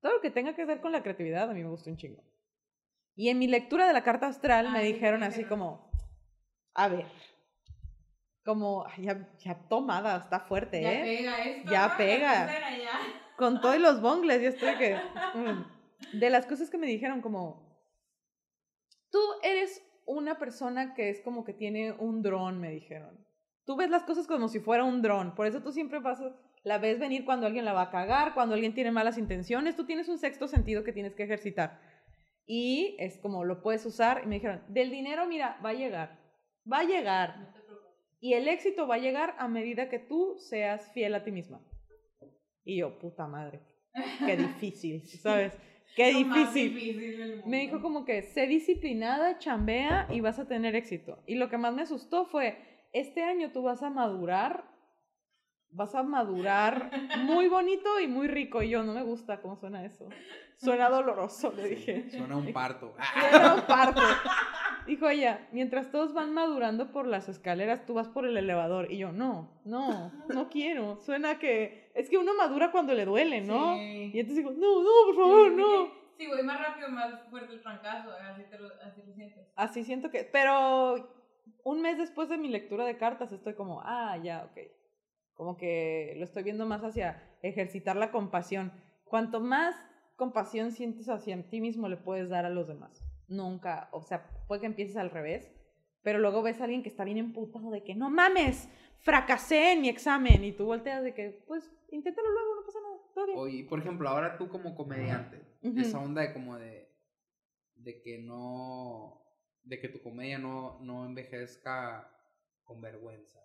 Todo 0.00 0.14
lo 0.14 0.20
que 0.20 0.30
tenga 0.30 0.54
que 0.54 0.64
ver 0.64 0.80
con 0.80 0.90
la 0.92 1.02
creatividad 1.02 1.50
a 1.50 1.54
mí 1.54 1.62
me 1.62 1.68
gusta 1.68 1.90
un 1.90 1.96
chingo. 1.96 2.22
Y 3.14 3.28
en 3.28 3.38
mi 3.38 3.46
lectura 3.46 3.86
de 3.86 3.92
la 3.92 4.02
carta 4.02 4.26
astral 4.26 4.68
Ah, 4.68 4.70
me 4.72 4.80
sí, 4.80 4.92
dijeron 4.94 5.20
sí, 5.20 5.26
así 5.26 5.42
sí. 5.42 5.48
como, 5.48 5.90
a 6.74 6.88
ver, 6.88 7.04
como, 8.44 8.86
ya, 8.98 9.28
ya 9.38 9.68
tomada, 9.68 10.16
está 10.16 10.40
fuerte, 10.40 10.80
Ya 10.80 10.92
¿eh? 10.92 11.02
pega 11.02 11.44
esto. 11.44 11.70
Ya 11.70 11.94
pega. 11.96 12.46
ya. 12.46 13.00
con 13.36 13.60
todos 13.60 13.78
los 13.78 14.00
bongles, 14.00 14.40
ya 14.42 14.48
estoy 14.48 14.76
que... 14.76 14.96
mm. 15.34 16.18
De 16.18 16.30
las 16.30 16.46
cosas 16.46 16.68
que 16.70 16.78
me 16.78 16.86
dijeron 16.86 17.20
como, 17.20 17.78
tú 19.10 19.20
eres 19.44 19.80
una 20.06 20.38
persona 20.38 20.94
que 20.94 21.10
es 21.10 21.20
como 21.20 21.44
que 21.44 21.52
tiene 21.52 21.92
un 21.92 22.22
dron, 22.22 22.58
me 22.60 22.70
dijeron. 22.70 23.24
Tú 23.64 23.76
ves 23.76 23.90
las 23.90 24.02
cosas 24.02 24.26
como 24.26 24.48
si 24.48 24.58
fuera 24.60 24.84
un 24.84 25.02
dron, 25.02 25.34
por 25.34 25.46
eso 25.46 25.62
tú 25.62 25.72
siempre 25.72 26.00
vas 26.00 26.20
a- 26.20 26.34
la 26.64 26.78
ves 26.78 26.98
venir 26.98 27.24
cuando 27.24 27.46
alguien 27.46 27.64
la 27.64 27.72
va 27.72 27.82
a 27.82 27.90
cagar, 27.90 28.34
cuando 28.34 28.54
alguien 28.54 28.74
tiene 28.74 28.90
malas 28.92 29.18
intenciones, 29.18 29.76
tú 29.76 29.84
tienes 29.84 30.08
un 30.08 30.18
sexto 30.18 30.46
sentido 30.48 30.84
que 30.84 30.92
tienes 30.92 31.14
que 31.14 31.24
ejercitar. 31.24 31.80
Y 32.46 32.96
es 32.98 33.18
como 33.18 33.44
lo 33.44 33.62
puedes 33.62 33.84
usar. 33.86 34.22
Y 34.24 34.26
me 34.26 34.36
dijeron, 34.36 34.62
del 34.68 34.90
dinero, 34.90 35.26
mira, 35.26 35.58
va 35.64 35.70
a 35.70 35.74
llegar, 35.74 36.18
va 36.70 36.80
a 36.80 36.84
llegar. 36.84 37.38
No 37.38 37.52
te 37.52 37.60
preocupes. 37.60 37.92
Y 38.20 38.34
el 38.34 38.48
éxito 38.48 38.86
va 38.86 38.96
a 38.96 38.98
llegar 38.98 39.34
a 39.38 39.48
medida 39.48 39.88
que 39.88 39.98
tú 40.00 40.36
seas 40.38 40.92
fiel 40.92 41.14
a 41.14 41.24
ti 41.24 41.30
misma. 41.32 41.60
Y 42.64 42.78
yo, 42.78 42.98
puta 42.98 43.26
madre, 43.26 43.60
qué 44.26 44.36
difícil, 44.36 45.06
¿sabes? 45.08 45.52
Qué 45.96 46.12
Lo 46.12 46.20
más 46.20 46.54
difícil. 46.54 46.74
difícil 46.74 47.18
del 47.18 47.30
mundo. 47.30 47.46
Me 47.46 47.60
dijo 47.60 47.82
como 47.82 48.04
que 48.04 48.22
sé 48.22 48.46
disciplinada, 48.46 49.38
chambea 49.38 50.08
y 50.10 50.20
vas 50.20 50.38
a 50.38 50.46
tener 50.48 50.74
éxito. 50.74 51.22
Y 51.26 51.34
lo 51.34 51.48
que 51.50 51.58
más 51.58 51.74
me 51.74 51.82
asustó 51.82 52.24
fue, 52.26 52.58
este 52.92 53.22
año 53.22 53.52
tú 53.52 53.62
vas 53.62 53.82
a 53.82 53.90
madurar, 53.90 54.64
vas 55.70 55.94
a 55.94 56.02
madurar 56.02 56.90
muy 57.24 57.48
bonito 57.48 58.00
y 58.00 58.08
muy 58.08 58.26
rico. 58.28 58.62
Y 58.62 58.70
yo, 58.70 58.82
no 58.82 58.94
me 58.94 59.02
gusta 59.02 59.40
cómo 59.42 59.56
suena 59.56 59.84
eso. 59.84 60.08
Suena 60.56 60.88
doloroso, 60.90 61.52
le 61.52 61.68
dije. 61.68 62.10
Suena 62.10 62.36
un 62.36 62.52
parto. 62.54 62.94
Suena 63.30 63.54
un 63.54 63.60
parto. 63.62 64.00
Dijo 64.86 65.08
ella, 65.08 65.48
mientras 65.52 65.90
todos 65.90 66.12
van 66.12 66.32
madurando 66.32 66.90
por 66.90 67.06
las 67.06 67.28
escaleras, 67.28 67.86
tú 67.86 67.94
vas 67.94 68.08
por 68.08 68.26
el 68.26 68.36
elevador. 68.36 68.90
Y 68.90 68.98
yo, 68.98 69.12
no, 69.12 69.60
no, 69.64 70.10
no 70.28 70.48
quiero. 70.50 70.98
Suena 71.00 71.38
que, 71.38 71.90
es 71.94 72.10
que 72.10 72.18
uno 72.18 72.34
madura 72.34 72.72
cuando 72.72 72.94
le 72.94 73.04
duele, 73.04 73.40
¿no? 73.40 73.76
Sí. 73.76 74.10
Y 74.12 74.20
entonces 74.20 74.44
digo, 74.44 74.50
no, 74.50 74.82
no, 74.82 74.90
por 75.06 75.16
favor, 75.16 75.50
Sí, 75.50 75.56
no. 75.56 76.02
Si 76.18 76.26
voy 76.26 76.42
más 76.42 76.60
rápido, 76.60 76.88
más 76.88 77.20
fuerte 77.30 77.54
el 77.54 77.62
trancazo. 77.62 78.10
Así, 78.12 78.42
te 78.50 78.58
lo, 78.58 78.68
así 78.82 79.02
lo 79.06 79.12
sientes. 79.12 79.46
Así 79.56 79.84
siento 79.84 80.10
que, 80.10 80.24
pero 80.24 81.08
un 81.64 81.80
mes 81.80 81.98
después 81.98 82.28
de 82.28 82.38
mi 82.38 82.48
lectura 82.48 82.84
de 82.84 82.96
cartas 82.96 83.32
estoy 83.32 83.54
como, 83.54 83.80
ah, 83.84 84.16
ya, 84.22 84.48
ok. 84.50 84.60
Como 85.34 85.56
que 85.56 86.14
lo 86.18 86.24
estoy 86.24 86.42
viendo 86.42 86.66
más 86.66 86.82
hacia 86.84 87.22
ejercitar 87.42 87.96
la 87.96 88.10
compasión. 88.10 88.72
Cuanto 89.04 89.40
más 89.40 89.74
compasión 90.16 90.72
sientes 90.72 91.08
hacia 91.08 91.40
ti 91.48 91.60
mismo, 91.60 91.88
le 91.88 91.96
puedes 91.96 92.28
dar 92.28 92.44
a 92.44 92.50
los 92.50 92.68
demás. 92.68 93.02
Nunca, 93.32 93.88
o 93.92 94.02
sea, 94.02 94.28
puede 94.46 94.60
que 94.60 94.66
empieces 94.66 94.96
al 94.96 95.10
revés, 95.10 95.50
pero 96.02 96.18
luego 96.18 96.42
ves 96.42 96.60
a 96.60 96.64
alguien 96.64 96.82
que 96.82 96.88
está 96.88 97.04
bien 97.04 97.18
emputado 97.18 97.70
de 97.70 97.82
que, 97.82 97.94
no 97.94 98.10
mames, 98.10 98.68
fracasé 98.98 99.72
en 99.72 99.80
mi 99.80 99.88
examen, 99.88 100.44
y 100.44 100.52
tú 100.52 100.66
volteas 100.66 101.02
de 101.02 101.14
que, 101.14 101.42
pues, 101.46 101.72
inténtalo 101.90 102.30
luego, 102.30 102.54
no 102.56 102.66
pasa 102.66 102.78
nada, 102.80 102.96
todo 103.14 103.26
bien. 103.26 103.38
Oye, 103.38 103.64
por 103.64 103.78
ejemplo, 103.78 104.08
ahora 104.08 104.36
tú 104.36 104.48
como 104.48 104.74
comediante, 104.74 105.40
esa 105.62 105.98
onda 105.98 106.22
de 106.22 106.32
como 106.32 106.56
de, 106.56 106.88
de 107.76 108.02
que 108.02 108.18
no, 108.18 109.22
de 109.62 109.80
que 109.80 109.88
tu 109.88 110.02
comedia 110.02 110.38
no, 110.38 110.78
no 110.80 111.04
envejezca 111.04 112.08
con 112.64 112.80
vergüenza. 112.80 113.40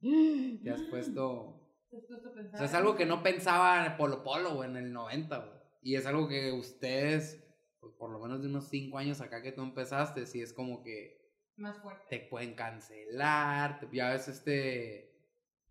Te 0.00 0.70
has 0.70 0.82
puesto, 0.82 1.76
¿Te 1.88 1.96
has 1.96 2.04
puesto 2.06 2.28
a 2.28 2.34
pensar? 2.34 2.54
o 2.54 2.58
sea, 2.58 2.66
es 2.66 2.74
algo 2.74 2.96
que 2.96 3.06
no 3.06 3.22
pensaba 3.22 3.86
en 3.86 3.96
Polo 3.96 4.24
Polo, 4.24 4.56
güey, 4.56 4.68
en 4.68 4.76
el 4.76 4.92
90, 4.92 5.38
güey. 5.38 5.62
Y 5.82 5.94
es 5.94 6.06
algo 6.06 6.28
que 6.28 6.52
ustedes, 6.52 7.41
pues, 7.82 7.92
por 7.96 8.10
lo 8.10 8.18
menos 8.20 8.40
de 8.40 8.48
unos 8.48 8.68
5 8.68 8.96
años 8.96 9.20
acá 9.20 9.42
que 9.42 9.52
tú 9.52 9.60
empezaste, 9.62 10.24
sí 10.24 10.40
es 10.40 10.52
como 10.52 10.82
que 10.82 11.20
Más 11.56 11.76
fuerte. 11.82 12.04
te 12.08 12.20
pueden 12.28 12.54
cancelar, 12.54 13.80
te- 13.80 13.88
ya 13.94 14.10
ves 14.10 14.28
este 14.28 15.10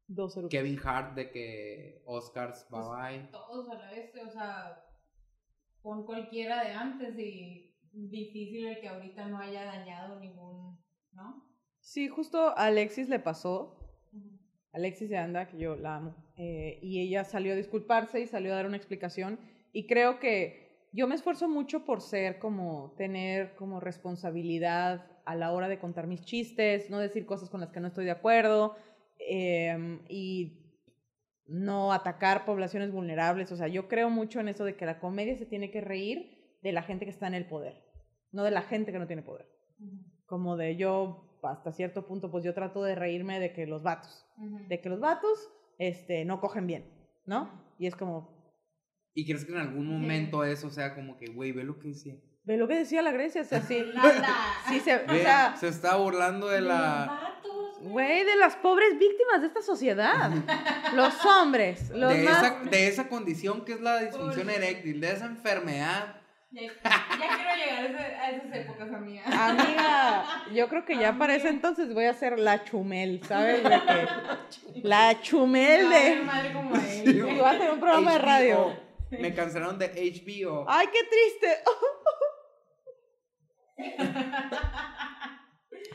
Dos. 0.08 0.38
Kevin 0.50 0.78
Hart 0.84 1.16
de 1.16 1.32
que 1.32 2.04
Oscars, 2.06 2.68
bye 2.70 2.82
Pues, 2.82 2.90
bye. 3.20 3.28
Todos 3.32 3.70
a 3.70 3.76
la 3.76 3.90
vez, 3.92 4.12
o 4.18 4.30
sea, 4.30 4.84
con 5.82 6.06
cualquiera 6.06 6.64
de 6.66 6.74
antes 6.74 7.18
y 7.18 7.74
difícil 7.94 8.68
el 8.68 8.82
que 8.82 8.90
ahorita 8.90 9.28
no 9.28 9.40
haya 9.40 9.64
dañado 9.64 10.20
ningún, 10.20 10.78
¿no? 11.14 11.50
Sí, 11.80 12.10
justo 12.10 12.50
a 12.50 12.66
Alexis 12.66 13.08
le 13.10 13.20
pasó, 13.20 13.78
Alexis 14.74 15.10
de 15.10 15.18
Anda, 15.18 15.48
que 15.48 15.58
yo 15.58 15.76
la 15.78 15.96
amo, 15.98 16.16
eh, 16.38 16.78
y 16.82 17.02
ella 17.02 17.24
salió 17.24 17.54
a 17.54 17.56
disculparse 17.56 18.20
y 18.22 18.28
salió 18.28 18.52
a 18.52 18.58
dar 18.58 18.68
una 18.68 18.78
explicación. 18.78 19.40
Y 19.74 19.88
creo 19.88 20.20
que 20.20 20.71
yo 20.92 21.08
me 21.08 21.16
esfuerzo 21.16 21.48
mucho 21.48 21.86
por 21.86 22.02
ser 22.02 22.40
como, 22.40 22.94
tener 22.98 23.56
como 23.56 23.80
responsabilidad 23.80 25.06
a 25.26 25.36
la 25.36 25.52
hora 25.52 25.68
de 25.68 25.80
contar 25.80 26.08
mis 26.08 26.24
chistes, 26.24 26.90
no 26.90 27.00
decir 27.00 27.26
cosas 27.26 27.50
con 27.50 27.62
las 27.62 27.72
que 27.72 27.80
no 27.80 27.88
estoy 27.88 28.06
de 28.06 28.12
acuerdo 28.12 28.76
em, 29.20 30.02
y 30.10 30.60
no 31.48 31.94
atacar 31.94 32.46
poblaciones 32.46 32.92
vulnerables. 32.92 33.52
O 33.52 33.56
sea, 33.56 33.68
yo 33.68 33.88
creo 33.88 34.10
mucho 34.10 34.40
en 34.40 34.48
eso 34.48 34.66
de 34.66 34.76
que 34.76 34.86
la 34.86 35.00
comedia 35.00 35.38
se 35.38 35.46
tiene 35.46 35.72
que 35.72 35.82
reír 35.82 36.58
de 36.62 36.72
la 36.72 36.84
gente 36.84 37.06
que 37.06 37.12
está 37.12 37.28
en 37.28 37.36
el 37.36 37.48
poder, 37.48 37.84
no 38.32 38.44
de 38.44 38.52
la 38.52 38.62
gente 38.62 38.92
que 38.92 39.00
no 39.00 39.08
tiene 39.08 39.22
poder 39.22 39.48
como 40.32 40.56
de 40.56 40.78
yo, 40.78 41.26
hasta 41.44 41.74
cierto 41.74 42.08
punto, 42.08 42.32
pues 42.32 42.46
yo 42.46 42.54
trato 42.54 42.82
de 42.84 42.96
reírme 42.96 43.38
de 43.38 43.52
que 43.52 43.68
los 43.68 43.84
vatos, 43.84 44.26
de 44.70 44.80
que 44.80 44.88
los 44.88 45.02
vatos 45.02 45.52
este, 45.78 46.24
no 46.24 46.40
cogen 46.40 46.68
bien, 46.68 46.90
¿no? 47.26 47.52
Y 47.78 47.86
es 47.86 47.98
como, 47.98 48.41
¿Y 49.14 49.26
crees 49.26 49.46
que 49.46 49.52
en 49.52 49.58
algún 49.60 49.86
Sí. 49.88 49.92
momento 49.92 50.44
eso 50.44 50.70
sea 50.70 50.96
como 50.96 51.18
que, 51.18 51.28
güey, 51.28 51.52
ve 51.52 51.64
lo 51.64 51.78
que 51.80 51.90
decía? 51.90 52.16
ve 52.44 52.58
lo 52.58 52.68
que 52.68 52.74
decía 52.76 53.02
la 53.04 53.12
Grecia, 53.12 53.42
o 53.42 53.46
sea, 53.46 53.62
sí, 53.62 53.84
Nada. 53.94 54.28
sí 54.68 54.80
se, 54.80 54.96
o 54.96 55.06
Ve, 55.08 55.22
sea, 55.22 55.56
se 55.58 55.68
está 55.68 55.96
burlando 55.98 56.48
de 56.48 56.62
la... 56.62 57.36
Güey. 57.82 57.92
güey, 57.92 58.24
de 58.26 58.36
las 58.36 58.56
pobres 58.56 58.98
víctimas 58.98 59.42
de 59.42 59.48
esta 59.48 59.62
sociedad, 59.62 60.32
los 60.96 61.24
hombres, 61.26 61.92
los 61.92 62.12
De 62.12 62.24
más... 62.24 62.44
esa, 62.44 62.60
de 62.70 62.88
esa 62.88 63.08
condición 63.10 63.64
que 63.64 63.74
es 63.74 63.82
la 63.82 64.00
disfunción 64.00 64.50
eréctil, 64.50 65.00
de 65.02 65.12
esa 65.12 65.26
enfermedad. 65.28 66.16
Ya, 66.54 66.64
ya 66.64 66.70
quiero 67.38 67.56
llegar 67.56 67.80
a, 67.80 67.86
ese- 67.86 68.16
a 68.16 68.32
esas 68.32 68.56
épocas, 68.56 68.92
amiga. 68.92 69.24
Amiga, 69.26 70.26
yo 70.54 70.68
creo 70.68 70.84
que 70.84 70.98
ya 70.98 71.18
para 71.18 71.36
ese 71.36 71.48
entonces 71.50 71.94
voy 71.94 72.06
a 72.06 72.14
ser 72.14 72.40
la 72.40 72.64
chumel, 72.66 73.22
¿sabes? 73.28 73.62
La 74.84 75.22
chumel 75.22 75.84
No, 75.84 75.90
de... 75.92 76.22
madre 76.24 76.54
como 76.54 76.76
él. 76.76 76.82
Sí, 76.82 77.10
Y 77.10 77.38
va 77.40 77.52
a 77.52 77.54
tener 77.54 77.72
un 77.72 77.80
programa 77.80 78.14
de 78.14 78.20
radio. 78.20 78.91
Me 79.12 79.34
cancelaron 79.36 79.78
de 79.78 79.88
HBO. 79.88 80.66
¡Ay, 80.68 80.88
qué 80.92 81.00
triste! 81.10 81.58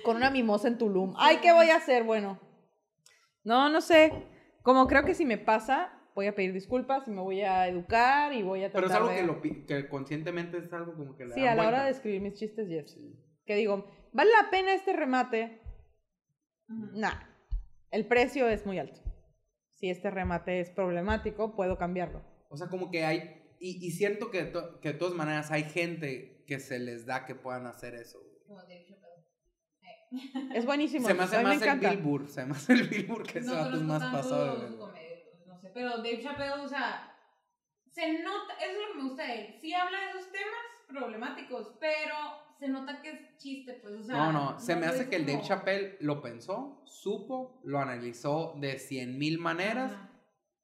Con 0.04 0.16
una 0.16 0.30
mimosa 0.30 0.68
en 0.68 0.78
Tulum. 0.78 1.14
¡Ay, 1.16 1.38
qué 1.38 1.52
voy 1.52 1.70
a 1.70 1.76
hacer! 1.76 2.04
Bueno. 2.04 2.40
No, 3.44 3.68
no 3.68 3.80
sé. 3.80 4.12
Como 4.62 4.86
creo 4.86 5.04
que 5.04 5.14
si 5.14 5.24
me 5.24 5.38
pasa, 5.38 5.92
voy 6.14 6.26
a 6.26 6.34
pedir 6.34 6.52
disculpas 6.52 7.06
y 7.06 7.10
me 7.10 7.22
voy 7.22 7.42
a 7.42 7.68
educar 7.68 8.32
y 8.32 8.42
voy 8.42 8.64
a 8.64 8.72
Pero 8.72 8.88
tratar 8.88 9.02
es 9.12 9.20
algo 9.20 9.38
de... 9.38 9.42
que, 9.42 9.50
lo, 9.50 9.66
que 9.66 9.88
conscientemente 9.88 10.58
es 10.58 10.72
algo 10.72 10.94
como 10.94 11.16
que 11.16 11.26
le 11.26 11.34
Sí, 11.34 11.46
a 11.46 11.54
la 11.54 11.68
hora 11.68 11.84
de 11.84 11.90
escribir 11.90 12.20
mis 12.20 12.34
chistes, 12.34 12.68
yes. 12.68 12.98
Que 13.44 13.54
digo, 13.54 13.86
¿vale 14.12 14.30
la 14.30 14.50
pena 14.50 14.74
este 14.74 14.92
remate? 14.92 15.60
Nah. 16.68 17.14
El 17.90 18.06
precio 18.06 18.48
es 18.48 18.66
muy 18.66 18.78
alto. 18.78 19.00
Si 19.74 19.88
este 19.88 20.10
remate 20.10 20.60
es 20.60 20.70
problemático, 20.70 21.54
puedo 21.54 21.78
cambiarlo. 21.78 22.22
O 22.56 22.58
sea, 22.58 22.68
como 22.68 22.90
que 22.90 23.04
hay... 23.04 23.42
Y, 23.60 23.86
y 23.86 23.90
siento 23.90 24.30
que, 24.30 24.44
de 24.44 24.50
to- 24.50 24.80
que 24.80 24.92
de 24.92 24.98
todas 24.98 25.14
maneras 25.14 25.50
hay 25.50 25.64
gente 25.64 26.42
que 26.46 26.58
se 26.60 26.78
les 26.78 27.06
da 27.06 27.24
que 27.26 27.34
puedan 27.34 27.66
hacer 27.66 27.94
eso. 27.94 28.18
Como 28.46 28.60
Dave 28.62 28.84
Chappelle. 28.88 30.56
Es 30.56 30.64
buenísimo. 30.64 31.06
Se 31.06 31.14
me 31.14 31.22
hace 31.24 31.36
más 31.42 31.44
me 31.44 31.54
el 31.54 31.62
encanta. 31.62 31.90
Bill 31.90 31.98
Burr. 32.02 32.28
Se 32.28 32.44
me 32.46 32.52
hace 32.52 32.72
el 32.74 32.88
Bill 32.88 33.06
Burr 33.06 33.22
que 33.26 33.40
no 33.40 33.52
vato 33.52 33.76
es 33.76 33.82
conozco 33.82 33.86
más 33.86 34.12
pasado 34.12 34.68
no 34.68 35.58
sé. 35.58 35.70
Pero 35.74 35.96
Dave 35.98 36.20
Chappelle, 36.22 36.52
o 36.62 36.68
sea, 36.68 37.12
se 37.90 38.22
nota, 38.22 38.54
eso 38.54 38.72
es 38.72 38.78
lo 38.78 38.92
que 38.92 38.98
me 39.02 39.08
gusta 39.08 39.24
de 39.26 39.40
él. 39.40 39.54
Sí 39.60 39.72
habla 39.74 39.98
de 40.00 40.10
esos 40.10 40.30
temas 40.30 40.64
problemáticos, 40.88 41.76
pero 41.80 42.14
se 42.58 42.68
nota 42.68 43.02
que 43.02 43.10
es 43.10 43.36
chiste, 43.36 43.74
pues, 43.82 43.94
o 43.94 44.02
sea. 44.02 44.14
No, 44.16 44.32
no, 44.32 44.60
se 44.60 44.74
me 44.76 44.86
lo 44.86 44.92
hace 44.92 45.08
que 45.10 45.16
el 45.16 45.26
Dave 45.26 45.42
Chappelle 45.42 45.96
lo 46.00 46.22
pensó, 46.22 46.82
supo, 46.86 47.60
lo 47.64 47.78
analizó 47.78 48.54
de 48.58 48.78
cien 48.78 49.18
mil 49.18 49.38
maneras 49.38 49.92
Ajá. 49.92 50.12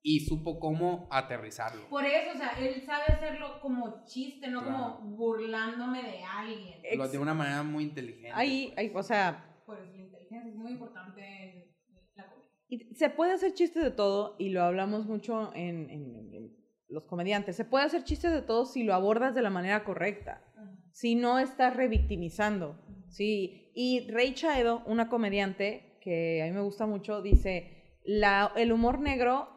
Y 0.03 0.21
supo 0.21 0.59
cómo 0.59 1.07
aterrizarlo. 1.11 1.89
Por 1.89 2.05
eso, 2.05 2.33
o 2.35 2.37
sea, 2.37 2.51
él 2.59 2.83
sabe 2.85 3.05
hacerlo 3.09 3.61
como 3.61 4.05
chiste, 4.05 4.49
no 4.49 4.63
Claro. 4.63 4.99
como 4.99 5.17
burlándome 5.17 6.03
de 6.03 6.19
alguien. 6.25 6.81
Lo 6.99 7.09
de 7.09 7.19
una 7.19 7.35
manera 7.35 7.63
muy 7.63 7.85
inteligente. 7.85 8.33
Ahí, 8.35 8.73
ahí, 8.77 8.91
o 8.95 9.03
sea, 9.03 9.63
Por 9.65 9.79
eso 9.79 9.93
la 9.93 10.03
inteligencia 10.03 10.51
es 10.51 10.57
muy 10.57 10.73
importante 10.73 11.21
en 11.23 11.77
la 12.17 12.27
comedia. 12.27 12.49
Y 12.69 12.95
se 12.97 13.11
puede 13.11 13.33
hacer 13.33 13.55
chistes 13.55 13.83
de 13.85 13.91
todo, 13.93 14.35
y 14.39 14.49
lo 14.51 14.63
hablamos 14.65 15.07
mucho 15.07 15.53
en, 15.55 15.89
en- 15.91 16.17
en- 16.17 16.35
en 16.35 16.57
los 16.89 17.05
comediantes. 17.05 17.55
Se 17.57 17.65
puede 17.65 17.85
hacer 17.85 18.03
chistes 18.03 18.33
de 18.33 18.43
todo 18.43 18.67
si 18.67 18.83
lo 18.83 18.95
abordas 18.95 19.35
de 19.35 19.43
la 19.43 19.51
manera 19.51 19.85
correcta, 19.85 20.43
si 20.91 21.15
no 21.15 21.39
estás 21.39 21.77
revictimizando. 21.77 22.77
Sí. 23.09 23.71
Y 23.75 24.11
Ray 24.11 24.35
Chaedo, 24.35 24.83
una 24.87 25.09
comediante 25.09 25.99
que 26.03 26.43
a 26.43 26.47
mí 26.47 26.51
me 26.53 26.61
gusta 26.63 26.87
mucho, 26.87 27.23
dice: 27.23 27.99
la, 28.05 28.53
el 28.57 28.73
humor 28.73 28.99
negro 28.99 29.52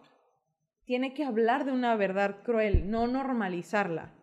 tiene 0.85 1.13
que 1.13 1.23
hablar 1.23 1.65
de 1.65 1.71
una 1.71 1.95
verdad 1.95 2.37
cruel, 2.43 2.89
no 2.89 3.07
normalizarla. 3.07 4.13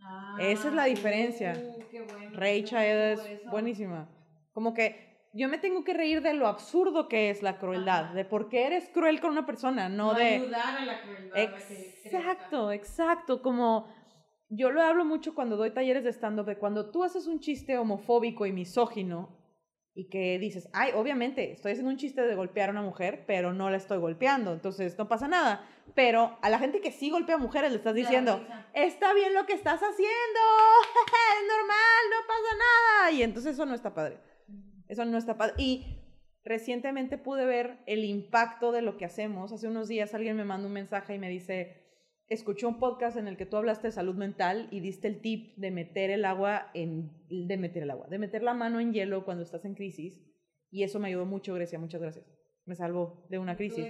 Ah, 0.00 0.36
Esa 0.40 0.68
es 0.68 0.74
la 0.74 0.84
diferencia. 0.84 1.54
uh, 1.56 1.88
qué 1.90 2.02
bueno. 2.02 2.30
No 3.16 3.24
es 3.24 3.50
buenísima. 3.50 4.08
Como 4.52 4.74
que 4.74 5.28
yo 5.32 5.48
me 5.48 5.58
tengo 5.58 5.84
que 5.84 5.94
reír 5.94 6.20
de 6.20 6.34
lo 6.34 6.46
absurdo 6.46 7.08
que 7.08 7.30
es 7.30 7.42
la 7.42 7.58
crueldad, 7.58 8.04
Ajá. 8.06 8.14
de 8.14 8.24
por 8.24 8.48
qué 8.48 8.66
eres 8.66 8.88
cruel 8.90 9.20
con 9.20 9.30
una 9.30 9.46
persona, 9.46 9.88
no, 9.88 10.14
de... 10.14 10.36
ayudar 10.36 10.76
a 10.76 10.84
la 10.84 11.02
crueldad. 11.02 11.38
Exacto, 11.38 12.72
exacto, 12.72 13.40
como 13.40 13.86
yo 14.50 14.70
lo 14.70 14.82
hablo 14.82 15.06
mucho 15.06 15.34
cuando 15.34 15.56
doy 15.56 15.70
talleres 15.70 16.04
de 16.04 16.12
stand-up, 16.12 16.44
de 16.44 16.58
cuando 16.58 16.90
tú 16.90 17.04
haces 17.04 17.26
un 17.26 17.40
chiste 17.40 17.78
homofóbico 17.78 18.44
y 18.44 18.52
misógino 18.52 19.41
y 19.94 20.08
que 20.08 20.38
dices, 20.38 20.68
ay, 20.72 20.92
obviamente, 20.94 21.52
estoy 21.52 21.72
haciendo 21.72 21.90
un 21.90 21.98
chiste 21.98 22.22
de 22.22 22.34
golpear 22.34 22.70
a 22.70 22.72
una 22.72 22.82
mujer, 22.82 23.24
pero 23.26 23.52
no 23.52 23.68
la 23.68 23.76
estoy 23.76 23.98
golpeando, 23.98 24.52
entonces 24.52 24.96
no 24.96 25.06
pasa 25.06 25.28
nada. 25.28 25.68
Pero 25.94 26.38
a 26.40 26.48
la 26.48 26.58
gente 26.58 26.80
que 26.80 26.92
sí 26.92 27.10
golpea 27.10 27.34
a 27.34 27.38
mujeres 27.38 27.70
le 27.70 27.76
estás 27.76 27.94
diciendo, 27.94 28.42
está 28.72 29.12
bien 29.12 29.34
lo 29.34 29.44
que 29.44 29.52
estás 29.52 29.80
haciendo, 29.80 30.40
es 30.96 31.46
normal, 31.46 32.02
no 32.10 32.26
pasa 32.26 32.56
nada. 32.58 33.12
Y 33.12 33.22
entonces 33.22 33.54
eso 33.54 33.66
no 33.66 33.74
está 33.74 33.92
padre. 33.92 34.18
Eso 34.88 35.04
no 35.04 35.18
está 35.18 35.36
padre. 35.36 35.54
Y 35.58 35.98
recientemente 36.42 37.18
pude 37.18 37.44
ver 37.44 37.80
el 37.86 38.04
impacto 38.04 38.72
de 38.72 38.80
lo 38.80 38.96
que 38.96 39.04
hacemos. 39.04 39.52
Hace 39.52 39.68
unos 39.68 39.88
días 39.88 40.14
alguien 40.14 40.36
me 40.36 40.44
mandó 40.44 40.68
un 40.68 40.72
mensaje 40.72 41.14
y 41.14 41.18
me 41.18 41.28
dice, 41.28 41.81
escuché 42.32 42.66
un 42.66 42.78
podcast 42.78 43.16
en 43.16 43.28
el 43.28 43.36
que 43.36 43.46
tú 43.46 43.56
hablaste 43.56 43.88
de 43.88 43.92
salud 43.92 44.14
mental 44.14 44.68
y 44.70 44.80
diste 44.80 45.08
el 45.08 45.20
tip 45.20 45.56
de 45.56 45.70
meter 45.70 46.10
el 46.10 46.24
agua 46.24 46.70
en, 46.74 47.10
de 47.28 47.56
meter 47.56 47.82
el 47.82 47.90
agua, 47.90 48.06
de 48.08 48.18
meter 48.18 48.42
la 48.42 48.54
mano 48.54 48.80
en 48.80 48.92
hielo 48.92 49.24
cuando 49.24 49.42
estás 49.42 49.64
en 49.64 49.74
crisis. 49.74 50.20
Y 50.70 50.82
eso 50.82 50.98
me 50.98 51.08
ayudó 51.08 51.26
mucho, 51.26 51.54
Grecia, 51.54 51.78
muchas 51.78 52.00
gracias. 52.00 52.26
Me 52.64 52.74
salvó 52.74 53.26
de 53.28 53.38
una 53.38 53.56
crisis. 53.56 53.86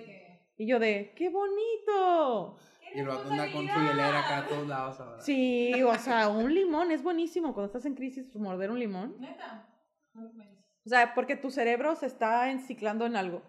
Y 0.57 0.67
yo 0.67 0.79
de, 0.79 1.13
¡qué 1.17 1.29
bonito! 1.29 2.59
¡qué 2.93 3.01
Y 3.01 3.03
vato 3.05 3.31
anda 3.31 3.53
con 3.53 3.67
su 3.67 3.81
hielera 3.81 4.21
acá 4.21 4.39
a 4.39 4.49
todos 4.49 4.67
lados 4.67 5.01
ahora. 5.01 5.21
Sí, 5.21 5.73
o 5.83 5.95
sea, 5.95 6.29
un 6.29 6.53
limón 6.53 6.91
es 6.91 7.03
buenísimo 7.03 7.55
cuando 7.55 7.67
estás 7.67 7.87
en 7.87 7.95
crisis, 7.95 8.27
pues, 8.33 8.43
morder 8.43 8.71
un 8.71 8.79
limón. 8.79 9.17
Neta. 9.21 9.69
O 10.15 10.89
sea, 10.89 11.15
porque 11.15 11.37
tu 11.37 11.51
cerebro 11.51 11.95
se 11.95 12.07
está 12.07 12.51
enciclando 12.51 13.07
en 13.07 13.17
algo. 13.17 13.43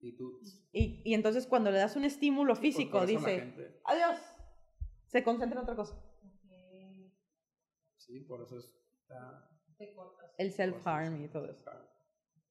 Y 0.00 0.16
tú. 0.16 0.40
Y, 0.72 1.02
y 1.04 1.14
entonces 1.14 1.46
cuando 1.46 1.70
le 1.70 1.78
das 1.78 1.96
un 1.96 2.04
estímulo 2.04 2.54
pues, 2.54 2.60
físico, 2.60 3.04
dice, 3.06 3.80
adiós. 3.84 4.18
Se 5.06 5.24
concentra 5.24 5.58
en 5.58 5.64
otra 5.64 5.74
cosa. 5.74 6.00
Sí, 7.96 8.20
por 8.20 8.42
eso 8.42 8.58
está. 8.58 9.48
El 10.38 10.52
self-harm 10.52 11.24
y 11.24 11.28
todo 11.28 11.50
eso. 11.50 11.70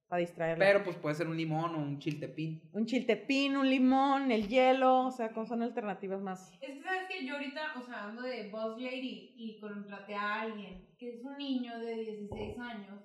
Para 0.07 0.19
distraerla. 0.19 0.65
Pero 0.65 0.83
pues 0.83 0.97
puede 0.97 1.15
ser 1.15 1.27
un 1.27 1.37
limón 1.37 1.75
o 1.75 1.77
un 1.77 1.99
chiltepín. 1.99 2.69
un 2.73 2.85
chiltepín, 2.85 3.55
un 3.55 3.69
limón, 3.69 4.31
el 4.31 4.47
hielo, 4.47 5.05
o 5.05 5.11
sea, 5.11 5.33
son 5.45 5.61
alternativas 5.61 6.21
más. 6.21 6.51
Es 6.53 6.59
que 6.59 6.81
sabes 6.81 7.07
que 7.07 7.25
yo 7.25 7.35
ahorita, 7.35 7.79
o 7.79 7.81
sea, 7.81 8.05
ando 8.05 8.23
de 8.23 8.49
boss 8.49 8.81
lady 8.81 9.33
y 9.37 9.59
contraté 9.59 10.15
a 10.15 10.41
alguien 10.41 10.95
que 10.97 11.15
es 11.15 11.23
un 11.23 11.37
niño 11.37 11.79
de 11.79 11.95
16 11.95 12.59
años 12.59 13.03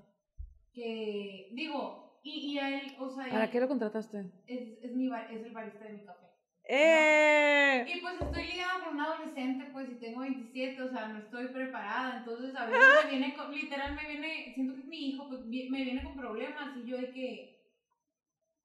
que, 0.73 1.51
digo, 1.53 2.04
y, 2.25 2.53
y 2.55 2.59
a 2.59 2.81
él, 2.81 2.97
o 2.99 3.09
sea, 3.09 3.29
¿Para 3.29 3.45
él 3.45 3.51
qué 3.51 3.61
lo 3.61 3.69
contrataste? 3.69 4.25
es, 4.47 4.79
es, 4.83 4.93
mi, 4.97 5.09
bar- 5.09 5.31
es 5.31 5.45
el 5.45 5.53
barista 5.53 5.85
de 5.85 5.93
mi 5.93 6.05
café. 6.05 6.27
¡Eh! 6.67 7.85
Y 7.87 8.01
pues 8.01 8.15
estoy 8.21 8.47
ligada 8.47 8.83
con 8.85 8.95
un 8.95 9.01
adolescente, 9.01 9.67
pues, 9.73 9.91
y 9.91 9.95
tengo 9.97 10.21
27, 10.21 10.81
o 10.83 10.89
sea, 10.91 11.09
no 11.09 11.19
estoy 11.19 11.49
preparada, 11.49 12.19
entonces 12.19 12.57
a 12.57 12.65
veces 12.67 12.83
me 13.05 13.11
viene, 13.11 13.35
con- 13.37 13.53
literal 13.55 13.95
me 13.95 14.09
viene, 14.09 14.53
siento 14.55 14.75
que 14.75 14.81
es 14.81 14.87
mi 14.87 15.09
hijo, 15.11 15.29
pues 15.29 15.45
me 15.45 15.85
viene 15.85 16.03
con 16.03 16.17
problemas 16.17 16.77
y 16.79 16.89
yo 16.89 16.97
de 16.97 17.11
que, 17.11 17.55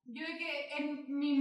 yo 0.05 0.25
de 0.25 0.37
que 0.37 0.69
en 0.77 1.19
mi 1.19 1.35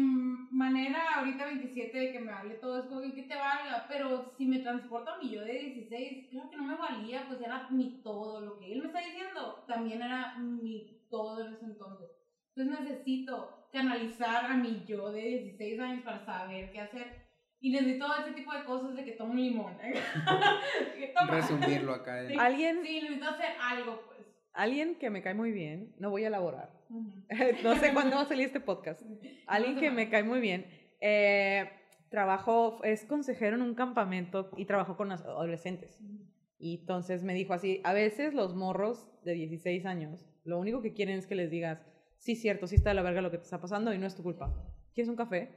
manera 0.51 1.15
ahorita 1.15 1.45
27 1.47 1.97
de 1.97 2.13
que 2.13 2.21
me 2.21 2.33
hable 2.33 2.55
todo 2.55 2.81
es 2.81 2.87
como 2.87 3.01
que, 3.01 3.23
te 3.23 3.37
valga, 3.37 3.87
pero 3.89 4.35
si 4.37 4.45
me 4.47 4.59
transporta 4.59 5.15
a 5.15 5.19
mi 5.19 5.31
yo 5.31 5.43
de 5.45 5.53
16, 5.53 6.27
claro 6.31 6.51
que 6.51 6.57
no 6.57 6.65
me 6.65 6.75
valía, 6.75 7.25
pues 7.29 7.41
era 7.41 7.69
mi 7.71 8.03
todo, 8.03 8.41
lo 8.41 8.59
que 8.59 8.73
él 8.73 8.81
me 8.81 8.87
está 8.89 8.99
diciendo 9.01 9.65
también 9.69 10.03
era 10.03 10.37
mi 10.39 10.98
todo 11.11 11.47
en 11.47 11.55
ese 11.55 11.65
entonces. 11.65 12.09
Entonces 12.55 12.81
necesito 12.89 13.69
canalizar 13.73 14.47
a 14.47 14.57
mi 14.57 14.85
yo 14.87 15.11
de 15.13 15.23
16 15.23 15.81
años 15.81 16.03
para 16.05 16.25
saber 16.25 16.71
qué 16.73 16.81
hacer. 16.81 17.29
Y 17.61 17.71
necesito 17.73 18.07
ese 18.21 18.33
tipo 18.33 18.53
de 18.55 18.65
cosas 18.65 18.95
de 18.95 19.05
que 19.05 19.13
tomo 19.13 19.33
un 19.33 19.41
limón. 19.41 19.77
Toma. 21.19 21.31
Resumirlo 21.33 21.95
acá. 21.95 22.23
en- 22.23 22.29
Sí. 22.29 22.37
Alguien, 22.39 22.81
Sí, 22.85 23.01
necesito 23.01 23.29
hacer 23.29 23.47
algo, 23.61 24.01
pues. 24.07 24.19
alguien 24.53 24.95
que 24.97 25.11
me 25.11 25.23
cae 25.23 25.35
muy 25.35 25.53
bien, 25.53 25.95
no 25.99 26.11
voy 26.11 26.25
a 26.25 26.29
elaborar. 26.29 26.71
Ujú. 26.91 27.13
no 27.65 27.77
sé 27.77 27.93
cuándo 27.93 28.17
va 28.17 28.23
a 28.23 28.27
salir 28.27 28.47
este 28.47 28.61
podcast. 28.61 29.03
Alguien 29.47 29.75
No 29.75 29.81
que 29.81 29.91
me 29.91 30.09
cae 30.09 30.23
muy 30.23 30.41
bien. 30.41 30.67
Eh, 31.01 31.71
trabajó, 32.11 32.83
es 32.85 33.05
consejero 33.05 33.57
en 33.57 33.63
un 33.63 33.75
campamento 33.75 34.51
y 34.57 34.65
trabajó 34.65 34.97
con 34.97 35.11
adolescentes. 35.13 35.99
Y 36.59 36.81
entonces 36.81 37.23
me 37.23 37.35
dijo 37.35 37.53
así, 37.55 37.81
a 37.85 37.93
veces 37.93 38.35
los 38.35 38.55
morros 38.55 39.07
de 39.25 39.35
16 39.35 39.85
años, 39.87 40.27
lo 40.49 40.59
único 40.59 40.81
que 40.83 40.93
quieren 40.93 41.19
es 41.19 41.27
que 41.27 41.35
les 41.35 41.51
digas, 41.51 41.81
sí, 42.17 42.35
cierto, 42.35 42.67
sí 42.67 42.75
está 42.77 42.91
de 42.91 42.95
la 42.95 43.03
verga 43.03 43.21
lo 43.21 43.31
que 43.31 43.39
te 43.39 43.45
está 43.45 43.61
pasando 43.61 43.93
y 43.93 43.99
no 43.99 44.07
es 44.07 44.15
tu 44.17 44.23
culpa. 44.23 44.53
¿Quieres 44.95 45.09
un 45.09 45.17
café? 45.17 45.51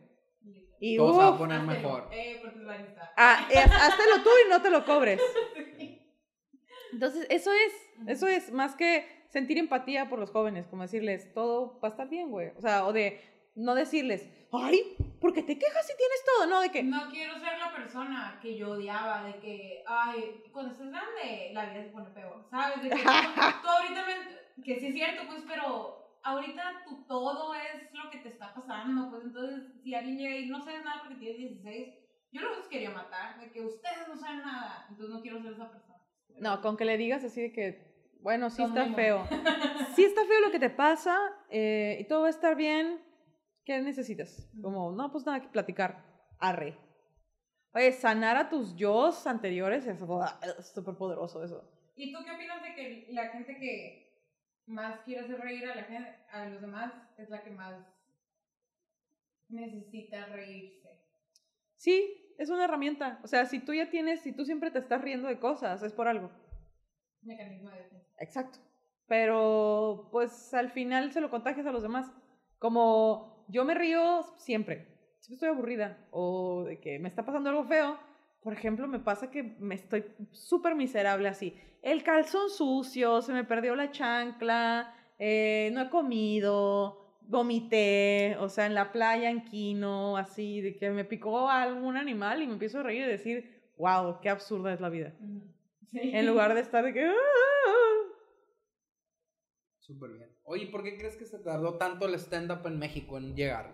Y 0.80 0.98
Todo 0.98 1.14
se 1.14 1.18
va 1.20 1.28
a 1.28 1.32
uf, 1.32 1.38
poner 1.38 1.62
mejor. 1.62 2.08
Eh, 2.12 2.40
porque 2.42 2.60
es 2.60 2.66
barista. 2.66 3.12
ah, 3.18 3.48
es- 3.52 3.58
háztelo 3.72 4.24
tú 4.24 4.30
y 4.46 4.50
no 4.50 4.62
te 4.62 4.70
lo 4.72 4.84
cobres. 4.86 5.20
Entonces, 6.94 7.26
eso 7.30 7.52
es, 7.54 7.74
eso 8.08 8.28
es, 8.28 8.52
más 8.52 8.76
que 8.76 9.06
sentir 9.30 9.58
empatía 9.58 10.10
por 10.10 10.20
los 10.20 10.30
jóvenes, 10.32 10.68
como 10.68 10.82
decirles, 10.82 11.34
todo 11.34 11.80
va 11.82 11.88
a 11.88 11.92
estar 11.92 12.10
bien, 12.10 12.30
güey. 12.32 12.50
O 12.58 12.62
sea, 12.62 12.86
o 12.86 12.92
de 12.94 13.22
no 13.56 13.76
decirles, 13.76 14.30
ay, 14.52 14.96
¿por 15.22 15.32
qué 15.34 15.44
te 15.44 15.58
quejas 15.58 15.88
si 15.88 15.94
tienes 15.96 16.22
todo? 16.26 16.48
No, 16.48 16.60
de 16.62 16.70
que, 16.72 16.84
No 16.84 17.10
quiero 17.10 17.34
ser 17.40 17.58
la 17.60 17.72
persona 17.74 18.40
que 18.42 18.58
yo 18.58 18.72
odiaba, 18.72 19.24
de 19.24 19.40
que, 19.40 19.84
ay, 19.88 20.44
cuando 20.52 20.72
estés 20.74 20.90
grande, 20.90 21.52
la 21.54 21.66
vida 21.70 21.84
se 21.84 21.90
pone 21.92 22.10
peor, 22.10 22.46
¿sabes? 22.50 22.82
De 22.84 22.90
que 22.90 22.96
tú, 22.96 23.02
tú 23.62 23.68
ahorita, 23.70 24.06
me- 24.08 24.64
que 24.64 24.80
sí 24.80 24.88
es 24.88 24.94
cierto, 24.94 25.24
pues, 25.28 25.44
pero 25.48 26.18
ahorita 26.24 26.84
tu 26.86 27.04
todo 27.06 27.54
es 27.56 27.94
lo 27.94 28.10
que 28.12 28.18
te 28.20 28.30
está 28.30 28.54
pasando, 28.54 29.10
pues, 29.10 29.24
entonces, 29.24 29.72
si 29.84 29.94
alguien 29.96 30.18
llega 30.18 30.36
y 30.36 30.50
no 30.50 30.60
sabes 30.62 30.84
nada 30.84 31.02
porque 31.02 31.16
tienes 31.20 31.38
16, 31.38 31.96
yo 32.32 32.42
los 32.42 32.68
quería 32.68 32.90
matar, 32.92 33.40
de 33.40 33.52
que 33.52 33.62
ustedes 33.62 34.08
no 34.08 34.16
saben 34.18 34.40
nada, 34.40 34.86
entonces 34.90 35.14
no 35.16 35.22
quiero 35.22 35.42
ser 35.42 35.54
esa 35.54 35.70
persona. 35.70 35.98
no, 36.40 36.62
con 36.62 36.76
que 36.78 36.86
le 36.86 36.98
digas 36.98 37.24
así 37.24 37.42
de 37.42 37.52
que, 37.52 37.92
bueno, 38.22 38.50
sí 38.50 38.64
está 38.64 38.86
feo. 38.94 39.28
Sí 39.96 40.06
está 40.06 40.24
feo 40.26 40.40
lo 40.40 40.52
que 40.52 40.60
te 40.60 40.70
pasa 40.70 41.18
eh, 41.50 41.98
y 42.00 42.06
todo 42.06 42.22
va 42.22 42.28
a 42.28 42.30
estar 42.30 42.56
bien. 42.56 43.02
¿Qué 43.66 43.80
necesitas? 43.82 44.50
Como, 44.62 44.92
no, 44.92 45.12
pues 45.12 45.26
nada 45.26 45.42
que 45.42 45.50
platicar. 45.50 46.04
Arre. 46.40 46.78
Oye, 47.74 47.92
sanar 47.92 48.36
a 48.38 48.50
tus 48.50 48.76
yo's 48.76 49.26
anteriores 49.28 49.86
es 49.88 50.00
súper 50.74 50.96
poderoso 50.96 51.44
eso. 51.44 51.64
¿Y 51.96 52.12
tú 52.12 52.20
qué 52.26 52.32
opinas 52.32 52.62
de 52.64 52.76
que 52.76 53.08
la 53.12 53.30
gente 53.30 53.58
que 53.58 54.26
más 54.66 55.00
quiere 55.02 55.22
hacer 55.22 55.40
reír 55.40 55.66
a 55.70 55.76
la 55.76 55.84
gente, 55.84 56.10
a 56.32 56.46
los 56.48 56.62
demás, 56.62 56.94
es 57.18 57.30
la 57.30 57.44
que 57.44 57.52
más 57.52 57.76
necesita 59.50 60.26
reírse? 60.28 60.90
Sí, 61.76 62.36
es 62.38 62.50
una 62.50 62.66
herramienta. 62.66 63.20
O 63.24 63.28
sea, 63.28 63.46
si 63.46 63.60
tú 63.60 63.74
ya 63.74 63.90
tienes, 63.90 64.22
si 64.22 64.34
tú 64.34 64.46
siempre 64.46 64.72
te 64.72 64.80
estás 64.80 65.02
riendo 65.02 65.28
de 65.28 65.40
cosas, 65.40 65.82
es 65.84 65.94
por 65.94 66.08
algo. 66.08 66.32
Mecanismo 67.22 67.70
de 67.70 67.78
defensa. 67.78 68.16
Exacto. 68.20 68.60
Pero, 69.08 70.10
pues 70.12 70.54
al 70.54 70.72
final 70.72 71.12
se 71.12 71.22
lo 71.22 71.30
contagias 71.30 71.68
a 71.68 71.72
los 71.72 71.84
demás. 71.84 72.12
Como 72.58 73.41
yo 73.52 73.66
me 73.66 73.76
río 73.76 74.24
siempre. 74.38 74.88
Siempre 75.20 75.36
estoy 75.36 75.50
aburrida. 75.50 75.98
O 76.12 76.64
de 76.66 76.80
que 76.80 76.98
me 77.00 77.10
está 77.10 77.26
pasando 77.26 77.50
algo 77.50 77.66
feo. 77.66 78.00
Por 78.42 78.54
ejemplo, 78.54 78.88
me 78.88 79.00
pasa 79.00 79.30
que 79.30 79.44
me 79.60 79.76
estoy 79.76 80.06
súper 80.32 80.74
miserable 80.74 81.28
así. 81.28 81.56
El 81.84 82.04
calzón 82.04 82.50
sucio, 82.50 83.22
se 83.22 83.34
me 83.34 83.44
perdió 83.44 83.76
la 83.76 83.92
chancla, 83.92 84.96
eh, 85.20 85.70
no 85.74 85.82
he 85.82 85.90
comido, 85.90 87.20
vomité, 87.28 88.36
o 88.40 88.50
sea, 88.50 88.66
en 88.66 88.74
la 88.74 88.92
playa, 88.92 89.30
en 89.30 89.44
Quino, 89.44 90.18
así, 90.18 90.62
de 90.62 90.76
que 90.76 90.90
me 90.90 91.06
picó 91.06 91.50
algún 91.50 91.98
animal 91.98 92.42
y 92.42 92.48
me 92.48 92.54
empiezo 92.54 92.80
a 92.80 92.84
reír 92.84 93.04
y 93.04 93.08
decir, 93.08 93.62
wow, 93.78 94.20
qué 94.22 94.30
absurda 94.30 94.74
es 94.74 94.82
la 94.82 94.90
vida. 94.90 95.14
Sí. 95.92 96.00
En 96.14 96.26
lugar 96.26 96.54
de 96.54 96.62
estar 96.62 96.84
de 96.84 96.94
que... 96.94 97.12
Súper 99.94 100.12
bien. 100.12 100.30
Oye, 100.44 100.68
¿por 100.68 100.84
qué 100.84 100.98
crees 100.98 101.18
que 101.18 101.26
se 101.26 101.40
tardó 101.40 101.78
tanto 101.78 102.06
el 102.08 102.16
stand-up 102.16 102.66
en 102.66 102.80
México 102.80 103.18
en 103.18 103.36
llegar? 103.36 103.72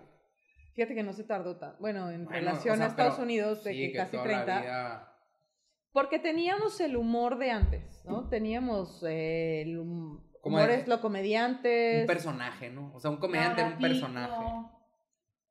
Fíjate 0.74 0.95
que 0.95 1.03
no 1.03 1.13
se 1.13 1.24
tardó 1.24 1.57
tan. 1.57 1.76
Bueno, 1.80 2.09
en 2.11 2.26
Bueno, 2.26 2.32
relación 2.39 2.74
o 2.74 2.78
sea, 2.78 2.86
a 2.86 2.89
Estados 2.89 3.13
pero 3.15 3.24
Unidos, 3.24 3.63
de 3.63 3.72
sí, 3.74 3.91
que, 3.91 3.97
casi 3.97 4.11
toda 4.11 4.24
la 4.26 4.43
30. 4.45 4.61
vida- 4.61 5.13
Porque 5.91 6.20
teníamos 6.20 6.80
el 6.80 6.95
humor 6.97 7.38
de 7.38 7.51
antes, 7.51 8.03
¿no? 8.05 8.30
Teníamos 8.30 9.03
eh, 9.07 9.61
el 9.61 9.80
hum- 9.80 10.24
Como 10.41 10.59
lo 10.59 11.01
comediantes. 11.01 12.01
Un 12.01 12.07
personaje, 12.07 12.70
¿no? 12.70 12.93
O 12.93 12.99
sea, 12.99 13.09
un 13.11 13.18
comediante 13.18 13.61
era 13.61 13.72
un 13.72 13.78
personaje. 13.80 14.45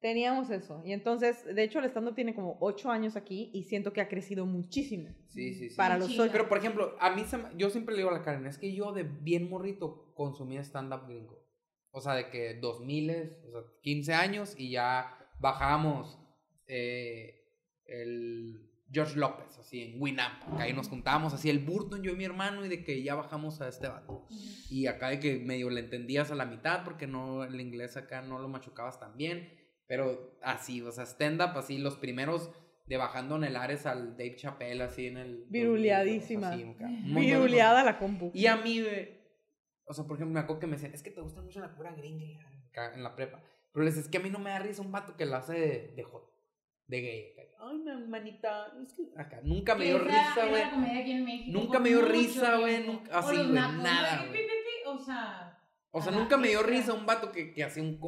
Teníamos 0.00 0.50
eso. 0.50 0.82
Y 0.84 0.92
entonces, 0.92 1.44
de 1.44 1.62
hecho, 1.62 1.78
el 1.78 1.86
stand-up 1.86 2.14
tiene 2.14 2.34
como 2.34 2.58
ocho 2.60 2.90
años 2.90 3.16
aquí 3.16 3.50
y 3.52 3.64
siento 3.64 3.92
que 3.92 4.00
ha 4.00 4.08
crecido 4.08 4.46
muchísimo. 4.46 5.08
Sí, 5.28 5.54
sí, 5.54 5.70
sí. 5.70 5.76
Para 5.76 5.98
los 5.98 6.18
ocho. 6.18 6.30
Pero, 6.32 6.48
por 6.48 6.58
ejemplo, 6.58 6.96
a 7.00 7.14
mí 7.14 7.24
yo 7.56 7.70
siempre 7.70 7.94
le 7.94 8.02
digo 8.02 8.10
a 8.10 8.18
la 8.18 8.22
Karen, 8.22 8.46
es 8.46 8.58
que 8.58 8.74
yo 8.74 8.92
de 8.92 9.04
bien 9.04 9.48
morrito 9.48 10.12
consumía 10.14 10.60
stand-up 10.62 11.06
gringo. 11.06 11.42
O 11.90 12.00
sea, 12.00 12.14
de 12.14 12.28
que 12.28 12.54
2000, 12.54 13.10
o 13.10 13.50
sea, 13.52 13.60
15 13.82 14.14
años 14.14 14.54
y 14.58 14.70
ya 14.70 15.16
bajamos 15.40 16.18
eh, 16.66 17.42
el, 17.86 18.66
George 18.90 19.18
López, 19.18 19.58
así 19.58 19.82
en 19.82 20.00
Winamp. 20.00 20.42
Acá 20.52 20.64
ahí 20.64 20.72
nos 20.72 20.88
juntábamos 20.88 21.34
así 21.34 21.50
el 21.50 21.58
Burton, 21.58 22.02
yo 22.02 22.12
y 22.12 22.16
mi 22.16 22.24
hermano, 22.24 22.64
y 22.64 22.68
de 22.68 22.84
que 22.84 23.02
ya 23.02 23.14
bajamos 23.14 23.60
a 23.60 23.68
este 23.68 23.88
vato. 23.88 24.26
Y 24.70 24.86
acá 24.86 25.08
de 25.08 25.18
que 25.18 25.38
medio 25.38 25.70
le 25.70 25.80
entendías 25.80 26.30
a 26.30 26.34
la 26.34 26.46
mitad 26.46 26.84
porque 26.84 27.06
no 27.06 27.44
el 27.44 27.60
inglés 27.60 27.96
acá 27.96 28.22
no 28.22 28.38
lo 28.38 28.48
machucabas 28.48 29.00
tan 29.00 29.16
bien. 29.16 29.52
Pero 29.88 30.36
así, 30.42 30.82
o 30.82 30.90
sea, 30.92 31.04
stand-up, 31.06 31.56
así 31.56 31.78
los 31.78 31.96
primeros 31.96 32.50
de 32.86 32.96
bajando 32.96 33.36
en 33.36 33.44
el 33.44 33.56
Ares 33.56 33.86
al 33.86 34.16
Dave 34.16 34.36
Chappelle, 34.36 34.82
así 34.82 35.06
en 35.06 35.16
el. 35.16 35.44
Viruleadísima. 35.48 36.50
así. 36.50 36.64
Viruleada 37.04 37.84
la 37.84 37.98
compu. 37.98 38.30
Y 38.34 38.46
a 38.46 38.56
mí, 38.56 38.80
güey, 38.82 39.16
o 39.86 39.94
sea, 39.94 40.04
por 40.04 40.16
ejemplo, 40.16 40.34
me 40.34 40.40
acuerdo 40.40 40.60
que 40.60 40.66
me 40.66 40.72
decían, 40.76 40.92
es 40.94 41.02
que 41.02 41.10
te 41.10 41.20
gusta 41.20 41.40
mucho 41.40 41.60
la 41.60 41.74
pura 41.74 41.92
gringa 41.94 42.24
en 42.94 43.02
la 43.02 43.14
prepa. 43.14 43.42
Pero 43.72 43.84
les 43.84 43.96
es 43.96 44.08
que 44.08 44.18
a 44.18 44.20
mí 44.20 44.30
no 44.30 44.38
me 44.38 44.50
da 44.50 44.58
risa 44.58 44.82
un 44.82 44.90
vato 44.92 45.16
que 45.16 45.26
la 45.26 45.38
hace 45.38 45.52
de, 45.52 45.92
de 45.96 46.02
hot, 46.02 46.24
de 46.86 47.00
gay. 47.00 47.32
Ay, 47.58 47.78
ma- 47.78 48.06
manita, 48.08 48.72
es 48.82 48.92
que 48.92 49.02
acá 49.16 49.40
nunca 49.42 49.74
me 49.74 49.86
dio 49.86 49.96
Esa 49.96 50.06
risa, 50.06 50.46
güey. 50.48 50.62
Nunca 51.52 51.78
me 51.78 51.88
dio 51.88 52.02
risa, 52.02 52.58
güey, 52.58 52.76
así, 53.12 53.36
güey, 53.36 53.48
nada, 53.50 54.26
O 54.86 54.98
sea. 54.98 55.58
O 55.90 56.02
sea, 56.02 56.12
nunca 56.12 56.36
me 56.36 56.48
dio 56.48 56.62
risa 56.62 56.92
un 56.92 57.06
vato 57.06 57.32
que, 57.32 57.52
que 57.52 57.64
hacía 57.64 57.82
un- 57.82 57.98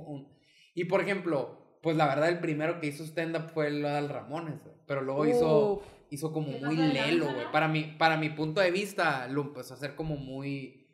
Y 0.75 0.85
por 0.85 1.01
ejemplo, 1.01 1.68
pues 1.89 1.97
la 1.97 2.07
verdad, 2.07 2.29
el 2.29 2.39
primero 2.39 2.81
que 2.81 2.89
hizo 2.89 3.03
stand-up 3.03 3.49
fue 3.49 3.69
el 3.69 3.83
Adal 3.83 4.11
Ramones, 4.11 4.63
güey. 4.63 4.75
Pero 4.87 5.01
luego 5.01 5.25
hizo, 5.25 5.73
Uf. 5.77 5.83
hizo 6.11 6.35
como 6.35 6.49
muy 6.59 6.77
lelo, 6.77 7.33
güey. 7.33 7.51
Para 7.51 7.67
mi, 7.67 7.85
para 7.85 8.19
mi 8.19 8.29
punto 8.29 8.61
de 8.61 8.71
vista, 8.71 9.27
lo 9.29 9.41
empezó 9.41 9.73
a 9.73 9.79
hacer 9.79 9.95
como 9.95 10.17
muy. 10.19 10.87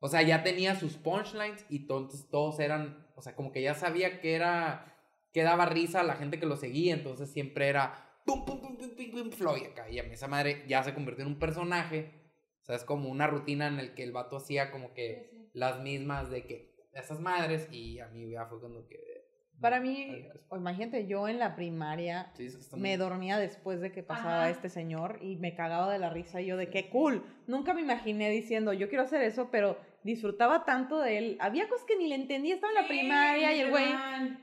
O 0.00 0.08
sea, 0.08 0.20
ya 0.20 0.42
tenía 0.42 0.74
sus 0.74 0.98
punchlines 0.98 1.64
y 1.70 1.76
entonces 1.78 2.28
todos 2.28 2.60
eran. 2.60 3.06
O 3.16 3.22
sea, 3.22 3.34
como 3.34 3.52
que 3.52 3.62
ya 3.62 3.72
sabía 3.72 4.20
que 4.20 4.34
era. 4.34 4.94
que 5.32 5.42
daba 5.44 5.64
risa 5.64 6.00
a 6.00 6.04
la 6.04 6.16
gente 6.16 6.38
que 6.38 6.44
lo 6.44 6.56
seguía. 6.56 6.92
Entonces 6.92 7.30
siempre 7.32 7.68
era. 7.68 8.20
Pum, 8.26 8.44
pum, 8.44 8.60
pum, 8.60 8.76
pum, 8.76 8.90
pum, 8.94 9.10
pum, 9.12 9.30
Floyd 9.30 9.64
acá. 9.72 9.88
Y 9.88 9.98
a 9.98 10.02
mí 10.02 10.10
esa 10.12 10.28
madre 10.28 10.62
ya 10.68 10.82
se 10.82 10.92
convirtió 10.92 11.24
en 11.24 11.30
un 11.32 11.38
personaje. 11.38 12.12
O 12.60 12.66
sea, 12.66 12.76
es 12.76 12.84
como 12.84 13.08
una 13.08 13.28
rutina 13.28 13.66
en 13.66 13.78
el 13.80 13.94
que 13.94 14.02
el 14.02 14.12
vato 14.12 14.36
hacía 14.36 14.70
como 14.70 14.92
que 14.92 15.28
Sí, 15.30 15.36
sí. 15.38 15.50
las 15.54 15.80
mismas 15.80 16.28
de 16.30 16.44
que 16.46 16.74
esas 16.92 17.18
madres 17.20 17.66
y 17.72 17.98
a 18.00 18.08
mí 18.08 18.30
ya 18.30 18.44
fue 18.44 18.60
cuando 18.60 18.86
que 18.86 19.13
Para 19.60 19.80
mí, 19.80 20.26
o 20.48 20.56
imagínate, 20.56 21.06
yo 21.06 21.28
en 21.28 21.38
la 21.38 21.54
primaria 21.54 22.30
Sí, 22.36 22.48
me 22.76 22.96
dormía 22.96 23.38
después 23.38 23.80
de 23.80 23.92
que 23.92 24.02
pasaba 24.02 24.42
Ajá. 24.42 24.50
este 24.50 24.68
señor 24.68 25.18
y 25.22 25.36
me 25.36 25.54
cagaba 25.54 25.90
de 25.92 25.98
la 25.98 26.10
risa 26.10 26.40
y 26.40 26.46
yo 26.46 26.56
de 26.56 26.68
qué 26.68 26.90
cool. 26.90 27.24
Nunca 27.46 27.74
me 27.74 27.80
imaginé 27.82 28.30
diciendo, 28.30 28.72
yo 28.72 28.88
quiero 28.88 29.04
hacer 29.04 29.20
eso, 29.22 29.48
pero 29.50 29.78
disfrutaba 30.02 30.64
tanto 30.64 30.98
de 30.98 31.16
él. 31.18 31.36
Había 31.40 31.66
cosas 31.68 31.86
que 31.86 31.96
ni 31.96 32.08
le 32.08 32.14
entendía, 32.14 32.54
estaba 32.54 32.70
en 32.72 32.74
la 32.74 32.82
Sí, 32.82 32.88
primaria 32.88 33.54
y 33.54 33.60
el 33.60 33.70
güey 33.70 33.94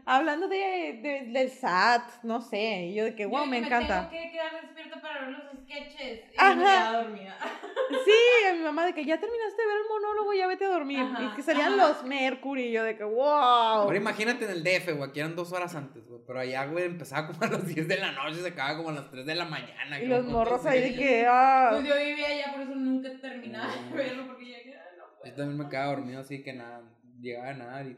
hablando 0.06 0.48
de, 0.48 0.58
de- 1.04 1.28
del 1.32 1.50
SAT, 1.52 2.24
no 2.24 2.42
sé, 2.42 2.88
y 2.88 2.96
yo 2.96 3.04
de 3.04 3.16
que, 3.16 3.26
wow, 3.28 3.42
Yo 3.42 3.46
me 3.46 3.60
que 3.62 3.68
encanta. 3.68 4.10
tengo 4.10 4.24
que 4.24 4.32
quedar 4.32 4.62
despierta 4.62 5.02
para 5.02 5.22
ver 5.22 5.30
los 5.32 5.44
sketches. 5.64 6.20
Y 6.32 6.36
Ajá. 6.38 6.92
me 6.92 6.98
dormida. 6.98 7.38
Sí, 7.92 8.48
a 8.50 8.54
mi 8.54 8.60
mamá 8.64 8.86
de 8.86 8.94
que 8.94 9.04
ya 9.04 9.20
terminaste 9.20 9.62
de 9.62 9.68
ver 9.68 9.78
el 9.78 9.88
monólogo, 9.90 10.34
ya 10.34 10.48
vete 10.48 10.64
a 10.64 10.70
dormir. 10.70 11.02
Ajá, 11.02 11.24
Y 11.24 11.36
que 11.36 11.42
salían 11.44 11.74
ajá. 11.74 11.88
los 11.90 12.04
Mercury 12.06 12.68
y 12.68 12.72
yo 12.72 12.84
de 12.86 12.96
que, 12.96 13.04
wow. 13.04 13.22
Ahora 13.28 13.98
imagínate 13.98 14.46
en 14.46 14.52
el 14.52 14.64
DF, 14.64 14.94
güey, 14.96 15.10
aquí 15.10 15.20
eran 15.20 15.36
dos 15.36 15.52
horas 15.52 15.76
antes, 15.76 16.08
güey. 16.08 16.22
Pero 16.26 16.40
allá, 16.40 16.66
güey, 16.68 16.86
empezaba 16.86 17.28
como 17.28 17.44
a 17.44 17.48
las 17.48 17.68
10 17.76 17.88
de 17.90 17.98
la 17.98 18.14
noche, 18.14 18.36
se 18.42 18.48
acababa 18.48 18.78
como 18.78 18.90
a 18.90 18.94
las 18.94 19.12
3 19.12 19.26
de 19.26 19.36
la 19.36 19.44
mañana. 19.46 20.00
Y 20.02 20.06
los 20.08 20.26
morros 20.26 20.66
ahí 20.66 20.80
de 20.82 20.96
que, 20.96 21.26
ah. 21.28 21.68
Pues 21.74 21.86
yo 21.86 21.96
vivía 21.98 22.28
allá, 22.28 22.52
por 22.54 22.62
eso 22.62 22.76
nunca 22.92 23.10
terminaba 23.22 23.74
de 23.76 23.94
verlo, 23.94 24.28
porque 24.28 24.52
ya 24.52 24.64
que, 24.64 24.76
ah, 24.76 24.84
no 24.98 25.30
Yo 25.30 25.36
también 25.36 25.58
me 25.58 25.70
quedaba 25.70 25.96
dormido, 25.96 26.20
así 26.22 26.44
que 26.44 26.54
nada, 26.54 26.84
llegaba 27.20 27.50
a 27.50 27.54
nadar 27.54 27.88
y... 27.88 27.98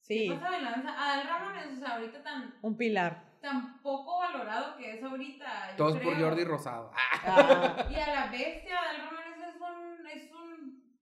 Sí, 0.00 0.28
¿Qué 0.28 0.34
pasa 0.34 0.56
de 0.56 0.62
lanza? 0.62 0.88
Adal 0.90 1.26
Ramones, 1.26 1.76
o 1.76 1.80
sea, 1.80 1.94
ahorita 1.96 2.22
tan, 2.22 2.54
un 2.62 2.76
pilar. 2.76 3.38
tan 3.40 3.80
poco 3.80 4.18
valorado 4.18 4.76
que 4.76 4.94
es 4.98 5.02
ahorita. 5.04 5.76
Todos 5.76 5.98
por. 5.98 6.18
Jordi 6.18 6.42
Rosado. 6.44 6.90
Ah, 6.94 7.20
Ah, 7.22 7.88
Y 7.88 7.94
a 7.94 8.06
la 8.14 8.26
bestia, 8.30 8.76
Adal 8.80 9.02
Ramones 9.02 9.54
es 9.54 9.60
un. 9.60 10.06
Es 10.06 10.32
un. 10.32 10.98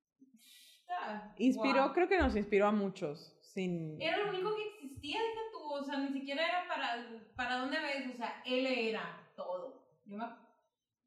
Ah, 0.90 1.32
inspiró, 1.38 1.84
wow. 1.84 1.92
creo 1.94 2.08
que 2.08 2.18
nos 2.18 2.36
inspiró 2.36 2.66
a 2.66 2.72
muchos. 2.72 3.34
Sin. 3.40 4.00
Era 4.02 4.18
lo 4.18 4.28
único 4.28 4.54
que 4.54 4.68
existía, 4.68 5.18
deja 5.20 5.40
tú, 5.52 5.72
o 5.72 5.82
sea, 5.84 5.98
ni 5.98 6.12
siquiera 6.12 6.46
era 6.46 6.68
para, 6.68 7.06
para 7.34 7.56
dónde 7.56 7.78
ves, 7.80 8.14
o 8.14 8.16
sea, 8.16 8.42
él 8.44 8.66
era 8.66 9.26
todo. 9.36 9.86
Yo 10.04 10.18
me, 10.18 10.26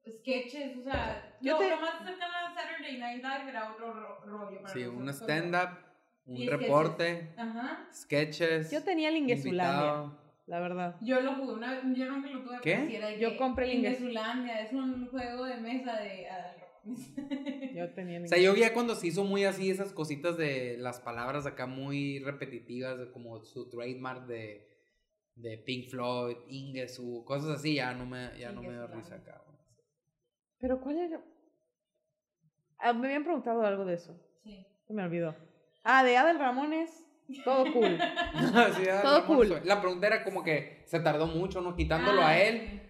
sketches, 0.10 0.78
o 0.78 0.84
sea, 0.84 1.38
Yo 1.42 1.54
lo, 1.54 1.60
te- 1.60 1.70
lo 1.70 1.82
más 1.82 2.04
cercano 2.04 2.34
a 2.48 2.54
Saturday 2.54 2.98
Night 2.98 3.24
Live 3.24 3.50
era 3.50 3.72
otro 3.72 3.94
ro- 3.94 4.20
rollo. 4.26 4.62
Para 4.62 4.74
sí, 4.74 4.84
un 4.86 5.08
stand-up, 5.10 5.78
un 6.26 6.36
sketches. 6.38 6.60
reporte, 6.60 7.34
Ajá. 7.38 7.88
sketches. 7.94 8.72
Yo 8.72 8.84
tenía 8.84 9.10
el 9.10 9.18
Ingesulandia, 9.18 10.12
la 10.48 10.60
verdad. 10.60 10.96
Yo 11.02 11.22
lo 11.22 11.36
jugué 11.36 11.54
una 11.54 11.82
yo 11.94 12.06
nunca 12.10 12.30
lo 12.30 12.44
tuve 12.44 12.60
¿Qué? 12.62 13.18
Yo 13.20 13.30
que 13.32 13.38
compré 13.38 13.72
el 13.72 13.78
Inges- 13.80 13.90
Ingesulandia, 14.00 14.62
es 14.62 14.74
un 14.74 15.08
juego 15.10 15.46
de 15.46 15.58
mesa 15.58 15.98
de 16.00 16.30
Adal. 16.30 16.56
Yo 17.76 17.94
tenía 17.94 18.18
el 18.18 18.24
O 18.26 18.28
sea, 18.28 18.40
yo 18.40 18.56
ya 18.56 18.74
cuando 18.74 18.96
se 18.96 19.06
hizo 19.06 19.24
muy 19.24 19.44
así 19.46 19.70
esas 19.70 19.94
cositas 19.94 20.36
de 20.36 20.78
las 20.80 21.00
palabras 21.00 21.46
acá 21.46 21.68
muy 21.68 22.18
repetitivas, 22.20 22.98
como 23.14 23.40
su 23.44 23.70
trademark 23.70 24.26
de, 24.26 24.68
de 25.36 25.60
Pink 25.60 25.90
Floyd, 25.90 26.38
Ingesu, 26.48 27.24
cosas 27.24 27.60
así, 27.60 27.76
ya 27.76 27.94
no 27.94 28.08
me, 28.08 28.32
ya 28.40 28.52
no 28.52 28.64
me 28.64 28.72
dio 28.72 28.88
risa 28.88 29.14
acá. 29.16 29.44
Pero 30.62 30.80
¿cuál 30.80 31.00
era? 31.00 31.22
Ah, 32.78 32.94
me 32.94 33.08
habían 33.08 33.24
preguntado 33.24 33.66
algo 33.66 33.86
de 33.86 33.96
eso. 33.96 34.16
Sí. 34.44 34.66
Se 34.88 34.94
me 34.94 35.04
olvidó. 35.04 35.36
Ah, 35.84 36.04
de 36.04 36.18
Adel 36.18 36.40
Ramones, 36.40 37.06
todo 37.44 37.66
cool. 37.74 37.98
Sí, 38.78 38.84
ah, 38.90 39.02
Todo 39.02 39.22
Ramón 39.22 39.38
cool. 39.38 39.62
La 39.66 39.82
pregunta 39.82 40.08
era 40.08 40.24
como 40.24 40.44
que 40.44 40.84
se 40.86 41.00
tardó 41.00 41.28
mucho, 41.28 41.62
¿no? 41.62 41.76
Quitándolo 41.76 42.22
Ah, 42.22 42.30
a 42.30 42.40
él, 42.42 42.60
sí. 42.70 42.82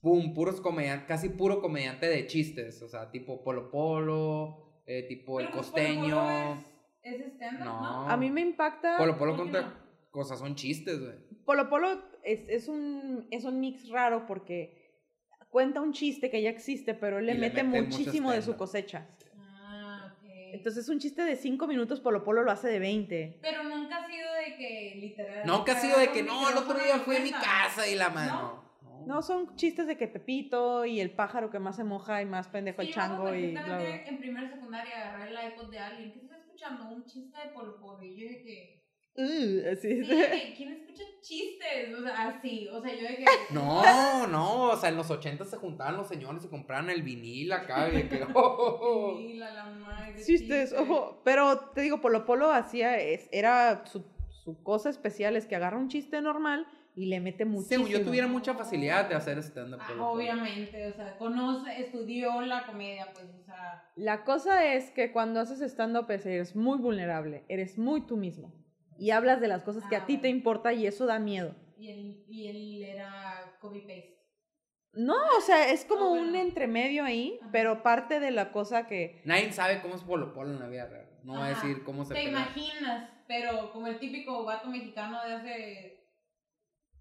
pum, 0.00 0.34
puros 0.34 0.60
comediantes, 0.60 1.06
casi 1.08 1.28
puro 1.30 1.60
comediante 1.60 2.06
de 2.08 2.26
chistes, 2.26 2.80
o 2.82 2.88
sea, 2.88 3.10
tipo 3.10 3.42
Polo 3.42 3.70
Polo, 3.70 4.82
eh, 4.86 5.02
tipo 5.08 5.40
El 5.40 5.46
Pero 5.46 5.58
pues 5.58 5.70
Polo 5.70 5.82
Polo 5.84 5.96
Costeño. 6.06 6.64
Es, 7.02 7.20
es 7.20 7.52
No. 7.60 7.80
¿no? 7.80 8.08
A 8.10 8.16
mí 8.16 8.30
me 8.30 8.40
impacta. 8.40 8.96
Polo 8.98 9.16
Polo 9.18 9.36
¿por 9.36 9.46
qué 9.46 9.52
contra 9.52 9.62
no? 9.68 10.10
cosas, 10.10 10.38
son 10.38 10.54
chistes, 10.54 11.00
güey. 11.00 11.16
Polo 11.44 11.68
Polo 11.68 11.88
es, 12.24 12.40
es, 12.48 12.68
un, 12.68 13.26
es 13.30 13.44
un 13.44 13.60
mix 13.60 13.88
raro 13.90 14.26
porque 14.26 14.85
cuenta 15.50 15.80
un 15.80 15.92
chiste 15.92 16.30
que 16.30 16.42
ya 16.42 16.50
existe, 16.50 16.94
pero 16.94 17.18
él 17.18 17.26
le, 17.26 17.32
Y 17.32 17.38
le 17.38 17.48
mete, 17.48 17.62
mete 17.62 17.82
muchísimo 17.82 18.32
de 18.32 18.42
su 18.42 18.56
cosecha. 18.56 19.06
Ah, 19.38 20.12
ok. 20.12 20.28
Entonces 20.52 20.88
un 20.88 20.98
chiste 20.98 21.22
de 21.22 21.36
5 21.36 21.66
minutos, 21.66 22.00
Polo 22.00 22.24
Polo 22.24 22.42
lo 22.42 22.50
hace 22.50 22.68
de 22.68 22.78
20. 22.78 23.38
Pero 23.42 23.64
nunca 23.64 23.98
ha 23.98 24.06
sido 24.06 24.32
de 24.34 24.56
que 24.56 24.94
literal. 25.00 25.46
Nunca 25.46 25.72
ha 25.72 25.80
sido 25.80 25.98
de 25.98 26.10
que 26.12 26.22
no, 26.22 26.48
el 26.48 26.56
otro 26.56 26.78
día 26.78 26.96
y 26.96 27.00
fui 27.00 27.16
a 27.16 27.20
mi 27.20 27.32
casa 27.32 27.88
y 27.88 27.94
la 27.94 28.10
mano. 28.10 28.32
¿No? 28.32 28.66
No, 29.06 29.22
son 29.22 29.54
chistes 29.54 29.86
de 29.86 29.96
que 29.96 30.08
Pepito 30.08 30.84
y 30.84 31.00
el 31.00 31.12
pájaro 31.12 31.48
que 31.48 31.60
más 31.60 31.76
se 31.76 31.84
moja 31.84 32.22
y 32.22 32.26
más 32.26 32.48
pendejo 32.48 32.82
Sí, 32.82 32.88
el 32.88 32.94
chango 32.94 33.32
y 33.34 33.52
bla. 33.52 34.04
En 34.04 34.18
primera 34.18 34.50
secundaria 34.50 35.14
agarré 35.14 35.30
el 35.30 35.52
iPod 35.52 35.70
de 35.70 35.78
alguien 35.78 36.12
que 36.12 36.18
está 36.18 36.36
escuchando 36.36 36.88
un 36.88 37.04
chiste 37.04 37.38
de 37.38 37.52
Polo 37.52 37.78
Polo 37.78 38.02
y 38.02 38.16
yo 38.16 38.28
de 38.28 38.42
que. 38.42 38.85
Uh, 39.18 39.72
así 39.72 40.04
Sí, 40.04 40.14
de 40.14 40.54
¿quién 40.56 40.72
escucha 40.72 41.02
chistes? 41.20 41.94
O 41.98 42.02
sea, 42.02 42.28
así. 42.28 42.68
O 42.68 42.80
sea, 42.82 42.94
yo 42.94 43.02
de 43.08 43.16
que. 43.16 43.24
No, 43.50 44.26
no, 44.26 44.70
o 44.70 44.76
sea, 44.76 44.90
en 44.90 44.96
los 44.96 45.10
80 45.10 45.44
se 45.44 45.56
juntaban 45.56 45.96
los 45.96 46.08
señores 46.08 46.44
y 46.44 46.48
compraban 46.48 46.90
el 46.90 47.02
vinil 47.02 47.52
acá 47.52 47.88
y 47.88 48.02
que, 48.08 48.22
oh, 48.34 48.38
oh, 48.40 48.78
oh. 48.80 49.16
Sí, 49.16 49.34
la, 49.34 49.64
madre 49.66 50.22
Chistes, 50.22 50.72
ojo. 50.72 51.20
Pero 51.24 51.58
te 51.74 51.80
digo, 51.82 52.00
Polo 52.00 52.24
Polo 52.26 52.50
hacía, 52.50 52.98
es, 52.98 53.28
era 53.32 53.84
su, 53.86 54.04
su 54.44 54.62
cosa 54.62 54.90
especial, 54.90 55.36
es 55.36 55.46
que 55.46 55.56
agarra 55.56 55.78
un 55.78 55.88
chiste 55.88 56.20
normal 56.20 56.66
y 56.94 57.06
le 57.06 57.20
mete 57.20 57.44
muchísimo. 57.44 57.84
Según 57.86 58.00
yo 58.00 58.04
tuviera 58.06 58.26
mucha 58.26 58.54
facilidad 58.54 59.06
de 59.06 59.14
hacer 59.14 59.38
stand-up. 59.42 59.80
Ah, 59.82 59.92
obviamente, 60.00 60.86
o 60.88 60.92
sea, 60.94 61.16
conoce, 61.18 61.78
estudió 61.80 62.40
la 62.40 62.64
comedia, 62.66 63.12
pues, 63.12 63.26
o 63.38 63.44
sea. 63.44 63.84
La 63.96 64.24
cosa 64.24 64.64
es 64.72 64.90
que 64.92 65.12
cuando 65.12 65.40
haces 65.40 65.60
stand-up 65.60 66.10
es- 66.10 66.24
eres 66.24 66.56
muy 66.56 66.78
vulnerable, 66.78 67.44
eres 67.48 67.76
muy 67.76 68.00
tú 68.06 68.16
mismo. 68.16 68.50
Y 68.98 69.10
hablas 69.10 69.40
de 69.40 69.48
las 69.48 69.62
cosas 69.62 69.84
que 69.88 69.96
Ah, 69.96 70.00
a 70.02 70.06
ti 70.06 70.14
te 70.16 70.28
bueno. 70.28 70.36
importa 70.36 70.72
y 70.72 70.86
eso 70.86 71.06
da 71.06 71.18
miedo. 71.18 71.54
Y 71.78 71.90
él, 71.90 72.24
y 72.28 72.48
él 72.48 72.82
era 72.84 73.56
copy-paste. 73.60 74.14
No, 74.94 75.14
o 75.36 75.40
sea, 75.42 75.70
es 75.72 75.84
como 75.84 76.06
Ah, 76.06 76.20
un 76.20 76.34
entremedio 76.34 77.04
ahí, 77.04 77.38
Ajá. 77.42 77.50
pero 77.52 77.82
parte 77.82 78.18
de 78.18 78.30
la 78.30 78.50
cosa 78.52 78.86
que... 78.86 79.20
Nadie 79.26 79.52
sabe 79.52 79.82
cómo 79.82 79.94
es 79.94 80.02
Polo 80.02 80.32
Polo 80.32 80.52
en 80.54 80.60
la 80.60 80.68
vida 80.68 80.86
real. 80.86 81.06
No 81.22 81.34
voy 81.34 81.42
a 81.42 81.48
decir 81.48 81.82
cómo 81.84 82.04
se 82.04 82.14
Te 82.14 82.20
pelea. 82.20 82.30
imaginas, 82.32 83.10
pero 83.28 83.72
como 83.72 83.88
el 83.88 83.98
típico 83.98 84.44
vato 84.44 84.68
mexicano 84.68 85.22
de 85.26 85.32
hace 85.34 86.06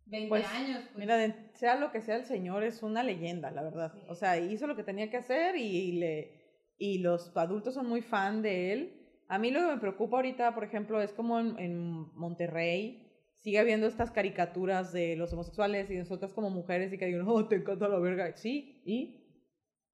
20 0.08 0.28
Pues, 0.30 0.46
años. 0.48 0.82
Pues, 0.94 0.98
Mira, 0.98 1.50
sea 1.54 1.76
lo 1.76 1.92
que 1.92 2.02
sea 2.02 2.18
el 2.18 2.26
señor, 2.26 2.64
es 2.64 2.84
una 2.84 3.02
leyenda, 3.02 3.50
la 3.52 3.62
verdad. 3.64 3.94
Sí. 3.94 4.02
O 4.10 4.16
sea, 4.16 4.38
hizo 4.40 4.68
lo 4.68 4.76
que 4.76 4.84
tenía 4.84 5.10
que 5.10 5.18
hacer 5.18 5.56
y, 5.56 5.94
le, 5.94 6.74
y 6.78 6.98
los 7.00 7.36
adultos 7.38 7.74
son 7.76 7.88
muy 7.88 8.02
fan 8.02 8.42
de 8.42 8.74
él. 8.74 8.95
A 9.28 9.38
mí 9.40 9.52
lo 9.52 9.60
que 9.62 9.68
me 9.68 9.78
preocupa 9.80 10.18
ahorita, 10.18 10.54
por 10.54 10.64
ejemplo, 10.64 11.02
es 11.02 11.12
como 11.14 11.40
en, 11.40 11.58
en 11.60 12.14
Monterrey 12.16 13.02
sigue 13.34 13.60
habiendo 13.60 13.86
estas 13.88 14.12
caricaturas 14.12 14.92
de 14.92 15.16
los 15.16 15.32
homosexuales 15.34 15.90
y 15.92 15.98
nosotras 15.98 16.34
como 16.34 16.50
mujeres 16.50 16.92
y 16.94 16.98
que 16.98 17.06
digan, 17.06 17.26
oh, 17.28 17.48
te 17.48 17.56
encanta 17.58 17.88
la 17.88 18.00
verga. 18.00 18.36
Sí, 18.36 18.82
¿y? 18.86 19.22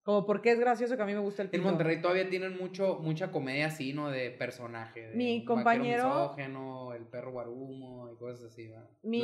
Como, 0.04 0.26
¿por 0.26 0.42
qué 0.42 0.52
es 0.52 0.60
gracioso 0.60 0.96
que 0.96 1.04
a 1.04 1.06
mí 1.06 1.14
me 1.14 1.20
gusta 1.20 1.44
el 1.44 1.48
En 1.48 1.52
pito? 1.52 1.64
Monterrey 1.64 2.02
todavía 2.02 2.28
tienen 2.28 2.58
mucho, 2.58 2.98
mucha 3.04 3.32
comedia 3.32 3.68
así, 3.68 3.94
¿no? 3.94 4.10
De 4.10 4.32
personaje. 4.32 5.10
de 5.10 5.16
Mi 5.16 5.46
compañero- 5.46 6.06
misógeno, 6.10 6.94
el 6.94 7.06
perro 7.06 7.32
guarumo 7.34 8.10
y 8.12 8.18
cosas 8.18 8.52
así, 8.52 8.68
¿verdad? 8.68 8.90
Mi, 9.04 9.22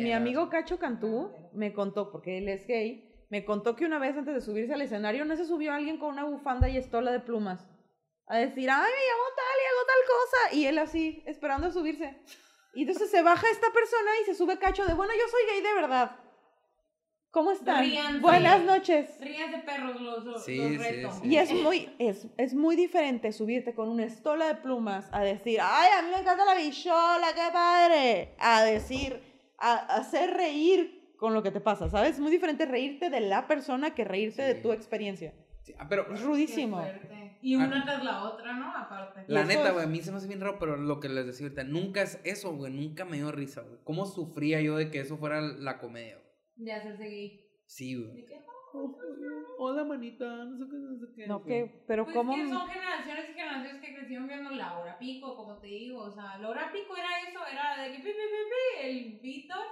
mi 0.00 0.12
amigo 0.12 0.48
Cacho 0.48 0.78
Cantú 0.78 1.30
me 1.52 1.72
contó, 1.74 2.10
porque 2.10 2.38
él 2.38 2.48
es 2.48 2.66
gay, 2.66 3.04
me 3.28 3.44
contó 3.44 3.76
que 3.76 3.84
una 3.84 3.98
vez 3.98 4.16
antes 4.16 4.32
de 4.34 4.40
subirse 4.40 4.72
al 4.72 4.80
escenario 4.80 5.24
no 5.26 5.36
se 5.36 5.44
subió 5.44 5.72
alguien 5.74 5.98
con 5.98 6.10
una 6.14 6.24
bufanda 6.24 6.68
y 6.70 6.78
estola 6.78 7.12
de 7.12 7.20
plumas 7.20 7.68
a 8.28 8.38
decir, 8.38 8.68
ay, 8.70 8.90
me 8.92 9.06
llamo 9.08 9.24
tal 9.36 9.56
y 9.62 9.66
hago 9.70 9.86
tal 9.86 10.06
cosa. 10.06 10.54
Y 10.56 10.66
él 10.66 10.78
así, 10.78 11.22
esperando 11.26 11.68
a 11.68 11.72
subirse. 11.72 12.16
Y 12.74 12.82
entonces 12.82 13.10
se 13.10 13.22
baja 13.22 13.46
esta 13.50 13.70
persona 13.72 14.10
y 14.22 14.24
se 14.26 14.34
sube 14.34 14.58
cacho 14.58 14.84
de, 14.84 14.94
bueno, 14.94 15.12
yo 15.14 15.28
soy 15.30 15.40
gay 15.50 15.62
de 15.62 15.74
verdad. 15.74 16.16
¿Cómo 17.30 17.52
están? 17.52 17.84
Ríanse. 17.84 18.20
Buenas 18.20 18.62
noches. 18.62 19.20
Rías 19.20 19.50
de 19.50 19.58
perros 19.58 20.00
los, 20.00 20.24
los, 20.24 20.44
Sí, 20.44 20.56
los 21.02 21.16
sí. 21.16 21.28
Y 21.28 21.36
es 21.36 21.52
muy, 21.52 21.94
es, 21.98 22.26
es 22.38 22.54
muy 22.54 22.76
diferente 22.76 23.30
subirte 23.32 23.74
con 23.74 23.88
una 23.90 24.04
estola 24.04 24.46
de 24.46 24.54
plumas 24.54 25.06
a 25.12 25.20
decir, 25.20 25.58
ay, 25.62 25.90
a 25.98 26.02
mí 26.02 26.08
me 26.12 26.20
encanta 26.20 26.44
la 26.46 26.54
bichola, 26.54 27.26
qué 27.34 27.52
padre. 27.52 28.34
A 28.38 28.62
decir, 28.64 29.22
a, 29.58 29.74
a 29.74 29.96
hacer 29.98 30.30
reír 30.34 31.14
con 31.18 31.34
lo 31.34 31.42
que 31.42 31.50
te 31.50 31.60
pasa, 31.60 31.90
¿sabes? 31.90 32.12
Es 32.12 32.20
muy 32.20 32.30
diferente 32.30 32.64
reírte 32.64 33.10
de 33.10 33.20
la 33.20 33.46
persona 33.46 33.94
que 33.94 34.04
reírte 34.04 34.42
de 34.42 34.54
tu 34.54 34.72
experiencia. 34.72 35.34
Sí, 35.62 35.74
ah, 35.78 35.86
pero 35.88 36.02
Es 36.12 36.20
Qué 36.20 36.26
rudísimo. 36.26 36.78
fuerte. 36.78 37.25
Y 37.46 37.54
una 37.54 37.84
tras 37.84 38.02
la 38.02 38.24
otra, 38.24 38.54
¿no? 38.54 38.76
Aparte. 38.76 39.24
la 39.28 39.44
neta, 39.44 39.70
güey, 39.70 39.84
a 39.84 39.86
mí 39.86 40.02
se 40.02 40.10
me 40.10 40.16
hace 40.16 40.26
bien 40.26 40.40
raro, 40.40 40.58
pero 40.58 40.76
lo 40.76 40.98
que 40.98 41.08
les 41.08 41.26
decía 41.26 41.46
ahorita, 41.46 41.62
nunca 41.62 42.02
es 42.02 42.20
eso, 42.24 42.52
güey, 42.56 42.72
nunca 42.72 43.04
me 43.04 43.18
dio 43.18 43.30
risa, 43.30 43.60
güey. 43.60 43.78
¿Cómo 43.84 44.04
sufría 44.04 44.60
yo 44.60 44.76
de 44.76 44.90
que 44.90 44.98
eso 44.98 45.16
fuera 45.16 45.40
la 45.40 45.78
comedia? 45.78 46.16
güey? 46.16 46.26
De 46.56 46.72
hacerse 46.72 47.04
gay. 47.04 47.48
Sí, 47.66 47.94
güey. 47.94 48.16
¿De 48.16 48.26
qué? 48.26 48.44
Hola, 49.58 49.84
manita, 49.84 50.24
no 50.24 50.58
sé 50.58 50.64
qué, 50.68 50.76
no 50.76 50.98
sé 50.98 51.06
qué. 51.14 51.26
No, 51.28 51.44
que, 51.44 51.84
pero 51.86 52.04
Pues 52.04 52.16
¿cómo? 52.16 52.34
que 52.34 52.48
son 52.48 52.68
generaciones 52.68 53.30
y 53.30 53.34
generaciones 53.34 53.80
que 53.80 53.94
crecieron 53.94 54.26
viendo 54.26 54.50
la 54.50 54.78
hora 54.78 54.98
pico, 54.98 55.36
como 55.36 55.60
te 55.60 55.68
digo. 55.68 56.02
O 56.02 56.10
sea, 56.10 56.38
la 56.38 56.48
hora 56.48 56.72
pico 56.72 56.96
era 56.96 57.20
eso, 57.28 57.38
era 57.46 57.80
de 57.80 57.92
que 57.92 57.98
pi, 57.98 58.06
pi, 58.06 58.10
pi, 58.10 58.80
pi, 58.82 58.88
el 58.88 59.20
Víctor, 59.22 59.64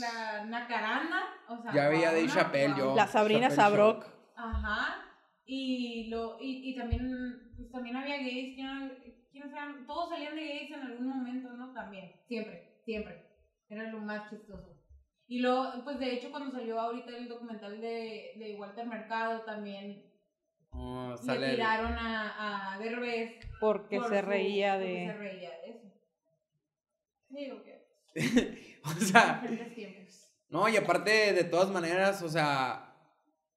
la 0.00 0.44
Nacaranda, 0.46 1.28
o 1.48 1.62
sea. 1.62 1.72
Ya 1.72 1.88
veía 1.88 2.10
Paola, 2.10 2.26
Chappelle 2.28 2.74
yo. 2.76 2.96
La 2.96 3.06
Sabrina 3.06 3.50
Sabrok. 3.50 4.04
Ajá. 4.34 5.05
Y, 5.46 6.08
lo, 6.08 6.38
y, 6.40 6.70
y 6.70 6.74
también, 6.76 7.52
pues, 7.56 7.70
también 7.70 7.96
había 7.96 8.16
gays, 8.18 8.54
¿quién- 8.56 9.14
quiénes 9.30 9.52
eran? 9.52 9.86
Todos 9.86 10.08
salían 10.10 10.34
de 10.34 10.44
gays 10.44 10.70
en 10.72 10.80
algún 10.80 11.06
momento, 11.08 11.50
¿no? 11.52 11.72
También, 11.72 12.12
siempre, 12.26 12.80
siempre. 12.84 13.24
Era 13.68 13.90
lo 13.90 14.00
más 14.00 14.28
chistoso. 14.30 14.72
Y 15.28 15.40
luego, 15.40 15.72
pues 15.84 15.98
de 15.98 16.14
hecho, 16.14 16.30
cuando 16.30 16.50
salió 16.52 16.78
ahorita 16.80 17.16
el 17.16 17.28
documental 17.28 17.80
de, 17.80 18.32
de 18.36 18.56
Walter 18.58 18.86
Mercado, 18.86 19.42
también 19.42 20.04
Oh, 20.70 21.10
le 21.12 21.16
sale 21.18 21.46
el- 21.50 21.56
tiraron 21.56 21.92
a, 21.94 22.74
a 22.74 22.78
Derbez 22.78 23.38
Porque 23.60 23.98
por 23.98 24.08
se 24.10 24.20
su- 24.20 24.26
reía 24.26 24.74
porque 24.74 24.86
se 24.86 24.92
de... 25.06 25.12
reía 25.14 25.50
de 25.62 25.70
eso. 25.70 25.86
Digo 27.28 27.62
que 27.64 27.86
o 28.84 28.88
sea, 29.00 29.40
diferentes 29.42 29.74
tiempos. 29.74 30.32
no, 30.48 30.68
y 30.68 30.76
aparte, 30.76 31.32
de 31.32 31.44
todas 31.44 31.70
maneras, 31.70 32.22
o 32.22 32.28
sea, 32.28 32.85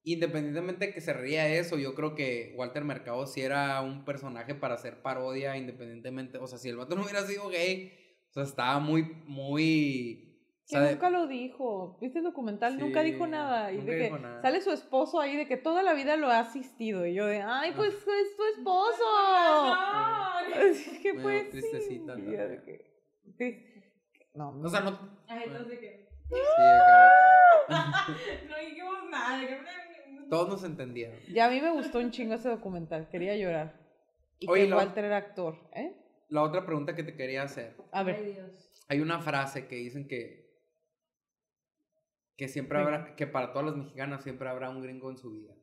independientemente 0.03 0.87
de 0.87 0.93
que 0.93 1.01
se 1.01 1.13
reía 1.13 1.43
de 1.45 1.59
eso, 1.59 1.77
yo 1.77 1.93
creo 1.95 2.15
que 2.15 2.53
Walter 2.57 2.83
Mercado 2.83 3.25
sí 3.27 3.41
era 3.41 3.81
un 3.81 4.05
personaje 4.05 4.55
para 4.55 4.75
hacer 4.75 5.01
parodia, 5.01 5.57
independientemente, 5.57 6.37
o 6.37 6.47
sea, 6.47 6.57
si 6.57 6.69
el 6.69 6.77
vato 6.77 6.95
no 6.95 7.03
hubiera 7.03 7.21
sido 7.23 7.49
gay, 7.49 7.93
o 8.29 8.33
sea, 8.33 8.43
estaba 8.43 8.79
muy, 8.79 9.03
muy... 9.25 10.25
o 10.63 10.67
Que 10.67 10.77
sea, 10.77 10.91
nunca 10.91 11.09
lo 11.09 11.25
dijo. 11.27 11.97
¿Viste 11.99 12.19
el 12.19 12.23
documental? 12.25 12.77
nunca 12.77 13.01
dijo 13.01 13.25
nada. 13.27 13.71
Y 13.71 13.77
nunca 13.77 13.91
de 13.91 13.97
que 13.97 14.09
nada. 14.19 14.41
sale 14.41 14.61
su 14.61 14.71
esposo 14.71 15.19
ahí 15.19 15.35
de 15.35 15.47
que 15.47 15.57
toda 15.57 15.81
la 15.83 15.93
vida 15.93 16.15
lo 16.15 16.27
ha 16.29 16.39
asistido. 16.39 17.05
Y 17.07 17.15
yo 17.15 17.25
de, 17.25 17.41
ay, 17.41 17.71
pues 17.75 17.93
es 17.95 18.03
tu 18.37 18.43
esposo. 18.57 19.03
¡No! 19.03 19.89
Que 21.01 21.13
Medio 21.13 21.23
pues 21.23 21.49
tristecita 21.49 22.15
sí. 22.15 22.21
de 22.21 22.61
que- 22.65 22.85
sí. 23.37 23.65
No, 24.35 24.49
o 24.61 24.69
sea, 24.69 24.81
no... 24.81 25.19
Ay, 25.27 25.43
entonces 25.47 25.79
que. 25.79 26.07
Sí, 26.29 26.35
acá- 27.67 28.05
No 28.47 28.57
dijimos 28.59 29.09
nada. 29.09 29.39
que- 29.41 29.57
Todos 30.29 30.47
nos 30.49 30.63
entendieron. 30.63 31.17
ya 31.33 31.45
a 31.47 31.49
mí 31.49 31.59
me 31.61 31.71
gustó 31.71 31.99
un 31.99 32.11
chingo 32.11 32.35
ese 32.35 32.49
documental. 32.49 33.09
Quería 33.09 33.35
llorar. 33.35 33.79
Y 34.39 34.47
Oye, 34.49 34.63
que 34.63 34.69
lo- 34.69 34.77
Walter 34.77 35.05
era 35.05 35.17
actor, 35.17 35.57
¿eh? 35.73 35.95
La 36.29 36.43
otra 36.43 36.65
pregunta 36.65 36.95
que 36.95 37.03
te 37.03 37.15
quería 37.15 37.43
hacer. 37.43 37.75
A 37.91 37.99
Ay, 37.99 38.05
ver, 38.05 38.23
Dios. 38.25 38.85
Hay 38.87 39.01
una 39.01 39.19
frase 39.19 39.67
que 39.67 39.75
dicen 39.75 40.07
que 40.07 40.47
que 42.37 42.47
siempre 42.47 42.77
habrá 42.79 43.15
que 43.15 43.27
para 43.27 43.51
todas 43.51 43.67
las 43.67 43.75
mexicanas 43.75 44.23
siempre 44.23 44.47
habrá 44.47 44.69
un 44.69 44.81
gringo 44.81 45.09
en 45.11 45.17
su 45.17 45.31
vida. 45.31 45.53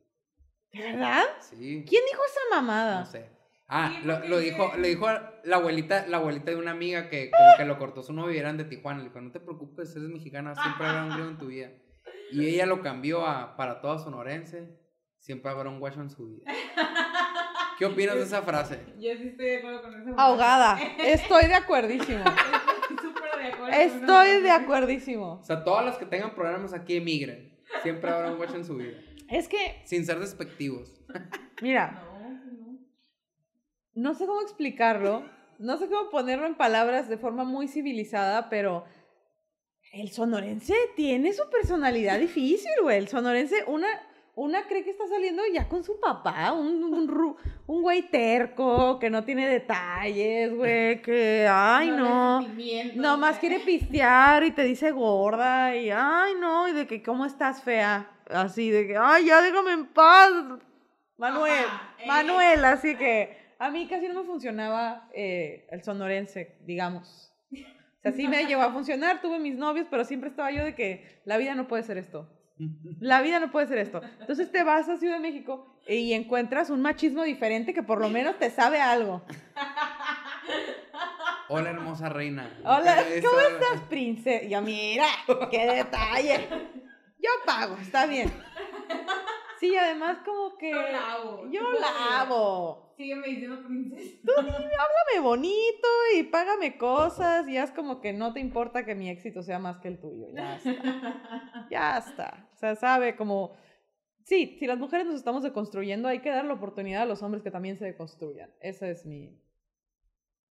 ¿de 0.73 0.79
verdad? 0.83 1.23
Sí. 1.39 1.83
¿Quién 1.87 2.03
dijo 2.11 2.21
esa 2.25 2.39
mamada? 2.61 2.99
No 2.99 3.05
sé. 3.05 3.29
Ah, 3.69 3.99
lo, 4.03 4.37
dijo, 4.39 4.71
le 4.77 4.87
dijo 4.89 5.07
a 5.07 5.33
la 5.43 5.55
abuelita, 5.57 6.05
la 6.07 6.17
abuelita 6.17 6.51
de 6.51 6.57
una 6.57 6.71
amiga 6.71 7.09
que 7.09 7.31
como 7.31 7.57
que 7.57 7.65
lo 7.65 7.79
cortó 7.79 8.03
su 8.03 8.13
novio 8.13 8.35
y 8.35 8.37
eran 8.37 8.57
de 8.57 8.63
Tijuana. 8.65 8.99
Le 8.99 9.05
dijo, 9.09 9.19
no 9.19 9.31
te 9.31 9.39
preocupes, 9.39 9.93
eres 9.95 10.07
mexicana, 10.09 10.53
siempre 10.55 10.85
habrá 10.85 11.03
un 11.05 11.09
gringo 11.09 11.29
en 11.31 11.37
tu 11.37 11.47
vida. 11.47 11.71
Y 12.31 12.45
ella 12.47 12.65
lo 12.65 12.81
cambió 12.81 13.25
a 13.25 13.55
para 13.55 13.81
toda 13.81 13.99
sonorense, 13.99 14.77
siempre 15.19 15.51
habrá 15.51 15.69
un 15.69 15.79
guacho 15.79 16.01
en 16.01 16.09
su 16.09 16.27
vida. 16.27 16.51
¿Qué 17.77 17.85
opinas 17.85 18.15
de 18.15 18.23
esa 18.23 18.41
frase? 18.41 18.79
Yo 18.99 19.15
sí 19.15 19.27
estoy 19.29 19.45
de 19.45 19.57
acuerdo 19.57 19.81
con 19.83 20.01
eso. 20.01 20.19
Ahogada. 20.19 20.79
Estoy 20.99 21.45
de 21.47 21.53
acuerdísimo. 21.53 22.23
Estoy 22.23 22.97
súper 22.97 23.37
de 23.39 23.47
acuerdo. 23.53 23.59
con 23.65 23.73
Estoy 23.73 24.41
de 24.41 24.51
acuerdísimo. 24.51 25.33
O 25.39 25.43
sea, 25.43 25.63
todas 25.63 25.85
las 25.85 25.97
que 25.97 26.05
tengan 26.07 26.33
programas 26.33 26.73
aquí 26.73 26.97
emigren. 26.97 27.55
Siempre 27.83 28.09
habrá 28.09 28.31
un 28.31 28.37
guacho 28.37 28.55
en 28.55 28.65
su 28.65 28.77
vida. 28.77 28.97
Es 29.29 29.47
que, 29.47 29.81
Sin 29.85 30.05
ser 30.05 30.19
despectivos. 30.19 31.01
mira, 31.61 32.01
No, 32.03 32.29
no. 32.29 32.79
no 33.93 34.13
sé 34.15 34.25
cómo 34.25 34.41
explicarlo, 34.41 35.23
no 35.59 35.77
sé 35.77 35.87
cómo 35.87 36.09
ponerlo 36.09 36.47
en 36.47 36.55
palabras 36.55 37.09
de 37.09 37.17
forma 37.17 37.43
muy 37.43 37.67
civilizada, 37.67 38.49
pero 38.49 38.85
el 39.97 40.11
sonorense 40.11 40.75
tiene 40.95 41.33
su 41.33 41.49
personalidad 41.49 42.19
difícil, 42.19 42.71
güey. 42.81 42.97
El 42.97 43.07
sonorense, 43.07 43.63
una, 43.67 43.87
una 44.35 44.67
cree 44.67 44.83
que 44.83 44.91
está 44.91 45.07
saliendo 45.07 45.41
ya 45.51 45.67
con 45.67 45.83
su 45.83 45.99
papá, 45.99 46.51
un, 46.53 46.83
un, 46.83 47.35
un 47.65 47.81
güey 47.81 48.03
terco, 48.03 48.99
que 48.99 49.09
no 49.09 49.23
tiene 49.23 49.47
detalles, 49.47 50.53
güey, 50.53 51.01
que, 51.01 51.47
ay, 51.49 51.89
no. 51.91 52.41
sentimientos, 52.43 52.97
Nomás 52.97 53.39
quiere 53.39 53.59
pistear 53.59 54.43
y 54.43 54.51
te 54.51 54.63
dice 54.63 54.91
gorda 54.91 55.75
y, 55.75 55.89
ay, 55.89 56.33
no, 56.39 56.67
y 56.67 56.73
de 56.73 56.85
que, 56.85 57.01
¿cómo 57.01 57.25
estás 57.25 57.63
fea? 57.63 58.11
Así, 58.29 58.69
de 58.69 58.85
que, 58.87 58.97
ay, 58.97 59.25
ya 59.25 59.41
déjame 59.41 59.71
en 59.71 59.87
paz. 59.87 60.31
Manuel, 61.17 61.65
Ajá, 61.65 61.95
¿eh? 61.97 62.05
Manuel, 62.05 62.65
así 62.65 62.95
que 62.95 63.35
a 63.57 63.71
mí 63.71 63.87
casi 63.87 64.07
no 64.07 64.21
me 64.21 64.27
funcionaba 64.27 65.09
eh, 65.13 65.65
el 65.71 65.83
sonorense, 65.83 66.57
digamos. 66.61 67.26
O 67.97 68.01
sea, 68.01 68.11
sí 68.11 68.27
me 68.27 68.45
llegó 68.45 68.61
a 68.61 68.71
funcionar, 68.71 69.21
tuve 69.21 69.39
mis 69.39 69.55
novios, 69.55 69.87
pero 69.89 70.05
siempre 70.05 70.29
estaba 70.29 70.51
yo 70.51 70.63
de 70.63 70.75
que 70.75 71.21
la 71.25 71.37
vida 71.37 71.55
no 71.55 71.67
puede 71.67 71.83
ser 71.83 71.97
esto. 71.97 72.29
La 72.99 73.21
vida 73.21 73.39
no 73.39 73.51
puede 73.51 73.67
ser 73.67 73.77
esto. 73.77 74.01
Entonces 74.19 74.51
te 74.51 74.63
vas 74.63 74.89
a 74.89 74.97
Ciudad 74.97 75.15
de 75.15 75.19
México 75.19 75.77
y 75.87 76.13
encuentras 76.13 76.69
un 76.69 76.81
machismo 76.81 77.23
diferente 77.23 77.73
que 77.73 77.83
por 77.83 78.01
lo 78.01 78.09
menos 78.09 78.37
te 78.39 78.49
sabe 78.49 78.81
algo. 78.81 79.23
Hola, 81.49 81.69
hermosa 81.69 82.09
reina. 82.09 82.49
Hola, 82.63 83.03
¿cómo 83.23 83.39
estás, 83.39 83.81
princesa? 83.87 84.45
Yo, 84.47 84.61
mira, 84.61 85.05
qué 85.49 85.65
detalle. 85.65 86.49
Yo 87.19 87.29
pago, 87.45 87.77
está 87.77 88.05
bien. 88.05 88.31
Sí, 89.59 89.75
además 89.75 90.17
como 90.25 90.57
que... 90.57 90.71
Yo 90.71 90.81
la 90.81 91.13
hago. 91.13 91.49
Yo 91.49 91.71
la 91.79 92.19
hago. 92.19 92.86
Sígueme 92.97 93.27
diciendo 93.27 93.63
princesa. 93.63 94.17
Háblame 94.37 95.21
bonito 95.21 95.87
y 96.15 96.23
págame 96.23 96.79
cosas 96.79 97.47
y 97.47 97.55
haz 97.57 97.71
como 97.71 98.01
que 98.01 98.11
no 98.11 98.33
te 98.33 98.39
importa 98.39 98.85
que 98.85 98.95
mi 98.95 99.07
éxito 99.09 99.43
sea 99.43 99.59
más 99.59 99.77
que 99.77 99.87
el 99.89 99.99
tuyo. 99.99 100.27
Ya 100.33 100.55
está. 100.55 101.67
Ya 101.69 101.97
está. 101.99 102.49
O 102.53 102.57
sea, 102.57 102.75
sabe 102.75 103.15
como... 103.15 103.55
Sí, 104.23 104.57
si 104.59 104.65
las 104.65 104.79
mujeres 104.79 105.05
nos 105.05 105.15
estamos 105.15 105.43
deconstruyendo, 105.43 106.07
hay 106.07 106.19
que 106.19 106.31
dar 106.31 106.43
la 106.43 106.55
oportunidad 106.55 107.03
a 107.03 107.05
los 107.05 107.21
hombres 107.21 107.43
que 107.43 107.51
también 107.51 107.77
se 107.77 107.85
deconstruyan. 107.85 108.51
Esa 108.59 108.89
es 108.89 109.05
mi... 109.05 109.39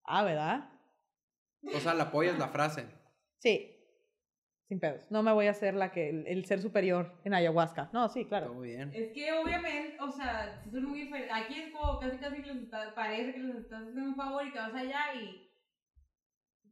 Ah, 0.05 0.23
¿verdad? 0.23 0.69
O 1.75 1.79
sea, 1.79 1.93
la 1.93 2.03
apoyas 2.05 2.39
la 2.39 2.47
frase. 2.47 2.87
Sí. 3.39 3.76
Sin 4.67 4.79
pedos. 4.81 5.09
No 5.09 5.23
me 5.23 5.31
voy 5.31 5.47
a 5.47 5.51
hacer 5.51 5.73
la 5.75 5.91
que 5.91 6.09
el, 6.09 6.27
el 6.27 6.45
ser 6.45 6.61
superior 6.61 7.13
en 7.23 7.33
ayahuasca. 7.33 7.89
No, 7.93 8.09
sí, 8.09 8.25
claro. 8.25 8.53
muy 8.53 8.67
bien. 8.69 8.91
Es 8.93 9.13
que 9.13 9.31
obviamente, 9.31 9.97
o 10.01 10.11
sea, 10.11 10.61
son 10.69 10.83
muy 10.85 11.01
diferentes. 11.03 11.33
Aquí 11.33 11.61
es 11.61 11.71
como 11.73 11.97
casi 11.99 12.17
casi 12.17 12.41
les 12.41 12.55
está- 12.63 12.93
parece 12.93 13.33
que 13.33 13.39
les 13.39 13.55
estás 13.55 13.79
haciendo 13.81 14.01
un 14.09 14.15
favor 14.15 14.45
y 14.45 14.51
te 14.51 14.59
vas 14.59 14.73
allá 14.73 15.13
y 15.15 15.49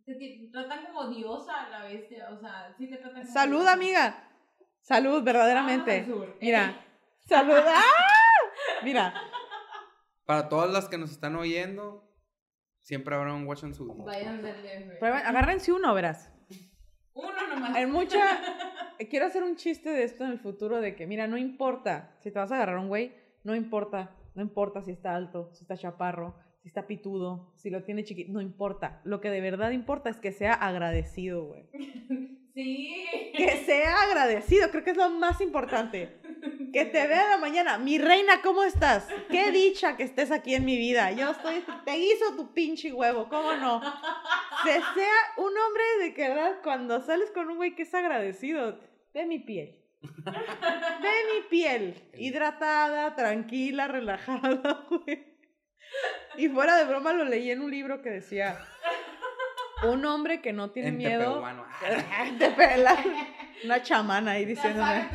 te, 0.05 0.15
ti- 0.15 0.51
tratan 0.51 0.85
como 0.87 1.07
diosa 1.09 1.65
a 1.65 1.69
la 1.69 1.83
bestia. 1.85 2.29
O 2.31 2.37
sea, 2.39 2.75
sí 2.77 2.87
te 2.89 2.97
tratan 2.97 3.21
como 3.21 3.33
Salud, 3.33 3.59
diosa. 3.59 3.73
amiga. 3.73 4.29
Salud, 4.81 5.23
verdaderamente. 5.23 6.05
Sur. 6.05 6.37
Mira. 6.41 6.75
Salud. 7.25 7.55
¡Ah! 7.65 7.81
Mira. 8.83 9.13
Para 10.25 10.49
todas 10.49 10.69
las 10.71 10.89
que 10.89 10.97
nos 10.97 11.11
están 11.11 11.35
oyendo, 11.37 12.11
siempre 12.81 13.15
habrá 13.15 13.33
un 13.33 13.45
del 14.41 14.61
DF. 14.61 14.99
Prueben- 14.99 15.23
agárrense 15.25 15.71
uno, 15.71 15.93
verás. 15.93 16.31
Nomás. 17.55 17.77
En 17.77 17.91
mucha. 17.91 18.19
Quiero 19.09 19.25
hacer 19.25 19.43
un 19.43 19.55
chiste 19.55 19.89
de 19.89 20.03
esto 20.03 20.23
en 20.23 20.31
el 20.31 20.39
futuro 20.39 20.79
de 20.79 20.95
que, 20.95 21.07
mira, 21.07 21.27
no 21.27 21.37
importa. 21.37 22.15
Si 22.19 22.31
te 22.31 22.39
vas 22.39 22.51
a 22.51 22.55
agarrar 22.55 22.77
un 22.77 22.87
güey, 22.87 23.13
no 23.43 23.55
importa. 23.55 24.15
No 24.35 24.41
importa 24.41 24.81
si 24.81 24.91
está 24.91 25.15
alto, 25.15 25.49
si 25.53 25.63
está 25.63 25.77
chaparro, 25.77 26.35
si 26.61 26.67
está 26.67 26.87
pitudo, 26.87 27.53
si 27.55 27.69
lo 27.69 27.83
tiene 27.83 28.03
chiquito. 28.03 28.31
No 28.31 28.41
importa. 28.41 29.01
Lo 29.03 29.21
que 29.21 29.29
de 29.29 29.41
verdad 29.41 29.71
importa 29.71 30.09
es 30.09 30.17
que 30.17 30.31
sea 30.31 30.53
agradecido, 30.53 31.45
güey. 31.45 31.69
Sí. 32.55 33.05
Que 33.35 33.65
sea 33.65 34.03
agradecido, 34.03 34.71
creo 34.71 34.81
que 34.85 34.91
es 34.91 34.97
lo 34.97 35.09
más 35.09 35.41
importante. 35.41 36.21
Que 36.71 36.85
te 36.85 37.07
vea 37.07 37.23
en 37.23 37.29
la 37.29 37.37
mañana. 37.37 37.77
Mi 37.77 37.97
reina, 37.97 38.41
¿cómo 38.41 38.63
estás? 38.63 39.07
Qué 39.29 39.51
dicha 39.53 39.95
que 39.95 40.03
estés 40.03 40.31
aquí 40.31 40.55
en 40.55 40.65
mi 40.65 40.77
vida. 40.77 41.11
Yo 41.11 41.31
estoy, 41.31 41.63
te 41.85 41.97
hizo 41.97 42.35
tu 42.35 42.53
pinche 42.53 42.91
huevo, 42.91 43.29
¿cómo 43.29 43.53
no? 43.53 43.81
Que 44.63 44.73
sea 44.73 45.15
un 45.37 45.57
hombre 45.57 45.83
de 46.01 46.13
que 46.13 46.29
verdad, 46.29 46.57
cuando 46.63 47.01
sales 47.01 47.31
con 47.31 47.49
un 47.49 47.57
güey 47.57 47.75
que 47.75 47.83
es 47.83 47.93
agradecido, 47.93 48.79
ve 49.13 49.25
mi 49.25 49.39
piel. 49.39 49.81
Ve 50.01 51.11
mi 51.33 51.47
piel. 51.49 52.09
Hidratada, 52.13 53.15
tranquila, 53.15 53.87
relajada, 53.87 54.85
güey. 54.89 55.35
Y 56.37 56.49
fuera 56.49 56.77
de 56.77 56.85
broma 56.85 57.13
lo 57.13 57.25
leí 57.25 57.51
en 57.51 57.61
un 57.61 57.71
libro 57.71 58.01
que 58.01 58.09
decía, 58.09 58.57
un 59.83 60.05
hombre 60.05 60.41
que 60.41 60.51
no 60.51 60.71
tiene 60.71 60.89
En 60.89 60.97
miedo... 60.97 61.43
Te. 61.79 62.55
Una 63.63 63.81
chamana 63.81 64.31
ahí 64.31 64.45
diciéndome. 64.45 65.07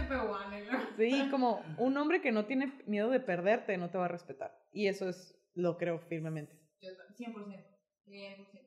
Sí, 1.09 1.29
como 1.31 1.63
un 1.79 1.97
hombre 1.97 2.21
que 2.21 2.33
no 2.33 2.47
tiene 2.47 2.73
miedo 2.87 3.11
de 3.11 3.21
perderte 3.21 3.77
no 3.79 3.91
te 3.91 3.99
va 3.99 4.05
a 4.07 4.09
respetar. 4.09 4.57
Y 4.73 4.87
eso 4.89 5.09
es, 5.09 5.39
lo 5.55 5.77
creo 5.79 5.99
firmemente. 5.99 6.59
Yo 6.81 6.91
también, 6.97 7.33
100%. 7.35 8.47
100%. 8.47 8.61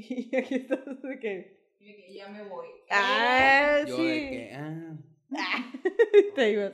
Y 0.00 0.36
aquí 0.36 0.54
estás 0.54 1.02
de 1.02 1.18
que. 1.18 1.74
Y 1.80 1.86
de 1.86 1.96
que 1.96 2.14
ya 2.14 2.28
me 2.28 2.42
voy. 2.44 2.66
¡Ah, 2.90 3.80
Yo 3.86 3.96
sí! 3.96 4.08
de 4.08 4.30
que, 4.30 4.52
ah. 4.54 4.96
Te 6.34 6.50
ibas. 6.52 6.72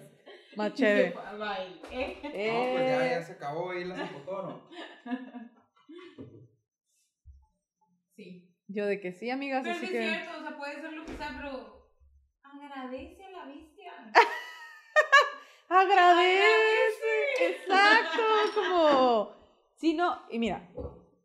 Más 0.56 0.74
chévere. 0.74 1.12
fue, 1.12 1.22
bye. 1.38 1.80
Eh. 1.90 2.18
No, 2.22 2.30
pues 2.72 2.86
ya, 2.86 2.98
ya 2.98 3.18
Eh, 3.18 3.22
se 3.24 3.32
acabó 3.32 3.70
ahí 3.70 3.84
la 3.84 3.96
zapotoro. 3.96 4.68
Sí. 8.16 8.54
Yo 8.68 8.86
de 8.86 9.00
que 9.00 9.12
sí, 9.12 9.30
amigas, 9.30 9.62
Pero 9.64 9.76
así 9.76 9.86
sí 9.86 9.96
es 9.96 10.00
que. 10.04 10.08
cierto, 10.10 10.38
o 10.38 10.42
sea, 10.42 10.56
puede 10.56 10.80
ser 10.80 10.92
lo 10.92 11.04
que 11.04 11.12
sea, 11.16 11.34
pero 11.36 11.73
agradece 12.62 13.24
a 13.24 13.30
la 13.30 13.44
bestia. 13.46 13.92
Agradece. 15.68 17.48
Exacto. 17.48 18.22
Como. 18.54 19.32
Si 19.76 19.94
no. 19.94 20.22
Y 20.30 20.38
mira, 20.38 20.68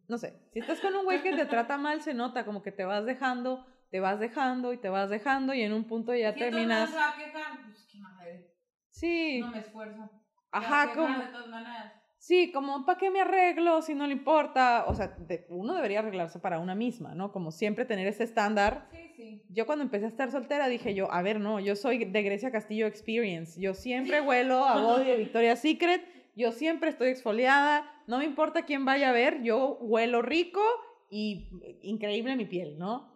no 0.07 0.17
sé. 0.17 0.34
Si 0.53 0.59
estás 0.59 0.80
con 0.80 0.95
un 0.95 1.05
güey 1.05 1.21
que 1.21 1.34
te 1.34 1.45
trata 1.45 1.77
mal, 1.77 2.01
se 2.01 2.13
nota 2.13 2.45
como 2.45 2.61
que 2.63 2.71
te 2.71 2.86
vas 2.86 3.05
dejando, 3.05 3.65
te 3.91 3.99
vas 3.99 4.19
dejando 4.19 4.73
y 4.73 4.77
te 4.77 4.89
vas 4.89 5.09
dejando 5.09 5.53
y 5.53 5.61
en 5.61 5.73
un 5.73 5.84
punto 5.86 6.13
ya 6.13 6.34
Si 6.34 6.39
terminas. 6.39 6.93
va 6.95 7.09
a 7.09 7.15
pues 7.15 7.88
qué 7.91 7.97
madre. 7.99 8.53
Sí. 8.89 9.41
No 9.41 9.51
me 9.51 9.59
esfuerzo. 9.59 10.09
Ajá, 10.51 10.93
como. 10.95 11.19
De 11.19 11.27
todas 11.27 11.47
maneras. 11.47 11.93
Sí, 12.17 12.51
como, 12.51 12.86
¿para 12.86 12.97
qué 12.99 13.09
me 13.11 13.21
arreglo 13.21 13.82
si 13.82 13.95
no 13.95 14.05
le 14.05 14.11
importa? 14.11 14.84
O 14.88 14.93
sea, 14.95 15.07
de- 15.07 15.45
uno 15.49 15.73
debería 15.73 15.99
arreglarse 15.99 16.38
para 16.39 16.59
una 16.59 16.75
misma, 16.75 17.15
¿no? 17.15 17.32
Como 17.32 17.49
siempre 17.51 17.86
tener 17.86 18.07
ese 18.07 18.25
estándar. 18.25 18.89
Sí, 18.91 19.09
sí. 19.20 19.43
Yo 19.49 19.65
cuando 19.65 19.84
empecé 19.84 20.05
a 20.05 20.09
estar 20.09 20.32
soltera 20.32 20.67
dije 20.67 20.93
yo, 20.93 21.11
a 21.11 21.22
ver, 21.22 21.39
no, 21.39 21.59
yo 21.59 21.76
soy 21.76 22.05
de 22.05 22.24
Grecia 22.24 22.51
Castillo 22.51 22.88
Experience. 22.88 23.59
Yo 23.59 23.74
siempre 23.74 24.22
huelo 24.22 24.65
a 24.65 24.82
body 24.82 25.05
de 25.05 25.17
Victoria's 25.17 25.59
Secret. 25.59 26.01
Yo 26.36 26.51
siempre 26.51 26.89
estoy 26.89 27.09
exfoliada. 27.09 27.91
No 28.07 28.20
me 28.20 28.26
importa 28.26 28.65
quién 28.65 28.86
vaya 28.86 29.09
a 29.09 29.13
ver. 29.13 29.43
Yo 29.43 29.78
huelo 29.82 30.22
rico 30.22 30.61
y 31.09 31.49
increíble 31.82 32.36
mi 32.36 32.45
piel, 32.45 32.78
¿no? 32.78 33.13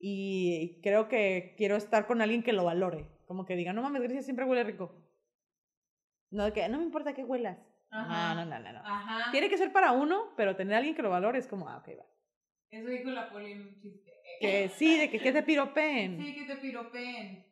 Y 0.00 0.80
creo 0.82 1.08
que 1.08 1.54
quiero 1.56 1.76
estar 1.76 2.06
con 2.06 2.20
alguien 2.20 2.42
que 2.42 2.52
lo 2.52 2.64
valore. 2.64 3.06
Como 3.26 3.46
que 3.46 3.54
diga, 3.54 3.72
no 3.72 3.82
mames, 3.82 4.02
Grecia 4.02 4.22
siempre 4.22 4.44
huele 4.44 4.64
rico. 4.64 4.92
No, 6.30 6.52
que 6.52 6.68
no 6.68 6.78
me 6.78 6.84
importa 6.84 7.14
que 7.14 7.24
huelas. 7.24 7.58
Ajá. 7.90 8.34
No, 8.34 8.44
no, 8.44 8.58
no, 8.58 8.60
no. 8.60 8.72
no. 8.72 8.80
Ajá. 8.84 9.30
Tiene 9.30 9.48
que 9.48 9.58
ser 9.58 9.70
para 9.70 9.92
uno, 9.92 10.32
pero 10.36 10.56
tener 10.56 10.74
a 10.74 10.78
alguien 10.78 10.96
que 10.96 11.02
lo 11.02 11.10
valore 11.10 11.38
es 11.38 11.46
como, 11.46 11.68
ah, 11.68 11.76
ok, 11.78 11.90
va. 12.00 12.06
Eso 12.72 12.88
dijo 12.88 13.10
la 13.10 13.30
poli 13.30 13.52
en 13.52 13.60
un 13.60 13.74
chiste. 13.76 14.10
Que 14.42 14.68
sí, 14.70 14.98
de 14.98 15.08
que, 15.08 15.20
que 15.20 15.32
te 15.32 15.42
piropeen. 15.44 16.18
Sí, 16.18 16.34
que 16.34 16.44
te 16.44 16.56
piropeen. 16.56 17.46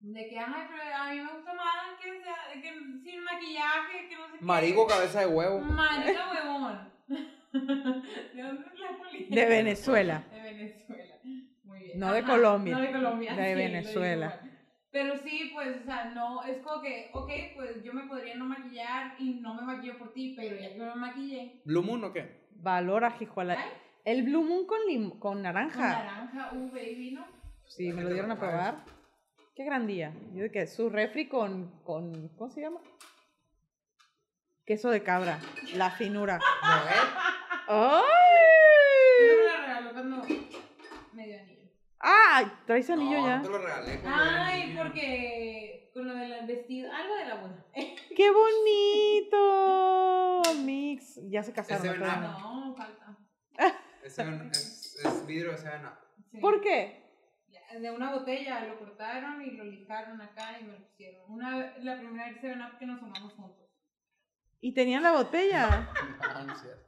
De 0.00 0.28
que, 0.28 0.36
ay, 0.38 0.66
pero 0.68 0.96
a 0.96 1.10
mí 1.10 1.20
me 1.20 1.32
gusta 1.32 1.54
más 1.54 1.98
que, 2.02 2.22
sea, 2.22 2.60
que 2.60 2.68
sin 3.02 3.24
maquillaje, 3.24 4.08
que 4.08 4.16
no 4.16 4.26
sé 4.26 4.38
qué. 4.38 4.44
Marico, 4.44 4.86
cabeza 4.86 5.20
de 5.20 5.26
huevo. 5.26 5.60
Marica 5.60 6.32
huevón. 6.32 6.92
¿De 7.06 8.42
dónde 8.42 8.66
es 8.66 8.80
la 8.80 8.98
poli? 8.98 9.26
De 9.30 9.46
Venezuela. 9.46 10.24
De 10.32 10.40
Venezuela. 10.40 11.14
Muy 11.62 11.78
bien. 11.78 11.98
No 12.00 12.12
de 12.12 12.24
Colombia. 12.24 12.74
No 12.74 12.80
de 12.82 12.92
Colombia. 12.92 13.34
De 13.34 13.48
sí, 13.48 13.54
Venezuela. 13.54 14.40
Pero 14.90 15.16
sí, 15.18 15.50
pues, 15.54 15.82
o 15.82 15.84
sea, 15.84 16.06
no, 16.06 16.42
es 16.44 16.58
como 16.58 16.82
que, 16.82 17.10
ok, 17.12 17.30
pues 17.54 17.82
yo 17.84 17.92
me 17.92 18.06
podría 18.08 18.34
no 18.34 18.44
maquillar 18.44 19.14
y 19.18 19.40
no 19.40 19.54
me 19.54 19.62
maquillo 19.62 19.98
por 19.98 20.12
ti, 20.12 20.34
pero 20.36 20.56
ya 20.56 20.72
que 20.72 20.78
me 20.78 20.94
maquillé, 20.94 21.62
¿Blue 21.64 21.82
Moon 21.82 22.04
o 22.04 22.12
qué? 22.12 22.48
Valora, 22.56 23.16
hijuela. 23.18 23.56
El 24.04 24.22
Blue 24.22 24.44
Moon 24.44 24.66
con, 24.66 24.80
lim- 24.86 25.10
con 25.10 25.18
con 25.18 25.42
naranja. 25.42 25.88
naranja, 26.04 26.50
uh, 26.52 26.70
baby, 26.70 27.12
¿no? 27.12 27.26
Sí, 27.66 27.90
me 27.92 28.02
lo 28.02 28.10
dieron 28.10 28.30
a 28.30 28.38
probar. 28.38 28.84
Qué 29.54 29.64
gran 29.64 29.86
día. 29.86 30.12
Yo 30.34 30.42
de 30.42 30.50
que 30.50 30.66
su 30.66 30.90
refri 30.90 31.28
con, 31.28 31.80
con, 31.84 32.28
¿cómo 32.36 32.50
se 32.50 32.60
llama? 32.60 32.80
Queso 34.66 34.90
de 34.90 35.02
cabra. 35.02 35.38
La 35.74 35.90
finura. 35.90 36.38
No, 36.38 36.44
¡Ay! 37.68 38.02
me 39.20 39.44
la 39.44 39.56
regaló 39.60 39.92
cuando 39.92 40.16
me 41.12 41.26
dio 41.26 41.38
anillo. 41.40 41.70
¡Ay! 42.00 42.46
¿Traes 42.66 42.90
¿eh? 42.90 42.92
anillo 42.92 43.20
no, 43.20 43.26
ya? 43.26 43.36
no 43.38 43.42
te 43.44 43.48
lo 43.50 43.58
regalé. 43.58 44.00
Ay, 44.06 44.74
porque 44.76 45.90
con 45.94 46.08
lo 46.08 46.14
del 46.14 46.46
vestido, 46.46 46.92
algo 46.92 47.14
de 47.14 47.24
la 47.26 47.34
boda. 47.36 47.64
¡Qué 48.16 48.30
bonito! 48.30 50.42
Mix. 50.62 51.20
Ya 51.30 51.42
se 51.42 51.52
casaron. 51.54 51.98
¿no? 52.00 52.06
No. 52.20 52.66
No, 52.66 52.74
falta. 52.76 53.16
Es, 54.04 54.18
es, 54.18 54.96
es 55.04 55.26
vidrio 55.26 55.52
de 55.52 55.58
Seven 55.58 55.86
Up. 55.86 55.92
Sí. 56.30 56.38
¿Por 56.38 56.60
qué? 56.60 57.02
De 57.80 57.90
una 57.90 58.12
botella 58.12 58.60
lo 58.66 58.78
cortaron 58.78 59.42
y 59.42 59.50
lo 59.52 59.64
lijaron 59.64 60.20
acá 60.20 60.58
y 60.60 60.64
me 60.64 60.72
lo 60.74 60.86
pusieron. 60.86 61.22
Una, 61.28 61.58
vez- 61.58 61.82
la 61.82 61.98
primera 61.98 62.28
vez 62.30 62.40
Seven 62.40 62.60
Up 62.62 62.78
que 62.78 62.86
nos 62.86 63.00
tomamos 63.00 63.32
juntos. 63.32 63.66
Y 64.60 64.72
tenían 64.74 65.02
la 65.02 65.12
botella. 65.12 65.90
No, 66.34 66.44
no 66.46 66.52
es 66.54 66.60
cierto. 66.60 66.84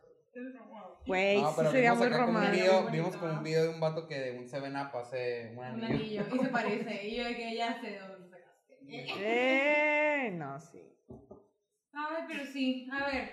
Güey, 1.07 1.41
No, 1.41 1.51
sí 1.51 1.61
sería 1.73 1.93
vimos 1.93 1.99
muy 1.99 2.07
acá 2.09 2.17
como 2.19 2.29
un 2.29 2.35
romántico. 2.45 2.65
video, 2.65 2.83
Muy 2.83 2.93
vimos 2.93 3.17
como 3.17 3.33
un 3.33 3.43
video 3.43 3.63
de 3.65 3.69
un 3.71 3.81
vato 3.81 4.07
que 4.07 4.19
de 4.21 4.39
un 4.39 4.47
Seven 4.49 4.77
Up 4.77 4.97
hace 4.97 5.49
un 5.53 5.59
Un 5.59 5.65
anillo. 5.65 5.87
anillo. 5.87 6.27
Y 6.35 6.39
se 6.39 6.49
parece. 6.51 7.09
Y 7.09 7.17
yo 7.17 7.25
de 7.25 7.37
que 7.37 7.55
ya 7.57 7.81
sé 7.81 7.91
de 7.91 7.99
dónde 8.01 8.29
sacaste. 8.29 8.79
Eh, 8.89 10.31
no, 10.35 10.61
sí. 10.61 10.83
Ay, 11.93 12.25
pero 12.29 12.45
sí. 12.45 12.89
A 12.93 13.07
ver. 13.07 13.31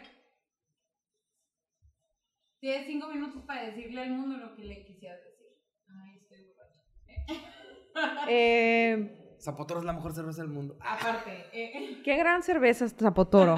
Tienes 2.64 2.88
cinco 2.88 3.09
minutos 3.09 3.43
para 3.45 3.66
decirle 3.66 4.03
al 4.03 4.11
mundo 4.11 4.38
lo 4.38 4.55
que 4.55 4.64
le 4.64 4.86
quisieras 4.86 5.20
decir. 5.22 5.47
Ay, 5.89 6.18
estoy 6.22 6.47
borracha. 6.47 8.26
Eh, 8.30 9.36
Zapotoro 9.38 9.82
es 9.82 9.86
la 9.86 9.91
mejor 9.91 10.14
cerveza 10.14 10.43
del 10.43 10.51
mundo. 10.51 10.78
Aparte, 10.80 11.47
eh, 11.51 12.01
qué 12.05 12.16
gran 12.16 12.41
cerveza 12.41 12.86
es 12.86 12.95
Zapotoro. 12.95 13.57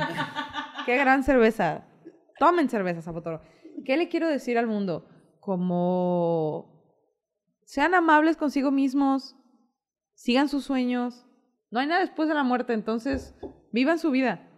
qué 0.87 0.97
gran 0.97 1.23
cerveza. 1.23 1.85
Tomen 2.39 2.67
cerveza, 2.67 3.03
Zapotoro. 3.03 3.43
¿Qué 3.85 3.95
le 3.95 4.09
quiero 4.09 4.27
decir 4.27 4.57
al 4.57 4.65
mundo? 4.65 5.07
Como 5.39 6.97
sean 7.63 7.93
amables 7.93 8.37
consigo 8.37 8.71
mismos, 8.71 9.35
sigan 10.15 10.49
sus 10.49 10.63
sueños. 10.65 11.27
No 11.69 11.79
hay 11.79 11.85
nada 11.85 12.01
después 12.01 12.27
de 12.27 12.33
la 12.33 12.43
muerte, 12.43 12.73
entonces 12.73 13.35
vivan 13.71 13.99
su 13.99 14.09
vida. 14.09 14.49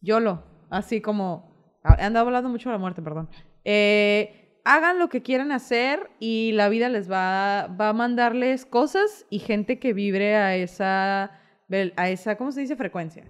YOLO, 0.00 0.42
así 0.68 1.00
como 1.00 1.78
he 1.84 2.02
andado 2.02 2.26
hablando 2.26 2.48
mucho 2.48 2.68
de 2.68 2.74
la 2.74 2.80
muerte, 2.80 3.02
perdón. 3.02 3.28
Eh, 3.64 4.60
hagan 4.64 4.98
lo 4.98 5.08
que 5.08 5.22
quieran 5.22 5.52
hacer 5.52 6.10
y 6.20 6.52
la 6.52 6.68
vida 6.68 6.88
les 6.88 7.10
va, 7.10 7.66
va 7.68 7.90
a 7.90 7.92
mandarles 7.92 8.64
cosas 8.66 9.26
y 9.30 9.38
gente 9.40 9.78
que 9.78 9.92
vibre 9.92 10.36
a 10.36 10.56
esa, 10.56 11.40
a 11.96 12.08
esa, 12.10 12.36
¿cómo 12.36 12.52
se 12.52 12.60
dice? 12.60 12.76
Frecuencia. 12.76 13.24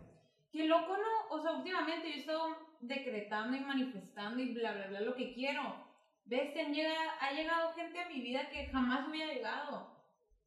qué 0.52 0.64
loco, 0.66 0.96
¿no? 0.96 1.36
O 1.36 1.40
sea, 1.40 1.52
últimamente 1.52 2.08
yo 2.10 2.14
he 2.16 2.20
estado 2.20 2.56
decretando 2.80 3.56
y 3.56 3.60
manifestando 3.60 4.40
y 4.42 4.52
bla, 4.52 4.72
bla, 4.72 4.86
bla, 4.88 5.00
lo 5.00 5.14
que 5.14 5.32
quiero. 5.32 5.90
¿Ves? 6.24 6.54
Llegado- 6.54 7.10
ha 7.20 7.32
llegado 7.32 7.72
gente 7.74 7.98
a 8.00 8.08
mi 8.08 8.20
vida 8.20 8.48
que 8.50 8.66
jamás 8.66 9.08
hubiera 9.08 9.32
llegado. 9.32 9.90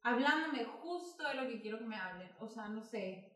Hablándome 0.02 0.64
justo 0.64 1.26
de 1.28 1.34
lo 1.34 1.48
que 1.48 1.60
quiero 1.60 1.78
que 1.78 1.84
me 1.84 1.96
hablen. 1.96 2.30
O 2.38 2.48
sea, 2.48 2.68
no 2.68 2.82
sé. 2.82 3.32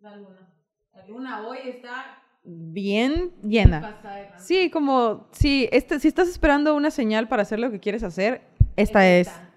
La 0.00 0.16
luna. 0.16 0.52
La 0.92 1.06
luna 1.06 1.46
hoy 1.46 1.58
está 1.64 2.22
Bien 2.48 3.32
llena. 3.42 3.98
Sí, 4.38 4.70
como, 4.70 5.28
sí, 5.32 5.68
este, 5.72 5.98
si 5.98 6.06
estás 6.06 6.28
esperando 6.28 6.76
una 6.76 6.92
señal 6.92 7.26
para 7.26 7.42
hacer 7.42 7.58
lo 7.58 7.72
que 7.72 7.80
quieres 7.80 8.04
hacer, 8.04 8.42
esta 8.76 9.04
es. 9.08 9.26
esta. 9.26 9.50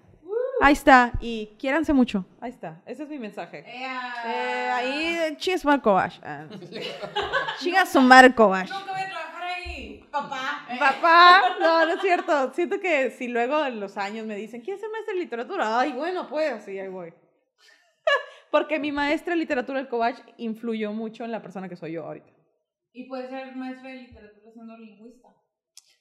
Ahí 0.60 0.72
está. 0.72 1.12
Y 1.20 1.56
quiéranse 1.58 1.92
mucho. 1.92 2.26
Ahí 2.40 2.50
está. 2.50 2.82
Ese 2.84 3.04
es 3.04 3.08
mi 3.08 3.18
mensaje. 3.18 3.64
Ea. 3.66 4.12
Eh, 4.26 4.70
ahí, 4.70 5.36
chingas 5.36 5.64
Marco 5.64 5.94
Bash. 5.94 6.18
Ah. 6.22 6.46
Chingas 7.60 7.90
su 7.90 8.00
Marco 8.00 8.48
Bash. 8.48 8.70
Nunca 8.70 8.92
voy 8.92 9.00
a 9.00 9.08
trabajar 9.08 9.42
ahí, 9.42 10.04
papá. 10.10 10.66
Papá, 10.78 11.40
no, 11.60 11.86
no 11.86 11.92
es 11.94 12.00
cierto. 12.02 12.52
Siento 12.52 12.78
que 12.80 13.10
si 13.12 13.28
luego 13.28 13.64
en 13.64 13.80
los 13.80 13.96
años 13.96 14.26
me 14.26 14.34
dicen, 14.34 14.60
¿quieres 14.60 14.80
ser 14.80 14.90
maestra 14.90 15.14
de 15.14 15.20
literatura? 15.20 15.78
Ay, 15.78 15.92
bueno, 15.92 16.28
pues, 16.28 16.64
sí, 16.64 16.78
ahí 16.78 16.88
voy. 16.88 17.14
Porque 18.50 18.78
mi 18.78 18.92
maestra 18.92 19.32
de 19.34 19.38
literatura, 19.38 19.80
el 19.80 19.88
Covach, 19.88 20.18
influyó 20.36 20.92
mucho 20.92 21.24
en 21.24 21.30
la 21.30 21.40
persona 21.40 21.68
que 21.68 21.76
soy 21.76 21.92
yo 21.92 22.04
ahorita. 22.04 22.39
Y 22.92 23.08
puede 23.08 23.28
ser 23.28 23.54
maestra 23.56 23.88
de 23.90 23.96
literatura 23.96 24.52
siendo 24.52 24.76
lingüista. 24.76 25.28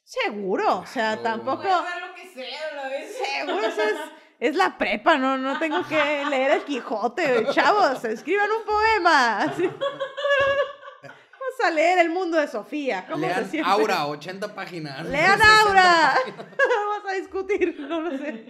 Seguro, 0.03 0.79
o 0.79 0.85
sea, 0.85 1.21
tampoco. 1.21 1.61
Puede 1.61 1.73
ser 1.75 2.01
lo 2.07 2.15
que 2.15 2.27
sea, 2.29 2.83
¿lo 2.83 2.89
ves? 2.89 3.17
Seguro, 3.17 3.67
o 3.67 3.71
sea, 3.71 3.85
es- 3.89 4.11
Es 4.39 4.55
la 4.55 4.77
prepa, 4.77 5.17
no, 5.17 5.37
no 5.37 5.59
tengo 5.59 5.85
que 5.85 6.23
leer 6.29 6.51
el 6.51 6.63
Quijote. 6.63 7.45
Chavos, 7.51 8.05
escriban 8.05 8.49
un 8.49 8.63
poema. 8.65 9.39
Así. 9.39 9.69
A 11.65 11.71
leer 11.71 11.99
El 11.99 12.09
mundo 12.09 12.37
de 12.37 12.47
Sofía. 12.47 13.05
¿Cómo 13.07 13.21
se 13.23 13.27
Lean 13.27 13.49
siente? 13.49 13.69
Aura, 13.69 14.05
80 14.07 14.55
páginas. 14.55 15.05
Lean 15.05 15.37
60 15.39 15.61
Aura. 15.61 16.13
Vamos 16.37 17.09
a 17.09 17.13
discutir, 17.13 17.79
no 17.79 18.01
lo 18.01 18.17
sé. 18.17 18.45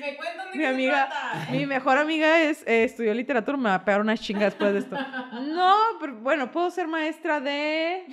Me 0.00 0.16
cuentan 0.16 0.46
de 0.46 0.52
Mi 0.52 0.58
qué 0.58 0.60
se 0.62 0.66
amiga, 0.68 1.08
trata. 1.08 1.50
mi 1.52 1.66
mejor 1.66 1.98
amiga 1.98 2.40
es, 2.40 2.62
eh, 2.66 2.84
estudió 2.84 3.12
literatura, 3.12 3.56
me 3.58 3.68
va 3.68 3.74
a 3.76 3.84
pegar 3.84 4.00
una 4.00 4.16
chinga 4.16 4.44
después 4.46 4.72
de 4.72 4.78
esto. 4.78 4.96
No, 4.96 5.76
pero 6.00 6.14
bueno, 6.16 6.50
puedo 6.50 6.70
ser 6.70 6.86
maestra 6.88 7.40
de, 7.40 8.06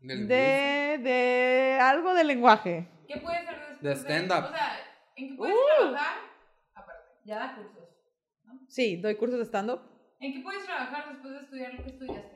de, 0.00 0.98
de 1.02 1.78
algo 1.80 2.14
de 2.14 2.24
lenguaje. 2.24 2.88
¿Qué 3.08 3.16
puede 3.18 3.44
ser 3.44 3.56
después 3.58 3.80
De 3.82 3.92
stand-up. 3.94 4.44
O 4.44 4.52
sea, 4.54 4.78
¿en 5.16 5.28
qué 5.28 5.34
puedes 5.36 5.54
Uh. 5.56 5.82
trabajar? 5.82 6.16
Aparte, 6.74 7.02
ya 7.24 7.38
da 7.38 7.54
cursos. 7.56 7.88
Sí, 8.68 8.96
doy 8.96 9.16
cursos 9.16 9.38
de 9.38 9.44
stand-up. 9.46 9.80
¿En 10.20 10.32
qué 10.32 10.40
puedes 10.40 10.64
trabajar 10.64 11.08
después 11.12 11.32
de 11.34 11.40
estudiar 11.40 11.74
lo 11.74 11.82
que 11.84 11.90
estudiaste? 11.90 12.35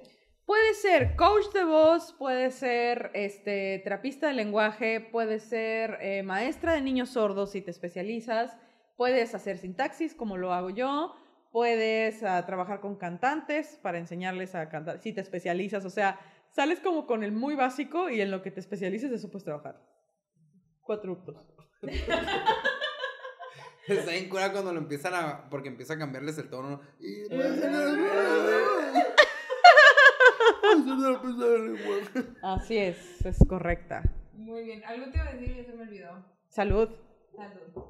Puede 0.50 0.74
ser 0.74 1.14
coach 1.14 1.52
de 1.54 1.62
voz, 1.62 2.12
puede 2.18 2.50
ser 2.50 3.12
este, 3.14 3.80
terapista 3.84 4.26
de 4.26 4.32
lenguaje, 4.32 5.00
puede 5.00 5.38
ser 5.38 5.98
eh, 6.00 6.24
maestra 6.24 6.72
de 6.72 6.80
niños 6.80 7.10
sordos 7.10 7.52
si 7.52 7.60
te 7.60 7.70
especializas, 7.70 8.56
puedes 8.96 9.32
hacer 9.36 9.58
sintaxis 9.58 10.12
como 10.12 10.36
lo 10.36 10.52
hago 10.52 10.70
yo, 10.70 11.14
puedes 11.52 12.24
ah, 12.24 12.44
trabajar 12.46 12.80
con 12.80 12.96
cantantes 12.96 13.78
para 13.80 13.98
enseñarles 13.98 14.56
a 14.56 14.68
cantar 14.68 14.98
si 15.00 15.12
te 15.12 15.20
especializas, 15.20 15.84
o 15.84 15.90
sea, 15.90 16.18
sales 16.50 16.80
como 16.80 17.06
con 17.06 17.22
el 17.22 17.30
muy 17.30 17.54
básico 17.54 18.10
y 18.10 18.20
en 18.20 18.32
lo 18.32 18.42
que 18.42 18.50
te 18.50 18.58
especialices 18.58 19.12
eso 19.12 19.30
puedes 19.30 19.44
trabajar. 19.44 19.80
Cuatro. 20.82 21.22
Está 23.86 24.10
bien 24.10 24.28
cura 24.28 24.50
cuando 24.50 24.72
lo 24.72 24.80
empiezan 24.80 25.14
a. 25.14 25.48
Porque 25.48 25.68
empieza 25.68 25.94
a 25.94 25.98
cambiarles 25.98 26.38
el 26.38 26.48
tono. 26.50 26.80
Y- 26.98 27.24
Así 32.42 32.78
es, 32.78 33.24
es 33.26 33.38
correcta. 33.48 34.02
Muy 34.32 34.64
bien. 34.64 34.84
Algo 34.84 35.10
te 35.10 35.18
iba 35.18 35.26
a 35.28 35.32
decir 35.32 35.50
y 35.50 35.56
ya 35.56 35.64
se 35.64 35.72
me 35.74 35.82
olvidó. 35.82 36.24
Salud. 36.48 36.88
Salud. 37.36 37.84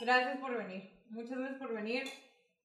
Gracias 0.00 0.38
por 0.38 0.56
venir. 0.56 1.02
Muchas 1.10 1.38
gracias 1.38 1.58
por 1.60 1.72
venir. 1.74 2.04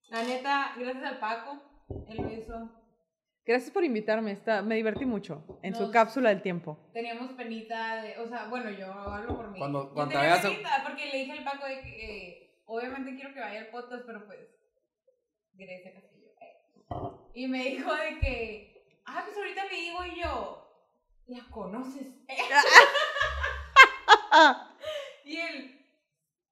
La 0.10 0.24
neta, 0.24 0.74
gracias 0.78 1.04
al 1.06 1.20
Paco. 1.20 1.62
Él 2.10 2.22
me 2.22 2.34
hizo. 2.36 2.70
Gracias 3.46 3.72
por 3.72 3.84
invitarme, 3.84 4.32
está, 4.32 4.62
me 4.62 4.76
divertí 4.76 5.06
mucho 5.06 5.60
en 5.64 5.74
su 5.74 5.90
cápsula 5.92 6.30
del 6.30 6.42
tiempo. 6.44 6.78
Teníamos 6.94 7.32
penita 7.34 8.02
de. 8.04 8.18
O 8.20 8.28
sea, 8.28 8.46
bueno, 8.48 8.70
yo 8.70 8.92
hablo 8.92 9.36
por 9.36 9.52
mí. 9.52 9.58
Cuando- 9.60 9.88
Yo 9.88 9.94
cuando 9.94 10.12
tenía 10.14 10.30
vayas 10.30 10.46
a- 10.46 10.50
penita 10.50 10.84
porque 10.86 11.06
le 11.08 11.18
dije 11.20 11.32
al 11.32 11.44
Paco 11.44 11.66
de 11.66 11.82
que. 11.82 11.90
eh, 12.30 12.62
obviamente 12.66 13.16
quiero 13.16 13.34
que 13.34 13.40
vaya 13.40 13.62
al 13.62 13.68
podcast, 13.68 14.04
pero 14.06 14.26
pues. 14.26 14.40
Grecia 15.54 15.94
Castillo. 15.94 16.28
eh. 16.42 17.12
Y 17.34 17.48
me 17.48 17.64
dijo 17.64 17.92
de 17.94 18.20
que. 18.20 18.79
Ah, 19.12 19.22
pues 19.26 19.36
ahorita 19.38 19.66
le 19.66 19.76
digo 19.76 20.06
y 20.06 20.20
yo. 20.22 20.56
¿La 21.28 21.44
conoces? 21.52 22.08
y 25.26 25.38
él. 25.38 25.76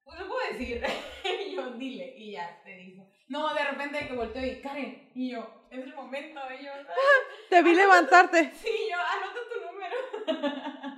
Pues 0.04 0.20
lo 0.20 0.28
puedo 0.28 0.40
decir. 0.52 0.84
y 1.48 1.56
yo, 1.56 1.70
dile. 1.72 2.14
Y 2.18 2.32
ya, 2.32 2.62
te 2.64 2.76
dijo. 2.76 3.08
No, 3.28 3.54
de 3.54 3.64
repente 3.64 4.08
que 4.08 4.14
volteó 4.14 4.44
y 4.44 4.60
Karen. 4.62 5.12
Y 5.14 5.30
yo, 5.32 5.68
es 5.70 5.84
el 5.84 5.94
momento. 5.94 6.40
Y 6.60 6.64
yo, 6.66 6.72
"Ah". 6.72 6.86
Te 7.50 7.62
vi 7.62 7.76
levantarte. 7.76 8.52
sí, 8.56 8.90
yo, 8.90 8.98
anota 8.98 9.40
tu 9.54 9.62
número. 9.72 9.96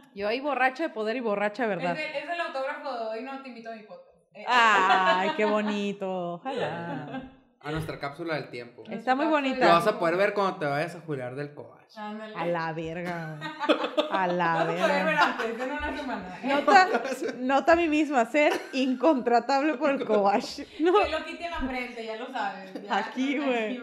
Yo 0.15 0.27
ahí 0.27 0.39
borracha 0.41 0.83
de 0.83 0.89
poder 0.89 1.15
y 1.15 1.19
borracha 1.21 1.63
de 1.63 1.69
verdad. 1.69 1.97
Es 1.97 2.09
el, 2.09 2.15
es 2.23 2.29
el 2.29 2.41
autógrafo 2.41 2.91
de 2.93 3.05
hoy, 3.05 3.21
no 3.23 3.41
te 3.41 3.49
invito 3.49 3.71
a 3.71 3.75
mi 3.75 3.83
podcast. 3.83 4.17
Eh, 4.33 4.43
Ay, 4.47 5.31
qué 5.37 5.45
bonito. 5.45 6.33
Ojalá. 6.33 7.31
A 7.61 7.71
nuestra 7.71 7.99
cápsula 7.99 8.35
del 8.35 8.49
tiempo. 8.49 8.83
Está 8.89 9.15
muy 9.15 9.25
bonita. 9.25 9.67
Lo 9.67 9.73
vas 9.73 9.87
a 9.87 9.99
poder 9.99 10.15
ver 10.15 10.33
cuando 10.33 10.57
te 10.59 10.65
vayas 10.65 10.95
a 10.95 11.01
jubilar 11.01 11.35
del 11.35 11.53
coach. 11.53 11.97
Ándale. 11.97 12.33
A 12.35 12.45
la 12.45 12.71
verga. 12.73 13.37
A 14.11 14.27
la 14.27 14.53
Vas 14.53 14.63
a 14.63 14.65
poder 14.67 14.81
ver 14.81 15.05
verga. 15.05 15.25
antes, 15.25 15.59
en 15.59 15.71
una 15.71 15.97
semana. 15.97 16.39
Nota, 16.43 16.87
nota 17.37 17.71
a 17.73 17.75
mí 17.75 17.87
misma, 17.89 18.25
ser 18.25 18.53
incontratable 18.73 19.73
por 19.75 19.89
el 19.91 20.05
coach. 20.05 20.59
No. 20.79 20.93
Que 21.03 21.09
lo 21.09 21.25
quite 21.25 21.45
en 21.45 21.51
la 21.51 21.57
frente, 21.59 22.05
ya 22.05 22.15
lo 22.15 22.31
sabes. 22.31 22.81
ya, 22.81 22.97
Aquí, 22.97 23.37
güey. 23.37 23.77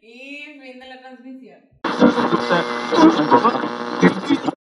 Y 0.00 0.58
fin 0.60 0.80
de 0.80 0.88
la 0.88 1.00
transmisión. 1.00 1.60